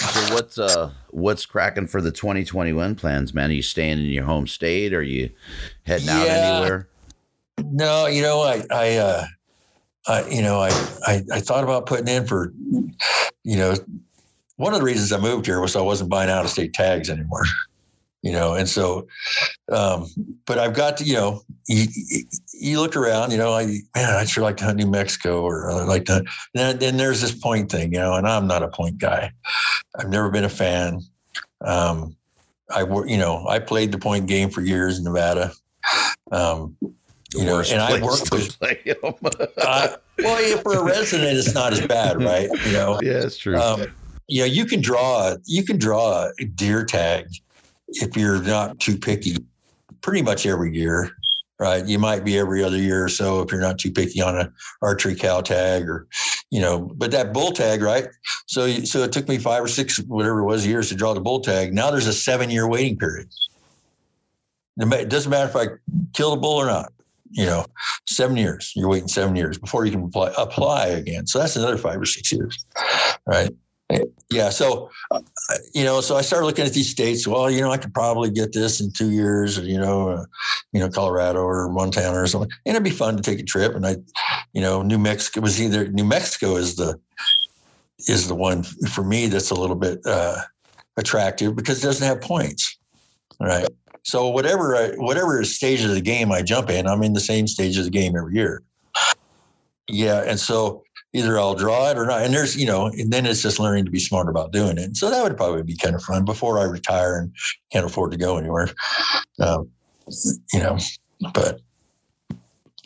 [0.00, 3.50] So what's uh what's cracking for the 2021 plans, man?
[3.50, 4.94] Are you staying in your home state?
[4.94, 5.30] Are you
[5.84, 6.88] heading out anywhere?
[7.64, 9.24] No, you know, I, I, uh,
[10.06, 10.70] I, you know, I,
[11.06, 12.52] I, I thought about putting in for,
[13.44, 13.74] you know,
[14.56, 17.10] one of the reasons I moved here was I wasn't buying out of state tags
[17.10, 17.44] anymore,
[18.22, 19.06] you know, and so,
[19.70, 20.06] um,
[20.46, 21.86] but I've got to, you know, you,
[22.60, 25.70] you- look around, you know, I, man, I'd sure like to hunt New Mexico or
[25.70, 26.24] I like to,
[26.54, 29.32] then, then there's this point thing, you know, and I'm not a point guy.
[29.98, 31.00] I've never been a fan.
[31.64, 32.16] Um,
[32.70, 35.52] I, you know, I played the point game for years in Nevada.
[36.30, 36.76] Um,
[37.34, 38.56] you know, and I worked with,
[39.58, 42.48] uh, well, yeah, for a resident, it's not as bad, right?
[42.66, 43.56] You know, yeah, it's true.
[43.56, 43.86] um,
[44.28, 47.26] you know, you can draw, you can draw a deer tag
[47.88, 49.36] if you're not too picky,
[50.00, 51.10] pretty much every year,
[51.60, 51.86] right?
[51.86, 54.50] You might be every other year or so if you're not too picky on a
[54.80, 56.08] archery cow tag or,
[56.50, 58.06] you know, but that bull tag, right?
[58.46, 61.20] So, so it took me five or six, whatever it was, years to draw the
[61.20, 61.74] bull tag.
[61.74, 63.28] Now there's a seven year waiting period.
[64.78, 65.66] It doesn't matter if I
[66.14, 66.92] kill the bull or not.
[67.32, 67.66] You know,
[68.08, 68.72] seven years.
[68.74, 71.26] You're waiting seven years before you can apply, apply again.
[71.26, 72.64] So that's another five or six years,
[73.26, 73.50] right?
[74.30, 74.50] Yeah.
[74.50, 75.20] So, uh,
[75.74, 77.26] you know, so I started looking at these states.
[77.26, 80.24] Well, you know, I could probably get this in two years, you know, uh,
[80.72, 82.50] you know, Colorado or Montana or something.
[82.64, 83.74] And it'd be fun to take a trip.
[83.74, 83.96] And I,
[84.52, 86.98] you know, New Mexico was either New Mexico is the,
[88.08, 90.36] is the one for me that's a little bit uh,
[90.96, 92.78] attractive because it doesn't have points.
[93.40, 93.68] Right.
[94.02, 97.46] So whatever, I, whatever stage of the game I jump in, I'm in the same
[97.46, 98.62] stage of the game every year.
[99.88, 100.22] Yeah.
[100.22, 102.22] And so, either I'll draw it or not.
[102.22, 104.96] And there's, you know, and then it's just learning to be smart about doing it.
[104.96, 107.32] So that would probably be kind of fun before I retire and
[107.72, 108.68] can't afford to go anywhere.
[109.40, 109.70] Um,
[110.52, 110.78] you know,
[111.32, 111.60] but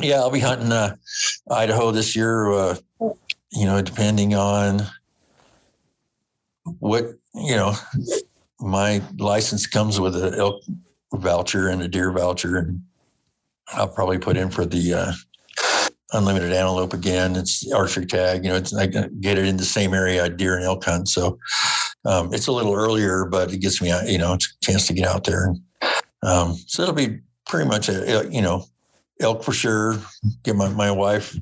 [0.00, 0.96] yeah, I'll be hunting uh,
[1.50, 2.52] Idaho this year.
[2.52, 2.76] Uh,
[3.52, 4.82] you know, depending on
[6.78, 7.74] what you know,
[8.60, 10.62] my license comes with an elk
[11.12, 12.82] voucher and a deer voucher, and
[13.72, 15.12] I'll probably put in for the uh,
[16.14, 17.36] unlimited antelope again.
[17.36, 18.44] It's archery tag.
[18.44, 21.08] You know, it's I get it in the same area I deer and elk hunt.
[21.08, 21.38] So
[22.06, 24.08] um, it's a little earlier, but it gets me out.
[24.08, 25.46] You know, it's a chance to get out there.
[25.46, 25.60] And,
[26.22, 28.64] um, so it'll be pretty much a you know
[29.20, 29.98] elk for sure.
[30.42, 31.36] Get my my wife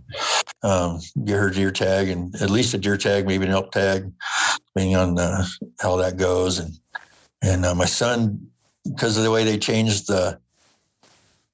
[0.62, 4.10] um, get her deer tag and at least a deer tag, maybe an elk tag,
[4.68, 5.44] depending on uh,
[5.80, 6.58] how that goes.
[6.58, 6.78] And
[7.42, 8.46] and uh, my son,
[8.84, 10.38] because of the way they changed the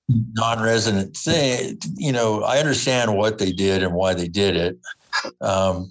[0.08, 4.78] non-resident thing you know i understand what they did and why they did it.
[5.40, 5.88] Um,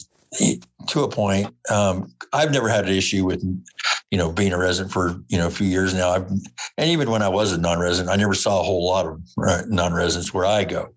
[0.87, 3.43] to a point um, i've never had an issue with
[4.11, 6.11] you know being a resident for you know a few years now.
[6.11, 6.29] I've,
[6.77, 9.21] and even when i was a non-resident i never saw a whole lot of
[9.69, 10.89] non-residents where i go.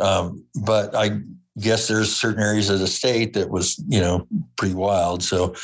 [0.00, 1.20] Um, but i
[1.60, 4.26] guess there's certain areas of the state that was you know
[4.56, 5.22] pretty wild.
[5.22, 5.54] So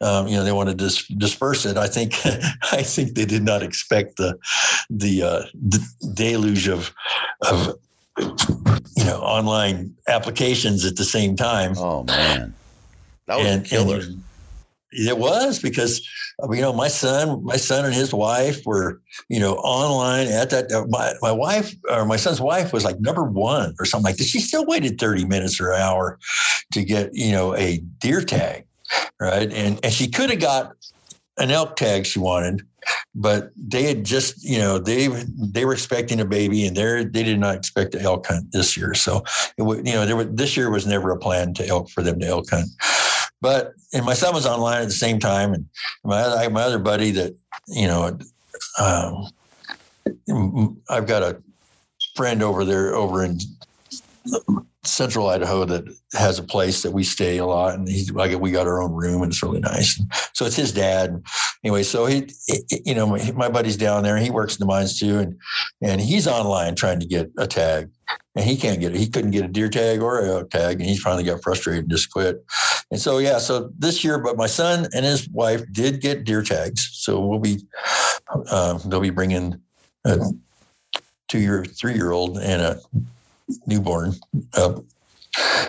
[0.00, 1.76] um, you know they wanted to dis- disperse it.
[1.76, 2.14] I think
[2.72, 4.38] i think they did not expect the
[4.90, 6.92] the, uh, the deluge of
[7.48, 7.74] of
[8.18, 11.74] you know online applications at the same time.
[11.76, 12.54] Oh man.
[13.26, 14.00] That was and, killer.
[14.00, 14.22] and,
[14.92, 16.06] it was because
[16.50, 20.70] you know my son my son and his wife were you know online at that
[20.72, 24.16] uh, my, my wife or my son's wife was like number one or something like
[24.16, 24.24] that.
[24.24, 26.18] She still waited 30 minutes or an hour
[26.72, 28.64] to get you know a deer tag
[29.20, 29.52] right?
[29.52, 30.72] And and she could have got
[31.38, 32.62] an elk tag she wanted
[33.14, 37.22] but they had just you know they they were expecting a baby and they they
[37.22, 38.94] did not expect to elk hunt this year.
[38.94, 39.22] So
[39.58, 42.18] it, you know there was, this year was never a plan to elk for them
[42.20, 42.68] to elk hunt
[43.40, 45.66] but and my son was online at the same time, and
[46.04, 47.34] my other, my other buddy that
[47.66, 48.18] you know,
[48.78, 49.26] um,
[50.88, 51.42] I've got a
[52.14, 53.38] friend over there over in
[54.84, 55.84] central Idaho that
[56.14, 58.92] has a place that we stay a lot, and he's like we got our own
[58.92, 60.00] room, and it's really nice.
[60.32, 61.22] So it's his dad.
[61.62, 62.30] Anyway, so he,
[62.84, 65.38] you know, my, buddy's down there, he works in the mines too, and
[65.82, 67.90] and he's online trying to get a tag,
[68.34, 68.98] and he can't get it.
[68.98, 71.90] He couldn't get a deer tag or a tag, and he finally got frustrated and
[71.90, 72.42] just quit.
[72.90, 76.42] And so yeah, so this year, but my son and his wife did get deer
[76.42, 77.58] tags, so we'll be
[78.50, 79.60] uh, they'll be bringing
[80.04, 80.18] a
[81.28, 82.80] two year, three year old and a
[83.66, 84.14] newborn
[84.54, 84.84] up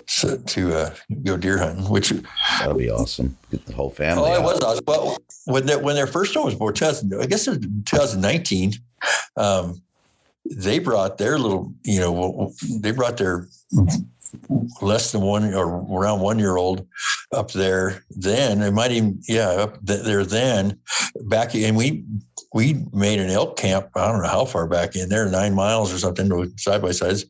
[0.06, 2.12] so, to uh, go deer hunting, which
[2.58, 3.36] that'll be awesome.
[3.50, 4.24] Get the whole family.
[4.26, 4.84] Oh, it was awesome.
[4.86, 8.72] Well, when their, when their first one was born, I guess it was 2019.
[9.36, 9.80] Um,
[10.50, 13.46] they brought their little, you know, they brought their
[14.80, 15.66] less than one or
[15.98, 16.86] around one year old
[17.32, 20.78] up there then it might even yeah up there then
[21.26, 22.04] back and we
[22.54, 25.92] we made an elk camp i don't know how far back in there nine miles
[25.92, 27.26] or something side by sides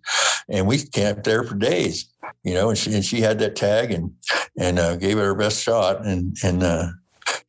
[0.48, 2.09] and we camped there for days
[2.44, 4.12] you know and she and she had that tag and
[4.59, 6.89] and uh, gave it her best shot and and uh,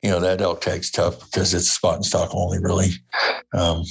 [0.02, 2.88] you know that elk tag's tough because it's spot and stock only really
[3.54, 3.84] um,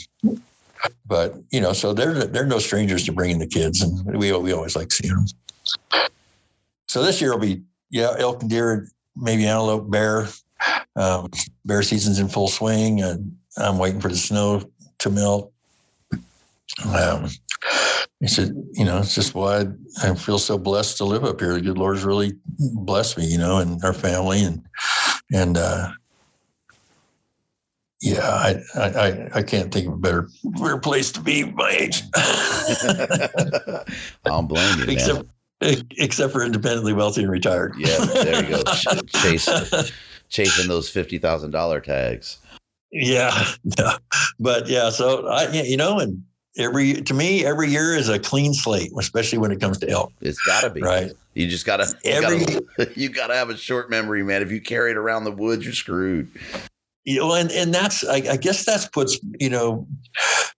[1.05, 4.53] but you know, so they're they're no strangers to bringing the kids, and we we
[4.53, 5.25] always like seeing them.
[6.87, 10.27] So this year will be yeah, elk and deer, maybe antelope, bear.
[10.95, 11.29] Um,
[11.65, 14.63] bear season's in full swing, and I'm waiting for the snow
[14.99, 15.51] to melt.
[16.85, 17.29] Um,
[18.23, 19.65] he said, you know, it's just why
[20.01, 21.55] I feel so blessed to live up here.
[21.55, 24.63] The good Lord's really blessed me, you know, and our family, and
[25.33, 25.91] and uh,
[27.99, 32.01] yeah, I, I I can't think of a better better place to be my age.
[32.15, 33.83] I
[34.23, 35.27] don't blame you, except,
[35.61, 35.83] man.
[35.97, 37.73] Except for independently wealthy and retired.
[37.77, 38.63] Yeah, there you go.
[39.07, 39.89] chasing
[40.29, 42.37] chasing those fifty thousand dollar tags.
[42.89, 43.47] Yeah,
[43.77, 43.97] yeah,
[44.39, 44.91] but yeah.
[44.91, 46.23] So I, you know, and
[46.57, 50.11] every to me, every year is a clean slate, especially when it comes to elk.
[50.21, 51.11] It's got to be right.
[51.33, 54.41] You just gotta you every gotta, you gotta have a short memory, man.
[54.41, 56.29] If you carry it around the woods, you're screwed
[57.05, 59.85] you know, and, and that's I, I, guess that's puts you know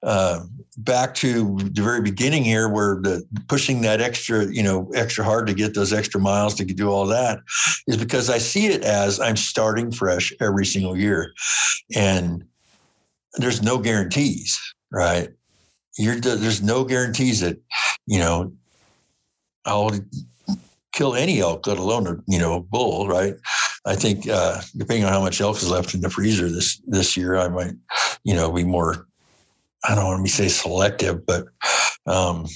[0.03, 0.41] uh,
[0.77, 5.47] back to the very beginning here, where the pushing that extra, you know, extra hard
[5.47, 7.39] to get those extra miles to do all that,
[7.87, 11.33] is because I see it as I'm starting fresh every single year,
[11.95, 12.43] and
[13.35, 14.59] there's no guarantees,
[14.91, 15.29] right?
[15.97, 17.57] You're there's no guarantees that
[18.05, 18.51] you know
[19.65, 19.91] I'll
[20.93, 23.35] kill any elk, let alone a you know bull, right?
[23.85, 27.15] I think uh, depending on how much elk is left in the freezer this this
[27.15, 27.75] year, I might
[28.23, 29.07] you know be more.
[29.87, 31.45] I don't want to say selective, but
[32.07, 32.47] um,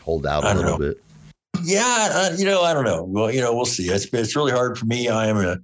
[0.00, 0.78] hold out a little know.
[0.78, 1.02] bit.
[1.64, 3.04] Yeah, uh, you know, I don't know.
[3.04, 3.88] Well, you know, we'll see.
[3.88, 5.08] It's it's really hard for me.
[5.08, 5.58] I am a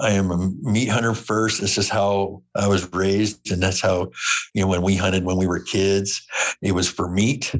[0.00, 1.60] I am a meat hunter first.
[1.60, 4.10] This is how I was raised, and that's how
[4.54, 6.26] you know when we hunted when we were kids,
[6.62, 7.54] it was for meat.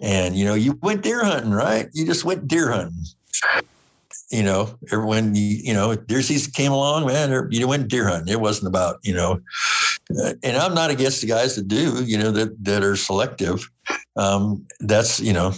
[0.00, 1.88] And you know, you went deer hunting, right?
[1.92, 3.04] You just went deer hunting.
[4.30, 8.32] You know, when you you know deer season came along, man, you went deer hunting.
[8.32, 9.40] It wasn't about you know.
[10.22, 13.68] Uh, and I'm not against the guys that do, you know, that that are selective.
[14.16, 15.52] Um, that's you know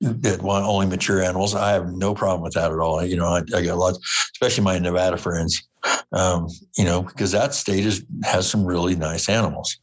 [0.00, 1.54] that want only mature animals.
[1.54, 3.04] I have no problem with that at all.
[3.04, 3.98] You know, I, I got lots,
[4.32, 5.62] especially my Nevada friends,
[6.12, 9.78] um, you know, because that state is, has some really nice animals.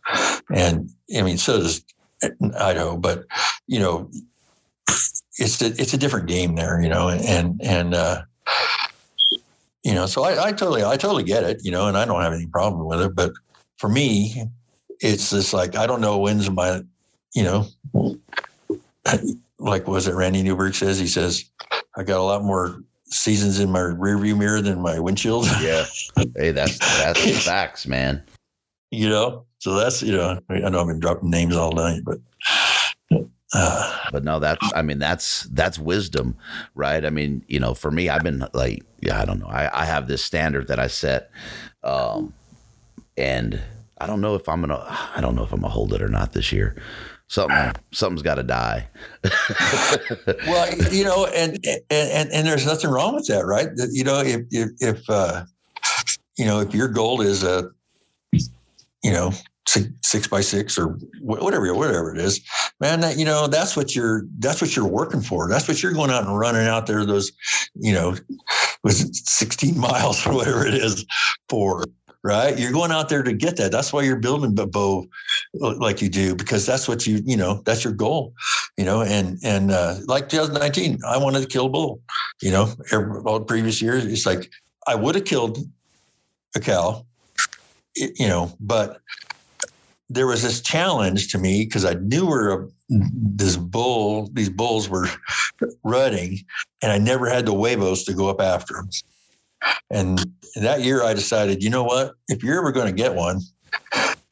[0.53, 1.83] And I mean, so does
[2.59, 3.25] Idaho, but,
[3.67, 4.09] you know,
[5.37, 8.23] it's a, it's a different game there, you know, and, and, uh,
[9.83, 12.21] you know, so I, I totally, I totally get it, you know, and I don't
[12.21, 13.31] have any problem with it, but
[13.77, 14.49] for me,
[14.99, 16.81] it's just like, I don't know when's my,
[17.35, 17.67] you know,
[19.59, 20.99] like was it Randy Newberg says?
[20.99, 21.45] He says,
[21.95, 25.47] I got a lot more seasons in my rearview mirror than my windshield.
[25.61, 25.85] Yeah.
[26.35, 28.23] Hey, that's that's facts, man.
[28.91, 32.19] You know, so that's you know, I know I've been dropping names all night, but
[33.53, 36.35] uh, but no, that's I mean that's that's wisdom,
[36.75, 37.03] right?
[37.05, 39.85] I mean, you know, for me, I've been like, yeah, I don't know, I I
[39.85, 41.31] have this standard that I set,
[41.83, 42.33] um,
[43.17, 43.59] and
[43.97, 44.85] I don't know if I'm gonna,
[45.15, 46.81] I don't know if I'm gonna hold it or not this year
[47.27, 48.87] something something's got to die.
[50.47, 51.59] well, you know, and,
[51.89, 53.69] and and there's nothing wrong with that, right?
[53.91, 55.43] You know, if if, if uh,
[56.37, 57.69] you know if your goal is a
[59.03, 59.31] you know
[59.67, 62.41] six, six by six or whatever whatever it is,
[62.79, 65.49] man, that you know that's what you're that's what you're working for.
[65.49, 67.31] That's what you're going out and running out there those
[67.75, 68.15] you know
[68.83, 71.05] was 16 miles or whatever it is
[71.49, 71.83] for
[72.23, 72.57] right?
[72.57, 73.71] You're going out there to get that.
[73.71, 75.05] That's why you're building bow
[75.53, 78.33] like you do, because that's what you, you know, that's your goal,
[78.77, 82.01] you know, and, and, uh, like 2019, I wanted to kill a bull,
[82.41, 82.73] you know,
[83.25, 84.49] all previous years, it's like,
[84.87, 85.59] I would have killed
[86.55, 87.05] a cow,
[87.95, 89.01] you know, but
[90.09, 95.07] there was this challenge to me because I knew where this bull, these bulls were
[95.83, 96.39] rutting,
[96.81, 98.89] and I never had the huevos to go up after them.
[99.89, 100.23] And
[100.55, 102.13] that year I decided, you know what?
[102.27, 103.41] If you're ever going to get one,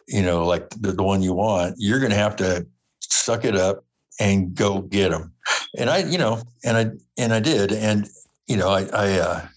[0.07, 2.65] you know, like the, the one you want, you're going to have to
[2.99, 3.83] suck it up
[4.19, 5.31] and go get them.
[5.77, 7.71] And I, you know, and I, and I did.
[7.71, 8.07] And,
[8.47, 9.47] you know, I, I, uh,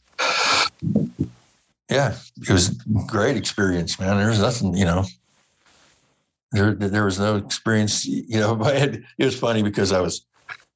[1.91, 2.71] yeah, it was
[3.07, 4.17] great experience, man.
[4.19, 5.05] There's nothing, you know,
[6.53, 10.25] there, there was no experience, you know, but it was funny because I was,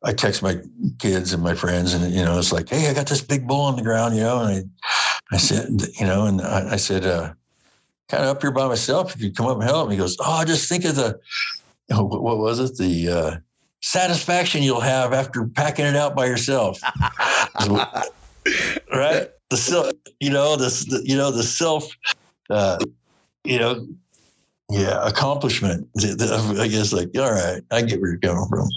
[0.04, 0.58] I text my
[0.98, 3.62] kids and my friends, and you know, it's like, hey, I got this big bull
[3.62, 4.70] on the ground, you know, and
[5.32, 5.68] I, I said,
[5.98, 7.32] you know, and I, I said, uh,
[8.08, 9.14] kind of up here by myself.
[9.14, 11.20] If you come up and help me, he goes, oh, just think of the,
[11.88, 13.36] you know, what was it, the uh,
[13.80, 16.80] satisfaction you'll have after packing it out by yourself,
[18.92, 19.28] right?
[19.50, 21.88] The self, you know, this, the, you know, the self,
[22.50, 22.78] uh,
[23.44, 23.86] you know,
[24.68, 25.86] yeah, accomplishment.
[25.98, 28.68] I guess, like, all right, I get where you're coming from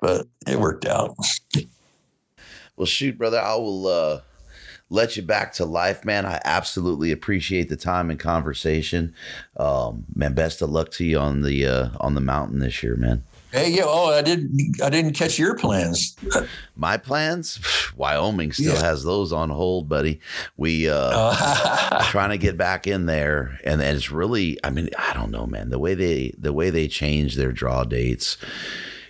[0.00, 1.16] but it worked out.
[2.76, 4.20] Well, shoot, brother, I will uh,
[4.90, 6.26] let you back to life, man.
[6.26, 9.14] I absolutely appreciate the time and conversation.
[9.56, 12.96] Um, man, best of luck to you on the uh, on the mountain this year,
[12.96, 13.22] man.
[13.52, 13.84] Hey, yeah.
[13.86, 14.82] Oh, I didn't.
[14.82, 16.16] I didn't catch your plans.
[16.76, 17.58] My plans.
[17.96, 18.82] Wyoming still yeah.
[18.82, 20.20] has those on hold, buddy.
[20.58, 24.58] We uh, uh trying to get back in there, and it's really.
[24.62, 25.70] I mean, I don't know, man.
[25.70, 28.36] The way they the way they change their draw dates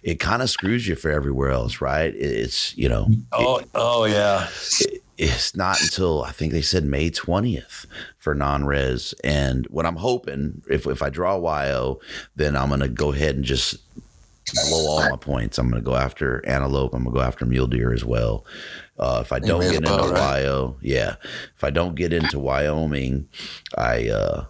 [0.07, 2.15] it kind of screws you for everywhere else, right?
[2.15, 3.09] It's you know.
[3.33, 4.49] Oh, it, oh yeah.
[4.81, 7.87] It, it's not until I think they said May twentieth
[8.19, 11.99] for non-res, and what I'm hoping if if I draw YO,
[12.37, 13.78] then I'm gonna go ahead and just
[14.69, 15.59] blow all my points.
[15.59, 16.95] I'm gonna go after antelope.
[16.95, 18.47] I'm gonna go after mule deer as well.
[19.01, 20.43] Uh, if I don't get into right?
[20.43, 21.16] YO, yeah.
[21.57, 23.28] If I don't get into Wyoming,
[23.77, 24.45] I uh,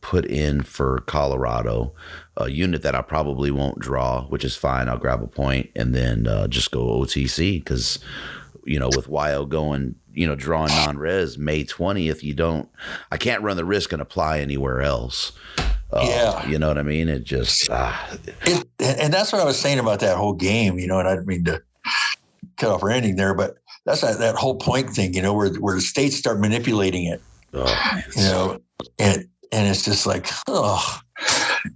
[0.00, 1.94] put in for Colorado
[2.40, 4.88] a unit that I probably won't draw, which is fine.
[4.88, 7.98] I'll grab a point and then uh, just go OTC because,
[8.64, 12.68] you know, with YO going, you know, drawing non res May 20th, you don't,
[13.12, 15.32] I can't run the risk and apply anywhere else.
[15.92, 16.46] Uh, Yeah.
[16.48, 17.08] you know what I mean.
[17.08, 20.86] It just ah, It, and that's what I was saying about that whole game, you
[20.86, 21.60] know, and I didn't mean to
[22.56, 23.56] cut off our ending there, but
[23.86, 27.20] that's that, that whole point thing, you know, where where the states start manipulating it,
[27.54, 28.58] oh, you know,
[28.98, 31.00] and and it's just like, oh,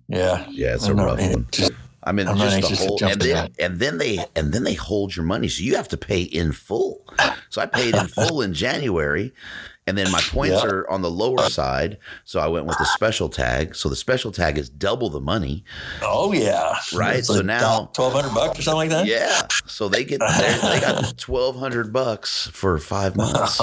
[0.09, 1.47] yeah, yeah, it's I a rough one.
[1.51, 1.73] just-
[2.07, 5.17] I mean, I'm just the whole, and then and then they and then they hold
[5.17, 7.03] your money, so you have to pay in full.
[7.49, 9.33] So I paid in full in January,
[9.87, 10.69] and then my points Yeah.
[10.69, 11.97] are on the lower side,
[12.27, 13.75] so I went with the special tag.
[13.75, 15.65] So the special tag is double the money,
[16.03, 19.07] oh yeah, Right, It's so now- twelve hundred bucks or something like that.
[19.07, 19.41] yeah.
[19.65, 23.63] So they get they they got twelve hundred bucks for five months.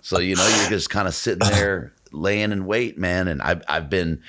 [0.00, 3.28] So you know you're just kind of sitting there laying in wait, man.
[3.28, 4.22] And I've I've been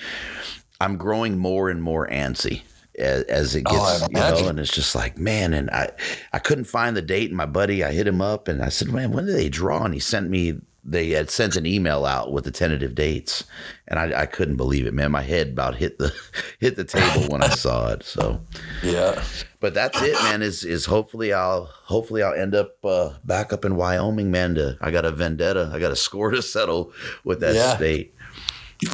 [0.82, 2.62] I'm growing more and more antsy
[2.98, 4.50] as, as it Oh, gets, I you know.
[4.50, 5.54] And it's just like, man.
[5.54, 5.90] And I
[6.34, 7.30] I couldn't find the date.
[7.30, 9.84] And my buddy, I hit him up and I said, man, when did they draw?
[9.84, 10.60] And he sent me.
[10.86, 13.44] They had sent an email out with the tentative dates,
[13.90, 15.12] and I, I couldn't believe it, man.
[15.12, 16.12] My head about hit the
[16.60, 18.04] hit the table when I saw it.
[18.04, 18.42] So,
[18.82, 19.22] Yeah,
[19.60, 20.42] but that's it, man.
[20.42, 24.56] Is is hopefully I'll hopefully I'll end up uh, back up in Wyoming, man.
[24.56, 26.92] To I got a vendetta, I got a score to settle
[27.24, 27.76] with that Yeah.
[27.76, 28.14] state.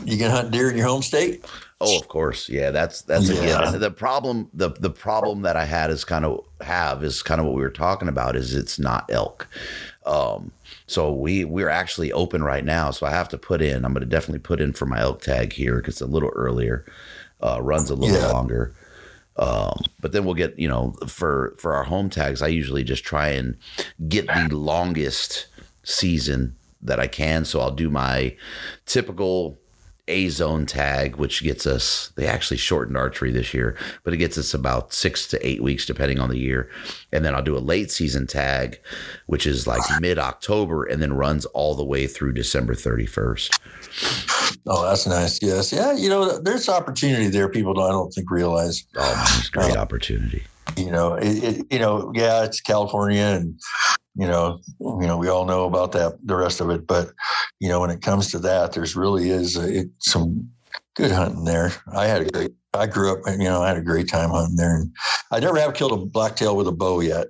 [0.05, 1.45] you can hunt deer in your home state.
[1.81, 2.71] Oh, of course, yeah.
[2.71, 3.65] That's that's a Yeah.
[3.65, 3.79] given.
[3.81, 7.45] The problem, the the problem that I had is kind of have is kind of
[7.45, 8.35] what we were talking about.
[8.35, 9.47] Is it's not elk.
[10.05, 10.51] Um,
[10.87, 12.91] so we we're actually open right now.
[12.91, 13.85] So I have to put in.
[13.85, 16.29] I'm going to definitely put in for my elk tag here because it's a little
[16.29, 16.85] earlier,
[17.41, 18.31] uh, runs a little Yeah.
[18.31, 18.73] longer.
[19.37, 22.41] Um, but then we'll get you know for for our home tags.
[22.41, 23.57] I usually just try and
[24.07, 25.47] get the longest
[25.83, 27.45] season that I can.
[27.45, 28.35] So I'll do my
[28.85, 29.57] typical
[30.07, 34.37] A zone tag, which gets us, they actually shortened archery this year, but it gets
[34.37, 36.69] us about six to eight weeks, depending on the year.
[37.11, 38.79] And then I'll do a late season tag,
[39.25, 43.59] which is like mid October and then runs all the way through December 31st.
[44.67, 45.41] Oh, that's nice.
[45.41, 45.93] Yes, yeah.
[45.93, 47.49] You know, there's opportunity there.
[47.49, 48.85] People don't, I don't think realize.
[48.95, 50.43] Oh, man, great um, opportunity.
[50.77, 53.59] you know, it, it, you know, yeah, it's California, and
[54.15, 56.87] you know, you know, we all know about that, the rest of it.
[56.87, 57.11] But
[57.59, 60.49] you know, when it comes to that, there's really is a, it, some
[60.95, 61.71] good hunting there.
[61.93, 64.55] I had a great, I grew up, you know, I had a great time hunting
[64.55, 64.91] there, and
[65.31, 67.27] I never have killed a blacktail with a bow yet.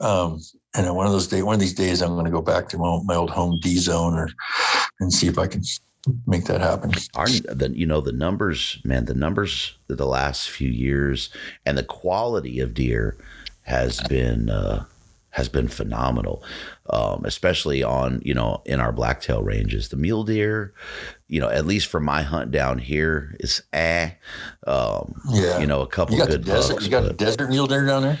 [0.00, 0.40] Um,
[0.74, 2.78] and one of those days, one of these days, I'm going to go back to
[2.78, 4.28] my, my old home D zone or
[5.00, 5.62] and see if I can
[6.26, 6.92] make that happen.
[7.14, 11.30] Our, the, you know, the numbers, man, the numbers the last few years
[11.64, 13.16] and the quality of deer
[13.62, 14.84] has been, uh,
[15.34, 16.44] has been phenomenal,
[16.90, 19.88] um, especially on, you know, in our blacktail ranges.
[19.88, 20.72] The mule deer,
[21.26, 24.10] you know, at least for my hunt down here, is eh.
[24.66, 26.72] Um, Yeah, you know, a couple you got the good desert.
[26.74, 26.84] bucks.
[26.84, 28.18] You got but- desert mule deer down there.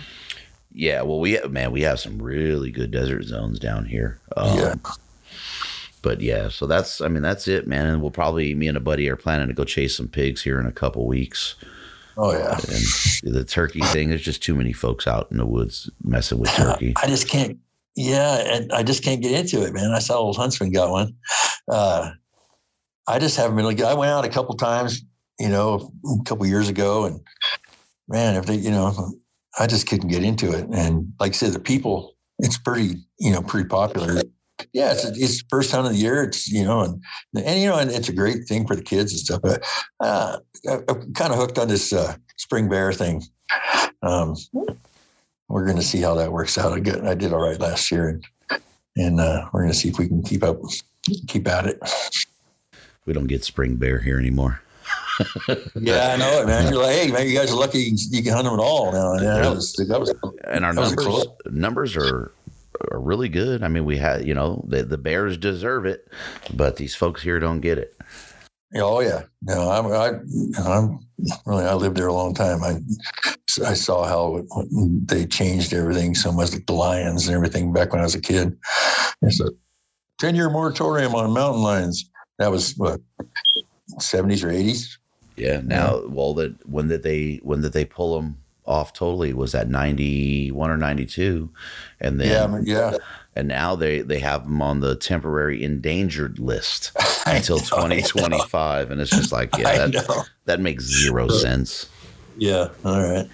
[0.72, 4.18] yeah, well, we man, we have some really good desert zones down here.
[4.36, 4.74] Um, yeah.
[6.02, 7.86] But yeah, so that's I mean that's it, man.
[7.86, 10.58] And we'll probably me and a buddy are planning to go chase some pigs here
[10.58, 11.54] in a couple weeks.
[12.16, 12.58] Oh yeah.
[13.24, 16.50] And the turkey thing, there's just too many folks out in the woods messing with
[16.50, 16.94] turkey.
[17.02, 17.58] I just can't.
[17.96, 19.92] Yeah, and I just can't get into it, man.
[19.92, 21.14] I saw old Huntsman got one.
[21.70, 22.10] Uh,
[23.06, 23.84] I just haven't been.
[23.84, 25.02] I went out a couple times,
[25.38, 27.20] you know, a couple years ago, and
[28.08, 29.12] man, if they, you know,
[29.58, 30.66] I just couldn't get into it.
[30.72, 34.22] And like I said, the people, it's pretty, you know, pretty popular.
[34.72, 36.22] Yeah, it's it's the first time of the year.
[36.22, 37.02] It's you know, and
[37.44, 39.42] and you know, and it's a great thing for the kids and stuff.
[39.42, 39.64] But
[40.00, 43.22] uh, I'm kind of hooked on this uh, spring bear thing.
[44.02, 44.36] Um,
[45.48, 46.72] we're going to see how that works out.
[46.72, 48.60] I, get, I did all right last year, and
[48.96, 50.60] and uh, we're going to see if we can keep up,
[51.26, 51.80] keep at it.
[53.06, 54.62] We don't get spring bear here anymore.
[55.76, 56.72] Yeah, I know it, man.
[56.72, 58.60] You're like, hey, man, you guys are lucky you can, you can hunt them at
[58.62, 59.14] all now.
[59.14, 60.14] Yeah, that was that was
[60.44, 62.32] And our numbers numbers are
[62.90, 63.62] are really good.
[63.62, 66.08] I mean, we had you know the the bears deserve it,
[66.52, 67.96] but these folks here don't get it.
[68.76, 70.18] Oh yeah, no, I'm I,
[70.68, 70.98] I'm
[71.46, 72.62] really I lived there a long time.
[72.62, 72.78] I
[73.64, 77.92] I saw how it, they changed everything so much, like the lions and everything back
[77.92, 78.56] when I was a kid.
[79.22, 79.50] It's a
[80.18, 82.10] ten year moratorium on mountain lions.
[82.38, 83.00] That was what
[84.00, 84.98] seventies or eighties.
[85.36, 85.60] Yeah.
[85.64, 89.32] Now, well, that when did they when did they pull them off totally?
[89.32, 91.50] Was that ninety one or ninety two?
[92.00, 92.96] And then Yeah, yeah.
[93.36, 96.92] and now they they have them on the temporary endangered list
[97.26, 97.64] until know.
[97.64, 101.88] 2025 and it's just like yeah that, that makes zero sense
[102.36, 102.68] Yeah.
[102.84, 103.28] All right.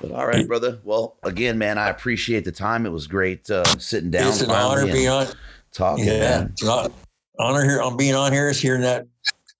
[0.00, 3.64] but all right brother well again man i appreciate the time it was great uh,
[3.78, 5.26] sitting down it's an honor being on.
[5.72, 6.48] talking Yeah, man.
[6.52, 6.90] it's an
[7.38, 9.06] honor here on being on here is hearing that.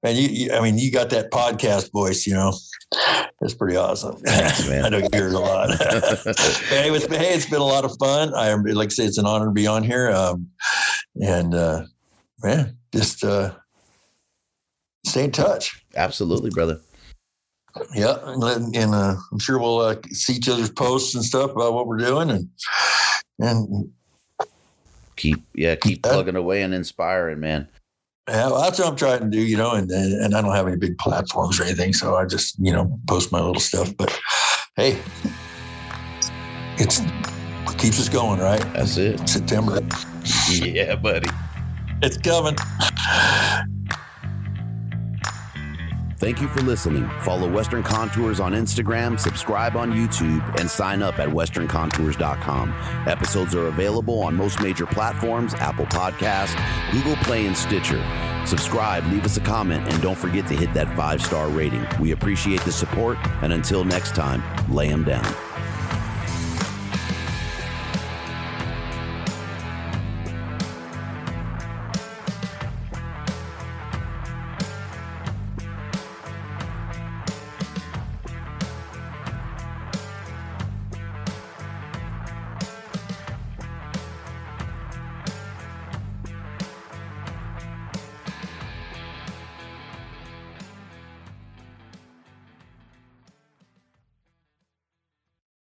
[0.05, 2.53] And you, you, I mean, you got that podcast voice, you know.
[3.40, 4.16] It's pretty awesome.
[4.16, 4.85] Thanks, man.
[4.86, 5.70] I know you hear it a lot.
[5.78, 8.35] hey, it's, hey, it's been a lot of fun.
[8.35, 10.10] I like I say, it's an honor to be on here.
[10.10, 10.48] Um,
[11.20, 11.85] and uh,
[12.43, 13.55] man, just uh,
[15.06, 15.85] stay in touch.
[15.97, 16.81] Absolutely, brother.
[17.94, 21.74] Yeah, and, and uh, I'm sure we'll uh, see each other's posts and stuff about
[21.74, 22.48] what we're doing, and
[23.39, 23.93] and
[25.16, 27.69] keep yeah keep plugging away and inspiring, man.
[28.29, 30.69] Yeah, well, that's what I'm trying to do, you know, and and I don't have
[30.69, 33.97] any big platforms or anything, so I just you know post my little stuff.
[33.97, 34.19] But
[34.77, 34.99] hey,
[36.77, 38.61] it's it keeps us going, right?
[38.75, 39.27] That's it.
[39.27, 39.81] September.
[40.51, 41.31] Yeah, buddy.
[42.03, 42.57] It's coming.
[46.19, 47.09] Thank you for listening.
[47.20, 52.74] Follow Western Contours on Instagram, subscribe on YouTube, and sign up at westerncontours.com.
[53.07, 56.53] Episodes are available on most major platforms Apple Podcast,
[56.90, 58.05] Google Play, and Stitcher.
[58.47, 61.86] Subscribe, leave us a comment, and don't forget to hit that five star rating.
[62.01, 64.43] We appreciate the support, and until next time,
[64.74, 65.48] lay them down.